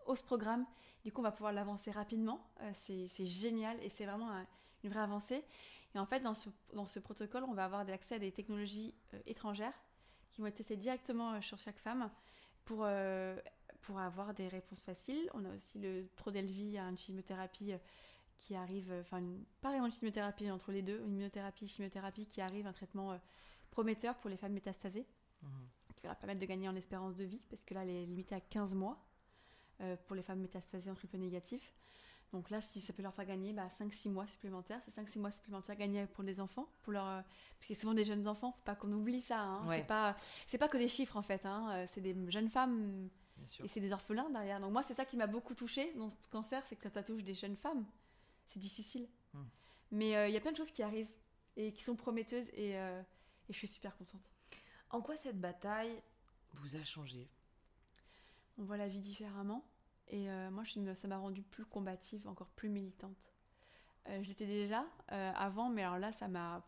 au 0.06 0.16
ce 0.16 0.22
programme. 0.22 0.64
Du 1.04 1.12
coup, 1.12 1.20
on 1.20 1.24
va 1.24 1.32
pouvoir 1.32 1.52
l'avancer 1.52 1.90
rapidement. 1.90 2.48
c'est 2.72 3.26
génial 3.26 3.78
et 3.82 3.90
c'est 3.90 4.06
vraiment 4.06 4.30
une 4.82 4.88
vraie 4.88 5.00
avancée. 5.00 5.44
Et 5.94 5.98
en 5.98 6.06
fait, 6.06 6.20
dans 6.20 6.32
ce, 6.32 6.48
dans 6.72 6.86
ce 6.86 6.98
protocole, 6.98 7.44
on 7.44 7.52
va 7.52 7.66
avoir 7.66 7.86
accès 7.90 8.14
à 8.14 8.18
des 8.18 8.32
technologies 8.32 8.94
étrangères 9.26 9.74
qui 10.32 10.40
vont 10.40 10.46
être 10.46 10.54
testées 10.54 10.76
directement 10.76 11.42
sur 11.42 11.58
chaque 11.58 11.78
femme 11.78 12.10
pour 12.64 12.86
pour 13.86 14.00
avoir 14.00 14.34
des 14.34 14.48
réponses 14.48 14.82
faciles. 14.82 15.30
On 15.32 15.44
a 15.44 15.54
aussi 15.54 15.78
le 15.78 16.08
Trodelvy, 16.16 16.76
une 16.76 16.98
chimiothérapie 16.98 17.72
euh, 17.72 17.78
qui 18.36 18.56
arrive, 18.56 18.90
euh, 18.90 19.00
enfin, 19.00 19.22
pas 19.60 19.70
vraiment 19.70 19.86
une 19.86 19.92
chimiothérapie 19.92 20.50
entre 20.50 20.72
les 20.72 20.82
deux, 20.82 20.98
une 20.98 21.12
immunothérapie, 21.12 21.68
chimiothérapie 21.68 22.26
qui 22.26 22.40
arrive, 22.40 22.66
un 22.66 22.72
traitement 22.72 23.12
euh, 23.12 23.18
prometteur 23.70 24.16
pour 24.16 24.28
les 24.28 24.36
femmes 24.36 24.54
métastasées, 24.54 25.06
mhm. 25.42 25.50
qui 25.94 26.06
va 26.08 26.16
permettre 26.16 26.40
de 26.40 26.46
gagner 26.46 26.68
en 26.68 26.74
espérance 26.74 27.14
de 27.14 27.24
vie, 27.24 27.40
parce 27.48 27.62
que 27.62 27.74
là, 27.74 27.84
elle 27.84 27.90
est 27.90 28.06
limitée 28.06 28.34
à 28.34 28.40
15 28.40 28.74
mois 28.74 29.00
pour 30.06 30.16
les 30.16 30.22
femmes 30.22 30.40
métastasées 30.40 30.90
en 30.90 30.94
triple 30.94 31.18
négatif. 31.18 31.74
Donc 32.32 32.48
là, 32.48 32.62
si 32.62 32.80
ça 32.80 32.94
peut 32.94 33.02
leur 33.02 33.12
faire 33.12 33.26
gagner 33.26 33.52
bah, 33.52 33.68
5-6 33.68 34.08
mois 34.08 34.26
supplémentaires, 34.26 34.80
c'est 34.86 35.02
5-6 35.02 35.20
mois 35.20 35.30
supplémentaires 35.30 35.76
gagnés 35.76 36.06
pour 36.06 36.24
les 36.24 36.40
enfants, 36.40 36.66
pour 36.82 36.94
leur, 36.94 37.04
parce 37.04 37.66
qu'il 37.66 37.76
y 37.76 37.78
a 37.78 37.80
souvent 37.82 37.92
des 37.92 38.06
jeunes 38.06 38.26
enfants, 38.26 38.52
faut 38.52 38.64
pas 38.64 38.74
qu'on 38.74 38.90
oublie 38.90 39.20
ça. 39.20 39.38
Hein. 39.38 39.66
C'est 39.68 39.86
pas, 39.86 40.16
c'est 40.46 40.56
pas 40.56 40.68
que 40.68 40.78
des 40.78 40.88
chiffres 40.88 41.18
en 41.18 41.22
fait. 41.22 41.44
Hein. 41.44 41.84
C'est 41.86 42.00
des 42.00 42.16
jeunes 42.30 42.48
femmes 42.48 43.10
et 43.62 43.68
c'est 43.68 43.80
des 43.80 43.92
orphelins 43.92 44.30
derrière. 44.30 44.60
Donc 44.60 44.72
moi, 44.72 44.82
c'est 44.82 44.94
ça 44.94 45.04
qui 45.04 45.16
m'a 45.16 45.26
beaucoup 45.26 45.54
touchée 45.54 45.92
dans 45.94 46.10
ce 46.10 46.28
cancer, 46.28 46.66
c'est 46.66 46.76
que 46.76 46.82
quand 46.82 46.94
ça 46.94 47.02
touche 47.02 47.22
des 47.22 47.34
jeunes 47.34 47.56
femmes, 47.56 47.86
c'est 48.48 48.58
difficile. 48.58 49.08
Hmm. 49.34 49.44
Mais 49.90 50.16
euh, 50.16 50.28
il 50.28 50.34
y 50.34 50.36
a 50.36 50.40
plein 50.40 50.52
de 50.52 50.56
choses 50.56 50.72
qui 50.72 50.82
arrivent 50.82 51.10
et 51.56 51.72
qui 51.72 51.82
sont 51.82 51.96
prometteuses 51.96 52.50
et, 52.54 52.76
euh, 52.76 53.00
et, 53.48 53.52
je 53.52 53.58
suis 53.58 53.68
super 53.68 53.96
contente. 53.96 54.32
En 54.90 55.00
quoi 55.00 55.16
cette 55.16 55.40
bataille 55.40 56.02
vous 56.52 56.76
a 56.76 56.84
changé? 56.84 57.28
On 58.58 58.64
voit 58.64 58.76
la 58.76 58.88
vie 58.88 59.00
différemment 59.00 59.64
et 60.08 60.30
euh, 60.30 60.50
moi, 60.50 60.64
je, 60.64 60.94
ça 60.94 61.08
m'a 61.08 61.18
rendue 61.18 61.42
plus 61.42 61.64
combative, 61.64 62.26
encore 62.28 62.48
plus 62.48 62.68
militante. 62.68 63.32
je 64.06 64.26
l'étais 64.28 64.46
déjà 64.46 64.84
avant, 65.08 65.68
mais 65.68 65.82
alors 65.82 65.98
là, 65.98 66.12
ça 66.12 66.28
m'a... 66.28 66.64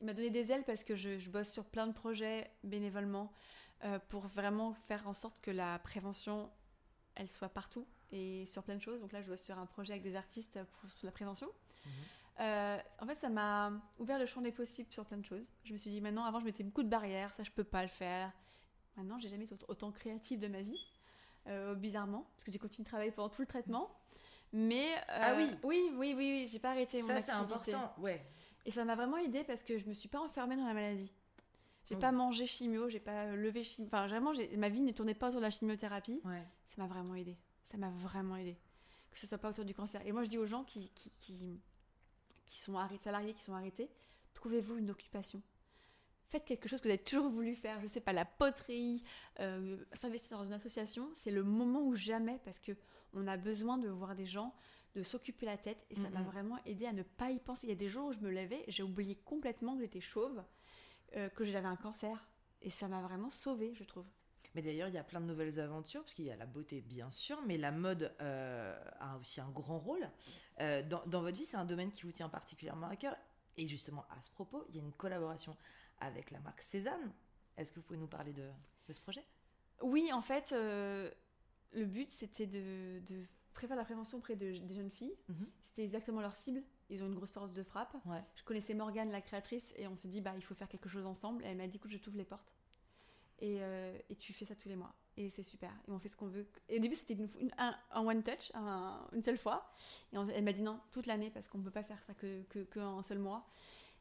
Il 0.00 0.06
m'a 0.06 0.14
donné 0.14 0.30
des 0.30 0.52
ailes 0.52 0.64
parce 0.64 0.84
que 0.84 0.94
je, 0.94 1.18
je 1.18 1.28
bosse 1.28 1.50
sur 1.50 1.64
plein 1.64 1.88
de 1.88 1.92
projets 1.92 2.48
bénévolement. 2.62 3.32
Euh, 3.84 4.00
pour 4.08 4.26
vraiment 4.26 4.74
faire 4.88 5.06
en 5.06 5.14
sorte 5.14 5.40
que 5.40 5.52
la 5.52 5.78
prévention, 5.78 6.50
elle 7.14 7.28
soit 7.28 7.48
partout 7.48 7.86
et 8.10 8.44
sur 8.46 8.64
plein 8.64 8.74
de 8.74 8.82
choses. 8.82 9.00
Donc 9.00 9.12
là, 9.12 9.22
je 9.22 9.28
vois 9.28 9.36
sur 9.36 9.56
un 9.56 9.66
projet 9.66 9.92
avec 9.92 10.02
des 10.02 10.16
artistes 10.16 10.58
pour, 10.64 10.90
sur 10.90 11.06
la 11.06 11.12
prévention. 11.12 11.46
Mhm. 11.46 11.92
Euh, 12.40 12.78
en 13.00 13.06
fait, 13.06 13.16
ça 13.16 13.28
m'a 13.28 13.72
ouvert 13.98 14.18
le 14.18 14.26
champ 14.26 14.40
des 14.40 14.50
possibles 14.50 14.92
sur 14.92 15.04
plein 15.04 15.18
de 15.18 15.24
choses. 15.24 15.52
Je 15.62 15.72
me 15.72 15.78
suis 15.78 15.90
dit, 15.90 16.00
maintenant, 16.00 16.24
avant, 16.24 16.40
je 16.40 16.44
mettais 16.44 16.64
beaucoup 16.64 16.82
de 16.82 16.88
barrières, 16.88 17.32
ça, 17.34 17.44
je 17.44 17.52
peux 17.52 17.62
pas 17.62 17.82
le 17.82 17.88
faire. 17.88 18.32
Maintenant, 18.96 19.20
j'ai 19.20 19.28
jamais 19.28 19.44
été 19.44 19.56
autant 19.68 19.92
créative 19.92 20.40
de 20.40 20.48
ma 20.48 20.62
vie, 20.62 20.80
euh, 21.46 21.76
bizarrement, 21.76 22.26
parce 22.34 22.44
que 22.44 22.50
j'ai 22.50 22.58
continué 22.58 22.84
de 22.84 22.88
travailler 22.88 23.12
pendant 23.12 23.28
tout 23.28 23.42
le 23.42 23.46
traitement. 23.46 23.96
Mais 24.52 24.88
ah 25.08 25.34
oui, 25.36 25.50
oui, 25.62 25.90
oui, 25.92 26.14
oui, 26.14 26.14
oui 26.16 26.48
j'ai 26.50 26.58
pas 26.58 26.70
arrêté 26.70 27.02
mon 27.02 27.10
activité. 27.10 27.32
Ça, 27.32 27.38
c'est 27.38 27.72
important, 27.76 27.94
ouais. 27.98 28.24
Et 28.64 28.70
ça 28.72 28.84
m'a 28.84 28.96
vraiment 28.96 29.18
aidé 29.18 29.44
parce 29.44 29.62
que 29.62 29.78
je 29.78 29.86
me 29.86 29.94
suis 29.94 30.08
pas 30.08 30.20
enfermée 30.20 30.56
dans 30.56 30.66
la 30.66 30.74
maladie. 30.74 31.12
J'ai 31.88 31.96
pas 31.96 32.12
mangé 32.12 32.46
chimio, 32.46 32.88
j'ai 32.88 33.00
pas 33.00 33.34
levé 33.34 33.64
chimio. 33.64 33.88
Enfin, 33.88 34.06
vraiment, 34.06 34.32
ma 34.56 34.68
vie 34.68 34.80
ne 34.80 34.92
tournait 34.92 35.14
pas 35.14 35.28
autour 35.28 35.40
de 35.40 35.46
la 35.46 35.50
chimiothérapie. 35.50 36.20
Ça 36.24 36.82
m'a 36.82 36.86
vraiment 36.86 37.14
aidé. 37.14 37.36
Ça 37.64 37.76
m'a 37.76 37.90
vraiment 37.90 38.36
aidé. 38.36 38.56
Que 39.10 39.18
ce 39.18 39.26
soit 39.26 39.38
pas 39.38 39.50
autour 39.50 39.64
du 39.64 39.74
cancer. 39.74 40.06
Et 40.06 40.12
moi, 40.12 40.22
je 40.22 40.28
dis 40.28 40.38
aux 40.38 40.46
gens 40.46 40.64
qui, 40.64 40.90
qui, 40.90 41.10
qui, 41.10 41.60
qui 42.46 42.58
sont 42.58 42.76
arrêtés, 42.76 43.04
salariés 43.04 43.34
qui 43.34 43.42
sont 43.42 43.54
arrêtés, 43.54 43.90
trouvez-vous 44.34 44.76
une 44.76 44.90
occupation. 44.90 45.42
Faites 46.28 46.44
quelque 46.44 46.68
chose 46.68 46.80
que 46.80 46.88
vous 46.88 46.92
avez 46.92 47.02
toujours 47.02 47.30
voulu 47.30 47.54
faire. 47.54 47.80
Je 47.80 47.86
sais 47.86 48.00
pas, 48.00 48.12
la 48.12 48.26
poterie, 48.26 49.02
euh, 49.40 49.78
s'investir 49.94 50.36
dans 50.36 50.44
une 50.44 50.52
association, 50.52 51.08
c'est 51.14 51.30
le 51.30 51.42
moment 51.42 51.82
ou 51.82 51.94
jamais 51.94 52.38
parce 52.44 52.58
que 52.58 52.72
on 53.14 53.26
a 53.26 53.38
besoin 53.38 53.78
de 53.78 53.88
voir 53.88 54.14
des 54.14 54.26
gens, 54.26 54.54
de 54.94 55.02
s'occuper 55.02 55.46
la 55.46 55.56
tête. 55.56 55.86
Et 55.90 55.94
ça 55.96 56.10
m'a 56.10 56.22
vraiment 56.22 56.58
aidé 56.66 56.84
à 56.84 56.92
ne 56.92 57.02
pas 57.02 57.30
y 57.30 57.38
penser. 57.38 57.66
Il 57.66 57.70
y 57.70 57.72
a 57.72 57.76
des 57.76 57.88
jours 57.88 58.08
où 58.08 58.12
je 58.12 58.18
me 58.18 58.30
levais, 58.30 58.64
j'ai 58.68 58.82
oublié 58.82 59.16
complètement 59.16 59.74
que 59.74 59.80
j'étais 59.80 60.02
chauve 60.02 60.42
euh, 61.16 61.28
que 61.30 61.44
j'avais 61.44 61.68
un 61.68 61.76
cancer. 61.76 62.26
Et 62.62 62.70
ça 62.70 62.88
m'a 62.88 63.00
vraiment 63.00 63.30
sauvée, 63.30 63.72
je 63.74 63.84
trouve. 63.84 64.06
Mais 64.54 64.62
d'ailleurs, 64.62 64.88
il 64.88 64.94
y 64.94 64.98
a 64.98 65.04
plein 65.04 65.20
de 65.20 65.26
nouvelles 65.26 65.60
aventures, 65.60 66.02
parce 66.02 66.14
qu'il 66.14 66.24
y 66.24 66.30
a 66.30 66.36
la 66.36 66.46
beauté, 66.46 66.80
bien 66.80 67.10
sûr, 67.10 67.40
mais 67.46 67.58
la 67.58 67.70
mode 67.70 68.14
euh, 68.20 68.76
a 68.98 69.16
aussi 69.18 69.40
un 69.40 69.50
grand 69.50 69.78
rôle. 69.78 70.08
Euh, 70.60 70.82
dans, 70.82 71.04
dans, 71.06 71.20
votre 71.20 71.36
vie, 71.36 71.44
c'est 71.44 71.56
un 71.56 71.64
domaine 71.64 71.90
qui 71.90 72.02
vous 72.02 72.12
tient 72.12 72.28
particulièrement 72.28 72.88
à 72.88 72.96
cœur. 72.96 73.16
Et 73.56 73.66
justement, 73.66 74.06
à 74.10 74.20
ce 74.22 74.30
propos, 74.30 74.64
il 74.68 74.76
y 74.76 74.78
a 74.78 74.82
une 74.82 74.92
collaboration 74.92 75.56
avec 76.00 76.30
la 76.30 76.40
marque 76.40 76.62
Cézanne. 76.62 77.12
Est-ce 77.56 77.72
que 77.72 77.76
vous 77.76 77.86
pouvez 77.86 77.98
nous 77.98 78.06
parler 78.06 78.32
de, 78.32 78.48
de 78.88 78.92
ce 78.92 79.00
projet? 79.00 79.24
Oui, 79.82 80.10
en 80.12 80.22
fait, 80.22 80.52
le 80.52 81.84
but, 81.84 82.10
c'était 82.10 82.46
de, 82.46 83.00
de, 83.00 83.24
préparer 83.54 83.78
la 83.78 83.84
prévention 83.84 84.18
auprès 84.18 84.36
de, 84.36 84.56
des 84.58 84.74
jeunes 84.74 84.90
filles. 84.90 85.16
Mhm. 85.28 85.48
C'était 85.66 85.82
exactement 85.82 86.20
leur 86.20 86.36
cible 86.36 86.62
ils 86.90 87.02
ont 87.02 87.06
une 87.06 87.14
grosse 87.14 87.32
force 87.32 87.52
de 87.52 87.62
frappe. 87.62 87.96
Je 88.34 88.42
connaissais 88.44 88.74
Morgane, 88.74 89.10
la 89.10 89.20
créatrice, 89.20 89.74
et 89.76 89.86
on 89.86 89.96
s'est 89.96 90.08
dit, 90.08 90.20
bah, 90.20 90.32
il 90.36 90.42
faut 90.42 90.54
faire 90.54 90.68
quelque 90.68 90.88
chose 90.88 91.06
ensemble. 91.06 91.44
Et 91.44 91.48
elle 91.48 91.56
m'a 91.56 91.66
dit, 91.66 91.76
écoute, 91.76 91.90
je 91.90 91.98
t'ouvre 91.98 92.16
les 92.16 92.24
portes. 92.24 92.52
Et, 93.40 93.58
euh, 93.60 93.96
et, 94.10 94.16
tu 94.16 94.32
fais 94.32 94.44
ça 94.44 94.54
tous 94.56 94.68
les 94.68 94.74
mois. 94.76 94.92
Et 95.16 95.30
c'est 95.30 95.42
super. 95.42 95.70
Et 95.86 95.92
on 95.92 95.98
fait 95.98 96.08
ce 96.08 96.16
qu'on 96.16 96.26
veut. 96.26 96.46
Et 96.68 96.78
au 96.78 96.80
début, 96.80 96.94
c'était 96.94 97.14
une, 97.14 97.28
un, 97.58 97.76
one 97.94 98.22
touch, 98.22 98.50
une 99.12 99.22
seule 99.22 99.38
fois. 99.38 99.72
Et 100.12 100.16
elle 100.34 100.44
m'a 100.44 100.52
dit 100.52 100.62
non, 100.62 100.80
toute 100.90 101.06
l'année, 101.06 101.30
parce 101.30 101.48
qu'on 101.48 101.58
ne 101.58 101.64
peut 101.64 101.70
pas 101.70 101.84
faire 101.84 102.02
ça 102.02 102.14
que, 102.14 102.42
que, 102.44 102.60
que 102.60 102.80
un 102.80 103.02
seul 103.02 103.18
mois. 103.18 103.46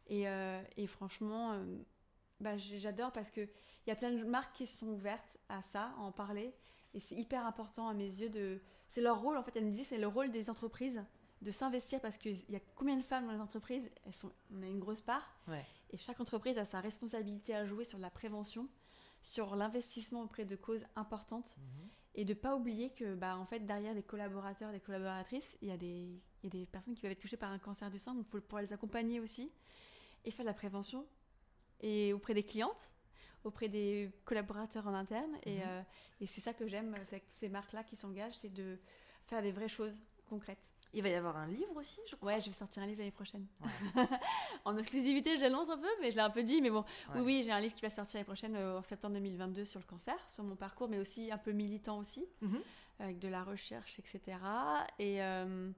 Et, 0.07 0.27
euh, 0.27 0.61
et 0.77 0.87
franchement, 0.87 1.53
euh, 1.53 1.63
bah, 2.39 2.57
j'adore 2.57 3.11
parce 3.11 3.29
qu'il 3.29 3.49
y 3.85 3.91
a 3.91 3.95
plein 3.95 4.11
de 4.11 4.23
marques 4.23 4.55
qui 4.55 4.65
sont 4.65 4.87
ouvertes 4.87 5.37
à 5.49 5.61
ça, 5.61 5.93
à 5.97 6.01
en 6.01 6.11
parler. 6.11 6.53
Et 6.93 6.99
c'est 6.99 7.15
hyper 7.15 7.45
important 7.45 7.89
à 7.89 7.93
mes 7.93 8.05
yeux 8.05 8.29
de. 8.29 8.59
C'est 8.89 9.01
leur 9.01 9.21
rôle, 9.21 9.37
en 9.37 9.43
fait. 9.43 9.55
Elle 9.55 9.65
me 9.65 9.71
disait, 9.71 9.83
c'est 9.83 9.97
le 9.97 10.07
rôle 10.07 10.31
des 10.31 10.49
entreprises 10.49 11.03
de 11.41 11.51
s'investir 11.51 12.01
parce 12.01 12.17
qu'il 12.17 12.37
y 12.49 12.55
a 12.55 12.59
combien 12.75 12.97
de 12.97 13.03
femmes 13.03 13.27
dans 13.27 13.33
les 13.33 13.39
entreprises? 13.39 13.89
Elles 14.05 14.13
sont, 14.13 14.31
On 14.51 14.61
a 14.61 14.67
une 14.67 14.79
grosse 14.79 15.01
part. 15.01 15.35
Et 15.89 15.97
chaque 15.97 16.19
entreprise 16.19 16.57
a 16.57 16.65
sa 16.65 16.79
responsabilité 16.79 17.55
à 17.55 17.65
jouer 17.65 17.85
sur 17.85 17.99
la 17.99 18.09
prévention, 18.09 18.67
sur 19.21 19.55
l'investissement 19.55 20.23
auprès 20.23 20.45
de 20.45 20.55
causes 20.55 20.85
importantes. 20.95 21.55
Mhm. 21.57 21.89
Et 22.15 22.25
de 22.25 22.33
ne 22.33 22.39
pas 22.39 22.55
oublier 22.55 22.89
que, 22.91 23.13
bah, 23.13 23.37
en 23.37 23.45
fait, 23.45 23.59
derrière 23.59 23.93
des 23.93 24.01
collaborateurs, 24.01 24.71
des 24.71 24.79
collaboratrices, 24.79 25.55
il 25.61 25.67
y, 25.67 25.71
a 25.71 25.77
des, 25.77 26.19
y 26.43 26.47
a 26.47 26.49
des 26.49 26.65
personnes 26.65 26.95
qui 26.95 27.01
peuvent 27.01 27.11
être 27.11 27.19
touchées 27.19 27.37
par 27.37 27.51
un 27.51 27.59
cancer 27.59 27.91
du 27.91 27.99
sein. 27.99 28.15
Donc, 28.15 28.25
il 28.27 28.31
faut 28.31 28.41
pouvoir 28.41 28.63
les 28.63 28.73
accompagner 28.73 29.19
aussi 29.19 29.51
et 30.25 30.31
faire 30.31 30.43
de 30.43 30.49
la 30.49 30.55
prévention. 30.55 31.05
Et 31.79 32.11
auprès 32.13 32.33
des 32.33 32.41
clientes, 32.41 32.91
auprès 33.43 33.69
des 33.69 34.11
collaborateurs 34.25 34.87
en 34.87 34.95
interne. 34.95 35.37
Et, 35.45 35.57
mhm. 35.57 35.63
euh, 35.67 35.81
et 36.21 36.25
c'est 36.25 36.41
ça 36.41 36.53
que 36.53 36.67
j'aime 36.67 36.95
avec 36.95 37.27
toutes 37.27 37.35
ces 37.35 37.49
marques-là 37.49 37.83
qui 37.83 37.95
s'engagent, 37.95 38.35
c'est 38.35 38.51
de 38.51 38.79
faire 39.27 39.43
des 39.43 39.51
vraies 39.51 39.69
choses 39.69 40.01
concrètes. 40.25 40.67
Il 40.93 41.03
va 41.03 41.09
y 41.09 41.13
avoir 41.13 41.37
un 41.37 41.47
livre 41.47 41.75
aussi, 41.75 41.99
je 42.09 42.15
crois. 42.15 42.33
Ouais, 42.33 42.41
je 42.41 42.47
vais 42.47 42.51
sortir 42.51 42.83
un 42.83 42.85
livre 42.85 42.99
l'année 42.99 43.11
prochaine. 43.11 43.45
en 44.65 44.77
exclusivité, 44.77 45.35
je 45.37 45.41
l'annonce 45.41 45.69
un 45.69 45.77
peu, 45.77 45.89
mais 46.01 46.11
je 46.11 46.15
l'ai 46.15 46.21
un 46.21 46.29
peu 46.29 46.43
dit. 46.43 46.61
Mais 46.61 46.69
bon, 46.69 46.85
oui, 47.15 47.21
oui, 47.21 47.43
j'ai 47.43 47.51
un 47.51 47.59
livre 47.59 47.75
qui 47.75 47.81
va 47.81 47.89
sortir 47.89 48.17
l'année 48.17 48.25
prochaine 48.25 48.55
euh, 48.55 48.79
en 48.79 48.83
septembre 48.83 49.15
2022 49.15 49.65
sur 49.65 49.79
le 49.79 49.85
cancer, 49.85 50.17
sur 50.29 50.43
mon 50.43 50.55
parcours, 50.55 50.87
mais 50.87 50.99
aussi 50.99 51.31
un 51.31 51.37
peu 51.37 51.51
militant 51.51 51.99
aussi, 51.99 52.25
mhm. 52.41 52.61
avec 52.99 53.19
de 53.19 53.27
la 53.27 53.43
recherche, 53.43 53.99
etc. 53.99 54.37
Et, 54.99 55.21
euh, 55.21 55.71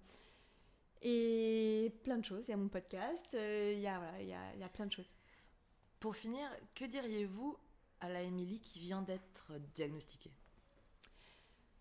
Et 1.01 1.93
plein 2.03 2.17
de 2.17 2.25
choses. 2.25 2.47
Il 2.47 2.51
y 2.51 2.53
a 2.53 2.57
mon 2.57 2.69
podcast, 2.69 3.33
euh, 3.33 3.73
il 3.73 3.79
y, 3.79 3.87
a, 3.87 3.97
voilà, 3.97 4.21
il, 4.21 4.27
y 4.27 4.33
a, 4.33 4.53
il 4.53 4.59
y 4.59 4.63
a 4.63 4.69
plein 4.69 4.85
de 4.85 4.91
choses. 4.91 5.15
Pour 5.99 6.15
finir, 6.15 6.47
que 6.75 6.85
diriez-vous 6.85 7.57
à 7.99 8.09
la 8.09 8.21
Émilie 8.21 8.59
qui 8.59 8.79
vient 8.79 9.01
d'être 9.01 9.53
diagnostiquée? 9.75 10.31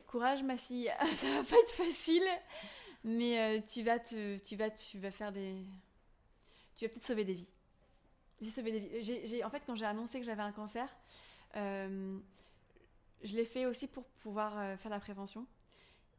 Courage, 0.09 0.43
ma 0.43 0.57
fille. 0.57 0.91
Ça 1.17 1.27
va 1.27 1.45
pas 1.45 1.57
être 1.57 1.71
facile, 1.71 2.25
mais 3.05 3.39
euh, 3.39 3.61
tu 3.61 3.83
vas 3.83 3.99
te, 3.99 4.39
tu 4.39 4.57
vas, 4.57 4.71
tu 4.71 4.99
vas 4.99 5.11
faire 5.11 5.33
des, 5.33 5.55
tu 6.75 6.87
vas 6.87 6.89
peut-être 6.89 7.05
sauver 7.05 7.25
des 7.25 7.35
vies. 7.35 7.49
J'ai 8.41 8.51
sauvé 8.51 8.73
des 8.73 9.01
vies. 9.01 9.45
En 9.45 9.51
fait, 9.51 9.63
quand 9.67 9.77
j'ai 9.77 9.85
annoncé 9.85 10.19
que 10.19 10.25
j'avais 10.25 10.43
un 10.43 10.53
cancer, 10.53 10.89
euh, 11.57 12.19
je 13.23 13.37
l'ai 13.37 13.45
fait 13.45 13.67
aussi 13.67 13.87
pour 13.87 14.05
pouvoir 14.23 14.59
euh, 14.59 14.77
faire 14.79 14.91
la 14.91 14.99
prévention. 14.99 15.47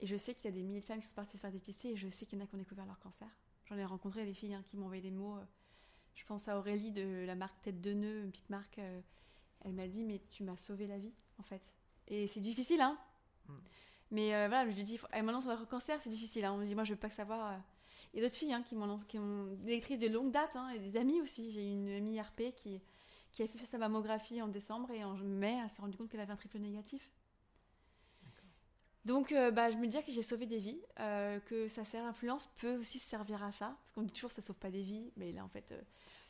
Et 0.02 0.06
je 0.06 0.16
sais 0.16 0.36
qu'il 0.36 0.46
y 0.46 0.50
a 0.50 0.52
des 0.52 0.64
milliers 0.64 0.82
de 0.82 0.86
femmes 0.86 1.00
qui 1.00 1.08
sont 1.08 1.16
parties 1.16 1.38
se 1.38 1.42
faire 1.42 1.52
dépister, 1.52 1.90
et 1.90 1.98
je 1.98 2.10
sais 2.10 2.28
qu'il 2.28 2.38
y 2.38 2.42
en 2.42 2.46
a 2.46 2.48
qui 2.48 2.54
ont 2.54 2.60
découvert 2.60 2.86
leur 2.86 3.00
cancer. 3.00 3.28
J'en 3.66 3.78
ai 3.78 3.86
rencontré 3.86 4.24
des 4.24 4.36
filles 4.36 4.54
hein, 4.54 4.64
qui 4.70 4.78
m'ont 4.78 4.86
envoyé 4.86 5.02
des 5.02 5.12
mots. 5.12 5.40
je 6.14 6.24
pense 6.26 6.48
à 6.48 6.60
Aurélie 6.60 6.92
de 6.92 7.26
la 7.26 7.36
marque 7.36 7.60
Tête 7.64 7.82
de 7.82 7.94
Nœud, 7.94 8.22
une 8.22 8.30
petite 8.30 8.52
marque. 8.52 8.80
elle 9.66 9.74
m'a 9.74 9.88
dit 9.88 10.04
Mais 10.04 10.22
tu 10.30 10.44
m'as 10.44 10.58
sauvé 10.58 10.86
la 10.86 11.00
vie, 11.00 11.14
en 11.40 11.44
fait. 11.44 11.62
Et 12.08 12.28
c'est 12.28 12.40
difficile, 12.40 12.82
hein 12.82 12.98
Mm. 13.50 13.54
Mais 14.12 14.36
euh, 14.36 14.48
voilà, 14.48 14.70
je 14.70 14.76
lui 14.76 14.84
dis 14.84 15.00
Elle 15.12 15.24
m'annonce 15.24 15.46
leur 15.46 15.68
cancer, 15.68 16.00
c'est 16.02 16.10
difficile. 16.10 16.46
hein. 16.46 16.54
On 16.54 16.58
me 16.58 16.66
dit 16.66 16.76
Moi, 16.76 16.84
je 16.84 16.94
veux 16.94 17.00
pas 17.00 17.10
savoir. 17.10 17.60
Il 18.14 18.18
y 18.18 18.24
a 18.24 18.26
d'autres 18.26 18.38
filles 18.38 18.54
hein, 18.54 18.64
qui 18.64 18.76
m'ont 18.76 18.98
qui 18.98 19.20
ont 19.20 19.46
des 19.64 19.72
lectrices 19.72 20.00
de 20.00 20.08
longue 20.08 20.32
date, 20.32 20.56
hein, 20.56 20.70
et 20.70 20.80
des 20.80 20.98
amis 20.98 21.22
aussi. 21.22 21.52
J'ai 21.52 21.64
une 21.64 21.90
amie 21.90 22.20
RP 22.20 22.56
qui, 22.56 22.82
qui 23.32 23.44
a 23.44 23.48
fait 23.48 23.66
sa 23.66 23.78
mammographie 23.78 24.42
en 24.42 24.48
décembre 24.48 24.92
et 24.92 25.04
en 25.04 25.14
mai, 25.16 25.60
elle 25.64 25.70
s'est 25.70 25.82
rendue 25.82 25.98
compte 25.98 26.10
qu'elle 26.10 26.20
avait 26.20 26.34
un 26.34 26.38
triple 26.38 26.60
négatif. 26.60 27.12
Donc, 29.06 29.32
euh, 29.32 29.50
bah, 29.50 29.72
je 29.72 29.78
me 29.78 29.88
dis 29.88 29.98
que 30.04 30.12
j'ai 30.12 30.22
sauvé 30.22 30.46
des 30.46 30.58
vies, 30.58 30.80
euh, 31.00 31.40
que 31.40 31.68
sa 31.68 31.86
sert 31.86 32.06
influence 32.06 32.48
peut 32.58 32.78
aussi 32.78 33.00
se 33.00 33.08
servir 33.08 33.42
à 33.44 33.52
ça, 33.52 33.76
parce 33.80 33.92
qu'on 33.94 34.04
dit 34.04 34.12
toujours 34.12 34.32
ça 34.32 34.42
sauve 34.42 34.60
pas 34.60 34.70
des 34.70 34.82
vies, 34.82 35.12
mais 35.16 35.32
là 35.32 35.44
en 35.44 35.48
fait, 35.48 35.72
euh, 35.72 35.82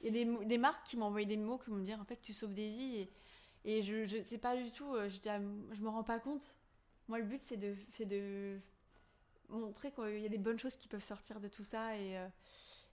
il 0.02 0.16
y 0.16 0.22
a 0.22 0.46
des, 0.46 0.58
marques 0.58 0.86
qui 0.86 0.96
m'ont 0.96 1.08
envoyé 1.08 1.26
des 1.26 1.36
mots 1.36 1.58
qui 1.58 1.72
vont 1.72 1.78
me 1.78 1.84
dire 1.84 2.00
en 2.00 2.06
fait 2.06 2.22
tu 2.22 2.32
sauves 2.32 2.54
des 2.54 2.70
vies 2.70 2.96
et, 2.98 3.12
et 3.66 3.82
je, 3.82 4.06
je 4.06 4.24
sais 4.24 4.38
pas 4.38 4.56
du 4.56 4.72
tout, 4.72 4.94
je, 5.08 5.20
je 5.20 5.82
me 5.82 5.90
rends 5.90 6.04
pas 6.04 6.20
compte. 6.20 6.44
Moi 7.10 7.17
le 7.19 7.26
but 7.26 7.41
c'est 7.43 7.58
de, 7.58 8.60
montrer 9.50 9.91
qu'il 9.91 10.19
y 10.19 10.26
a 10.26 10.30
des 10.30 10.38
bonnes 10.38 10.60
choses 10.60 10.78
qui 10.78 10.88
peuvent 10.88 11.04
sortir 11.04 11.39
de 11.39 11.48
tout 11.48 11.63
ça 11.63 11.98
et, 11.98 12.17
euh, 12.17 12.28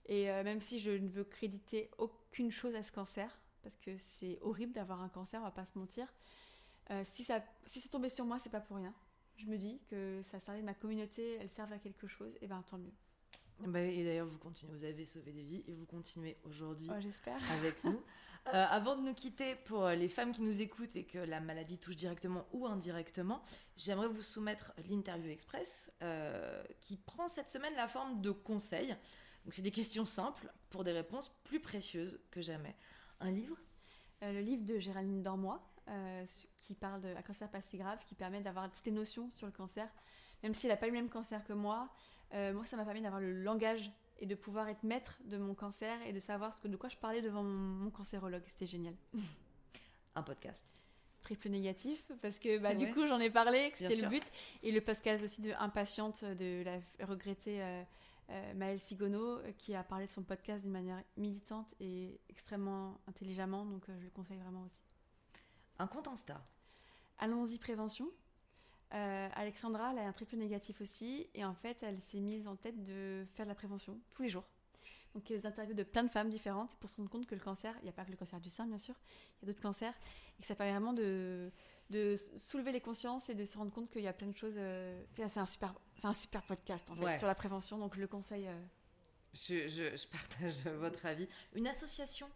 et 0.07 0.31
euh, 0.31 0.43
même 0.43 0.59
si 0.59 0.79
je 0.79 0.89
ne 0.89 1.07
veux 1.07 1.23
créditer 1.23 1.91
aucune 1.99 2.51
chose 2.51 2.73
à 2.73 2.83
ce 2.83 2.91
cancer, 2.91 3.39
parce 3.61 3.75
que 3.75 3.95
c'est 3.95 4.39
horrible 4.41 4.73
d'avoir 4.73 5.03
un 5.03 5.09
cancer, 5.09 5.39
on 5.39 5.43
va 5.43 5.51
pas 5.51 5.65
se 5.65 5.77
mentir, 5.77 6.11
euh, 6.89 7.03
si, 7.05 7.23
ça, 7.23 7.43
si 7.65 7.79
c'est 7.79 7.89
tombé 7.89 8.09
sur 8.09 8.25
moi 8.25 8.39
c'est 8.39 8.49
pas 8.49 8.59
pour 8.59 8.77
rien. 8.77 8.93
Je 9.37 9.45
me 9.45 9.55
dis 9.55 9.79
que 9.87 10.19
ça 10.23 10.39
servait 10.39 10.61
de 10.61 10.65
ma 10.65 10.73
communauté, 10.73 11.37
elle 11.39 11.51
serve 11.51 11.71
à 11.71 11.77
quelque 11.77 12.07
chose, 12.07 12.35
et 12.41 12.47
ben 12.47 12.63
tant 12.63 12.79
mieux. 12.79 12.93
Bah, 13.59 13.81
Et 13.81 14.03
d'ailleurs, 14.03 14.27
vous 14.27 14.37
continuez, 14.37 14.71
vous 14.71 14.83
avez 14.83 15.05
sauvé 15.05 15.31
des 15.31 15.43
vies 15.43 15.63
et 15.67 15.73
vous 15.73 15.85
continuez 15.85 16.37
aujourd'hui 16.43 16.89
avec 16.89 17.83
nous. 17.83 18.01
Euh, 18.53 18.65
avant 18.69 18.95
de 18.95 19.01
nous 19.01 19.13
quitter, 19.13 19.55
pour 19.55 19.87
les 19.89 20.07
femmes 20.07 20.31
qui 20.31 20.41
nous 20.41 20.61
écoutent 20.61 20.95
et 20.95 21.03
que 21.03 21.17
la 21.17 21.39
maladie 21.39 21.77
touche 21.77 21.95
directement 21.95 22.45
ou 22.53 22.65
indirectement, 22.65 23.41
j'aimerais 23.75 24.07
vous 24.07 24.21
soumettre 24.21 24.73
l'interview 24.89 25.29
express 25.29 25.91
euh, 26.01 26.63
qui 26.79 26.95
prend 26.95 27.27
cette 27.27 27.49
semaine 27.49 27.73
la 27.75 27.87
forme 27.87 28.21
de 28.21 28.31
conseils. 28.31 28.95
Donc, 29.43 29.53
c'est 29.53 29.61
des 29.61 29.71
questions 29.71 30.05
simples 30.05 30.51
pour 30.69 30.83
des 30.83 30.91
réponses 30.91 31.31
plus 31.43 31.59
précieuses 31.59 32.19
que 32.31 32.41
jamais. 32.41 32.75
Un 33.19 33.31
livre? 33.31 33.57
Euh, 34.23 34.31
le 34.31 34.41
livre 34.41 34.65
de 34.65 34.79
Géraldine 34.79 35.21
Dormois, 35.21 35.61
euh, 35.89 36.25
qui 36.59 36.73
parle 36.73 37.01
de 37.01 37.09
un 37.09 37.21
cancer 37.21 37.49
pas 37.49 37.61
si 37.61 37.77
grave, 37.77 37.99
qui 38.07 38.15
permet 38.15 38.41
d'avoir 38.41 38.69
toutes 38.71 38.85
les 38.85 38.91
notions 38.91 39.29
sur 39.35 39.45
le 39.45 39.51
cancer. 39.51 39.87
Même 40.43 40.53
s'il 40.53 40.69
n'a 40.69 40.77
pas 40.77 40.87
eu 40.87 40.91
le 40.91 40.97
même 40.97 41.09
cancer 41.09 41.43
que 41.45 41.53
moi, 41.53 41.89
euh, 42.33 42.53
moi 42.53 42.65
ça 42.65 42.77
m'a 42.77 42.85
permis 42.85 43.01
d'avoir 43.01 43.21
le 43.21 43.31
langage 43.43 43.91
et 44.19 44.25
de 44.25 44.35
pouvoir 44.35 44.67
être 44.69 44.83
maître 44.83 45.19
de 45.25 45.37
mon 45.37 45.53
cancer 45.55 46.01
et 46.03 46.13
de 46.13 46.19
savoir 46.19 46.53
ce 46.53 46.61
que, 46.61 46.67
de 46.67 46.75
quoi 46.77 46.89
je 46.89 46.97
parlais 46.97 47.21
devant 47.21 47.43
mon, 47.43 47.49
mon 47.83 47.89
cancérologue. 47.91 48.43
C'était 48.47 48.65
génial. 48.65 48.95
Un 50.15 50.23
podcast. 50.23 50.71
Triple 51.21 51.49
négatif, 51.49 52.09
parce 52.21 52.39
que 52.39 52.57
bah, 52.57 52.69
Ouais. 52.69 52.75
du 52.75 52.93
coup 52.93 53.05
j'en 53.05 53.19
ai 53.19 53.29
parlé, 53.29 53.69
que 53.71 53.77
c'était 53.79 54.01
le 54.01 54.07
but. 54.09 54.23
Et 54.63 54.71
le 54.71 54.79
podcast 54.81 55.23
aussi 55.23 55.41
de 55.41 55.51
Impatiente 55.59 56.23
de 56.23 56.63
la 56.63 56.79
regrettée 57.05 57.61
euh, 57.61 57.83
euh, 58.29 58.53
Maëlle 58.53 58.79
Sigono, 58.79 59.37
euh, 59.39 59.51
qui 59.57 59.75
a 59.75 59.83
parlé 59.83 60.05
de 60.05 60.11
son 60.11 60.23
podcast 60.23 60.63
d'une 60.63 60.71
manière 60.71 61.01
militante 61.17 61.73
et 61.79 62.19
extrêmement 62.29 62.99
intelligemment, 63.07 63.65
donc 63.65 63.87
euh, 63.89 63.95
je 63.99 64.05
le 64.05 64.09
conseille 64.11 64.37
vraiment 64.37 64.63
aussi. 64.63 64.81
Un 65.79 65.87
compte 65.87 66.07
Insta. 66.07 66.41
Allons-y 67.19 67.57
prévention. 67.59 68.09
Euh, 68.93 69.29
Alexandra, 69.35 69.91
elle 69.91 69.99
a 69.99 70.07
un 70.07 70.13
triple 70.13 70.37
négatif 70.37 70.79
aussi, 70.81 71.29
et 71.33 71.43
en 71.43 71.53
fait, 71.53 71.83
elle 71.83 71.99
s'est 71.99 72.19
mise 72.19 72.47
en 72.47 72.55
tête 72.55 72.83
de 72.83 73.25
faire 73.33 73.45
de 73.45 73.49
la 73.49 73.55
prévention 73.55 73.99
tous 74.11 74.21
les 74.23 74.29
jours. 74.29 74.45
Donc, 75.13 75.29
il 75.29 75.33
y 75.33 75.35
a 75.35 75.39
des 75.41 75.45
interviews 75.47 75.73
de 75.73 75.83
plein 75.83 76.03
de 76.03 76.09
femmes 76.09 76.29
différentes 76.29 76.75
pour 76.75 76.89
se 76.89 76.95
rendre 76.97 77.09
compte 77.09 77.25
que 77.25 77.35
le 77.35 77.41
cancer, 77.41 77.73
il 77.79 77.83
n'y 77.83 77.89
a 77.89 77.93
pas 77.93 78.05
que 78.05 78.11
le 78.11 78.17
cancer 78.17 78.39
du 78.39 78.49
sein, 78.49 78.65
bien 78.67 78.77
sûr, 78.77 78.95
il 79.41 79.45
y 79.45 79.45
a 79.45 79.51
d'autres 79.51 79.61
cancers, 79.63 79.93
et 80.37 80.41
que 80.41 80.47
ça 80.47 80.55
permet 80.55 80.71
vraiment 80.73 80.93
de, 80.93 81.51
de 81.89 82.15
soulever 82.37 82.71
les 82.71 82.81
consciences 82.81 83.29
et 83.29 83.35
de 83.35 83.43
se 83.43 83.57
rendre 83.57 83.71
compte 83.71 83.89
qu'il 83.89 84.03
y 84.03 84.07
a 84.07 84.13
plein 84.13 84.27
de 84.27 84.37
choses. 84.37 84.55
euh, 84.57 85.03
enfin, 85.13 85.27
C'est 85.27 85.39
un, 85.39 85.45
super, 85.45 85.73
c'est 85.97 86.07
un 86.07 86.13
super 86.13 86.43
podcast, 86.43 86.89
en 86.91 86.95
fait, 86.95 87.03
Ouais. 87.03 87.17
sur 87.17 87.27
la 87.27 87.35
prévention, 87.35 87.77
donc 87.79 87.95
je 87.95 87.99
le 88.01 88.07
conseille. 88.07 88.47
euh, 88.47 88.63
Je, 89.33 89.67
je- 89.67 89.97
je 89.97 90.07
partage 90.07 90.61
votre 90.79 91.05
avis. 91.05 91.27
Une 91.55 91.67
association? 91.67 92.29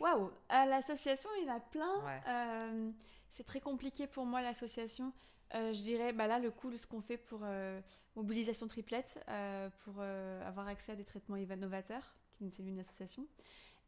Waouh 0.00 0.30
l'association, 0.48 1.28
il 1.40 1.46
y 1.46 1.50
en 1.50 1.56
a 1.56 1.60
plein. 1.60 2.04
Ouais. 2.04 2.20
Euh, 2.28 2.90
c'est 3.30 3.44
très 3.44 3.60
compliqué 3.60 4.06
pour 4.06 4.24
moi, 4.26 4.40
l'association. 4.42 5.12
Euh, 5.54 5.72
je 5.72 5.80
dirais, 5.82 6.12
bah 6.12 6.26
là, 6.26 6.38
le 6.38 6.50
coup 6.50 6.70
de 6.70 6.76
ce 6.76 6.86
qu'on 6.86 7.00
fait 7.00 7.16
pour 7.16 7.40
euh, 7.42 7.80
mobilisation 8.16 8.66
triplette, 8.66 9.18
euh, 9.28 9.70
pour 9.84 10.00
avoir 10.00 10.68
accès 10.68 10.92
à 10.92 10.96
des 10.96 11.04
traitements 11.04 11.36
innovateurs, 11.36 12.14
qui 12.38 12.50
c'est 12.50 12.62
une 12.62 12.78
association, 12.78 13.26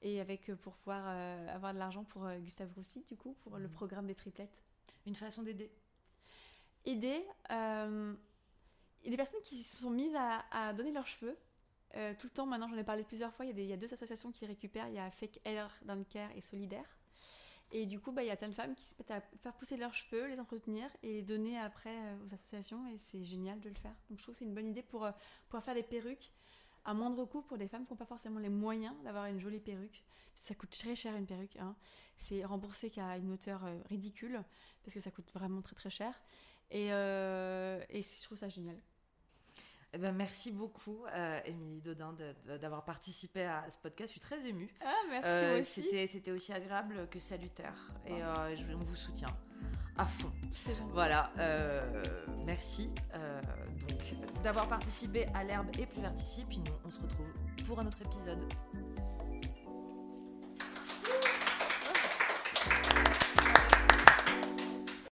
et 0.03 0.21
avec 0.21 0.53
pour 0.57 0.75
pouvoir 0.77 1.07
avoir 1.49 1.75
de 1.75 1.79
l'argent 1.79 2.05
pour 2.05 2.27
Gustave 2.41 2.71
Roussy, 2.75 3.05
du 3.09 3.17
coup, 3.17 3.35
pour 3.43 3.59
le 3.59 3.69
Mhm. 3.69 3.73
programme 3.75 4.07
des 4.07 4.15
triplettes. 4.15 4.63
Une 5.07 5.15
façon 5.17 5.43
d'aider 5.43 5.71
Aider, 6.87 7.23
il 7.51 7.55
y 9.05 9.09
a 9.09 9.11
des 9.11 9.17
personnes 9.19 9.43
qui 9.43 9.63
se 9.63 9.77
sont 9.77 9.91
mises 9.91 10.15
à, 10.17 10.45
à 10.51 10.73
donner 10.73 10.93
leurs 10.93 11.07
cheveux. 11.07 11.37
tout 12.19 12.27
le 12.27 12.31
temps, 12.31 12.47
maintenant, 12.47 12.69
j'en 12.69 12.77
ai 12.79 12.85
parlé 12.85 13.03
plusieurs 13.05 13.35
fois, 13.35 13.45
il 13.45 13.49
y, 13.49 13.51
a 13.51 13.55
des- 13.55 13.63
il 13.65 13.69
y 13.69 13.73
a 13.73 13.77
deux 13.77 13.93
associations 13.93 14.31
qui 14.33 14.47
récupèrent, 14.47 14.89
il 14.89 14.95
y 14.95 14.99
a 14.99 15.11
Fake 15.11 15.41
Hair 15.45 15.69
Don't 15.85 16.05
Care 16.09 16.31
et 16.37 16.41
Solidaire. 16.41 16.87
Et 17.73 17.87
du 17.87 18.01
coup, 18.01 18.11
bah, 18.13 18.23
il 18.23 18.27
y 18.27 18.31
a 18.31 18.37
plein 18.37 18.49
de 18.49 18.55
femmes 18.55 18.75
qui 18.75 18.85
se 18.85 18.95
mettent 18.99 19.11
à 19.13 19.21
faire 19.21 19.55
pousser 19.55 19.77
leurs 19.77 19.95
cheveux, 19.95 20.27
les 20.27 20.41
entretenir 20.41 20.89
et 21.03 21.13
les 21.15 21.23
donner 21.23 21.59
après 21.59 21.95
euh, 21.97 22.17
aux 22.25 22.35
associations. 22.35 22.87
Et 22.89 22.99
c'est 22.99 23.23
génial 23.23 23.61
de 23.61 23.69
le 23.69 23.75
faire. 23.77 23.95
Donc 24.09 24.19
je 24.19 24.23
trouve 24.23 24.35
que 24.35 24.39
c'est 24.39 24.45
une 24.45 24.55
bonne 24.55 24.67
idée 24.67 24.83
pour 24.83 25.05
euh, 25.05 25.13
pouvoir 25.47 25.65
faire 25.65 25.75
des 25.75 25.83
perruques 25.83 26.33
à 26.85 26.95
moindre 26.95 27.25
coût 27.27 27.43
pour 27.43 27.59
des 27.59 27.69
femmes 27.69 27.85
qui 27.87 27.93
n'ont 27.93 27.97
pas 27.97 28.07
forcément 28.07 28.41
les 28.41 28.49
moyens 28.49 28.95
d'avoir 29.05 29.27
une 29.27 29.39
jolie 29.39 29.61
perruque. 29.61 30.03
Ça 30.35 30.55
coûte 30.55 30.71
très 30.71 30.97
cher 30.97 31.15
une 31.15 31.27
perruque. 31.27 31.57
hein. 31.57 31.77
C'est 32.17 32.45
remboursé 32.45 32.91
qu'à 32.91 33.17
une 33.19 33.33
hauteur 33.33 33.65
euh, 33.65 33.79
ridicule 33.89 34.43
parce 34.83 34.95
que 34.95 35.01
ça 35.01 35.11
coûte 35.11 35.31
vraiment 35.33 35.63
très 35.63 35.77
très 35.77 35.91
cher. 35.91 36.21
Et, 36.73 36.87
et 36.87 38.03
je 38.03 38.23
trouve 38.23 38.39
ça 38.39 38.49
génial. 38.49 38.81
Eh 39.93 39.99
ben, 39.99 40.13
merci 40.13 40.53
beaucoup, 40.53 41.05
euh, 41.17 41.41
Émilie 41.45 41.81
Dodin, 41.81 42.15
d'avoir 42.61 42.85
participé 42.85 43.43
à 43.43 43.69
ce 43.69 43.77
podcast. 43.79 44.11
Je 44.11 44.13
suis 44.13 44.21
très 44.21 44.47
émue. 44.47 44.73
Ah, 44.85 44.93
merci 45.09 45.31
Euh, 45.33 45.59
aussi. 45.59 45.83
C'était 45.83 46.07
c'était 46.07 46.31
aussi 46.31 46.53
agréable 46.53 47.09
que 47.11 47.19
salutaire. 47.19 47.75
Et 48.07 48.23
euh, 48.23 48.55
je, 48.57 48.65
on 48.73 48.79
vous 48.79 48.95
soutient 48.97 49.27
à 49.99 50.07
fond. 50.07 50.31
C'est 50.53 50.77
gentil. 50.77 50.93
Voilà, 50.93 51.33
merci 52.47 52.89
donc 53.89 54.43
d'avoir 54.45 54.69
participé 54.69 55.27
à 55.35 55.43
l'herbe 55.43 55.69
et 55.79 55.87
plus 55.87 56.01
vertici. 56.01 56.45
Puis 56.49 56.59
nous, 56.59 56.73
on 56.85 56.91
se 56.91 57.01
retrouve 57.01 57.27
pour 57.67 57.81
un 57.81 57.87
autre 57.87 58.01
épisode. 58.03 58.39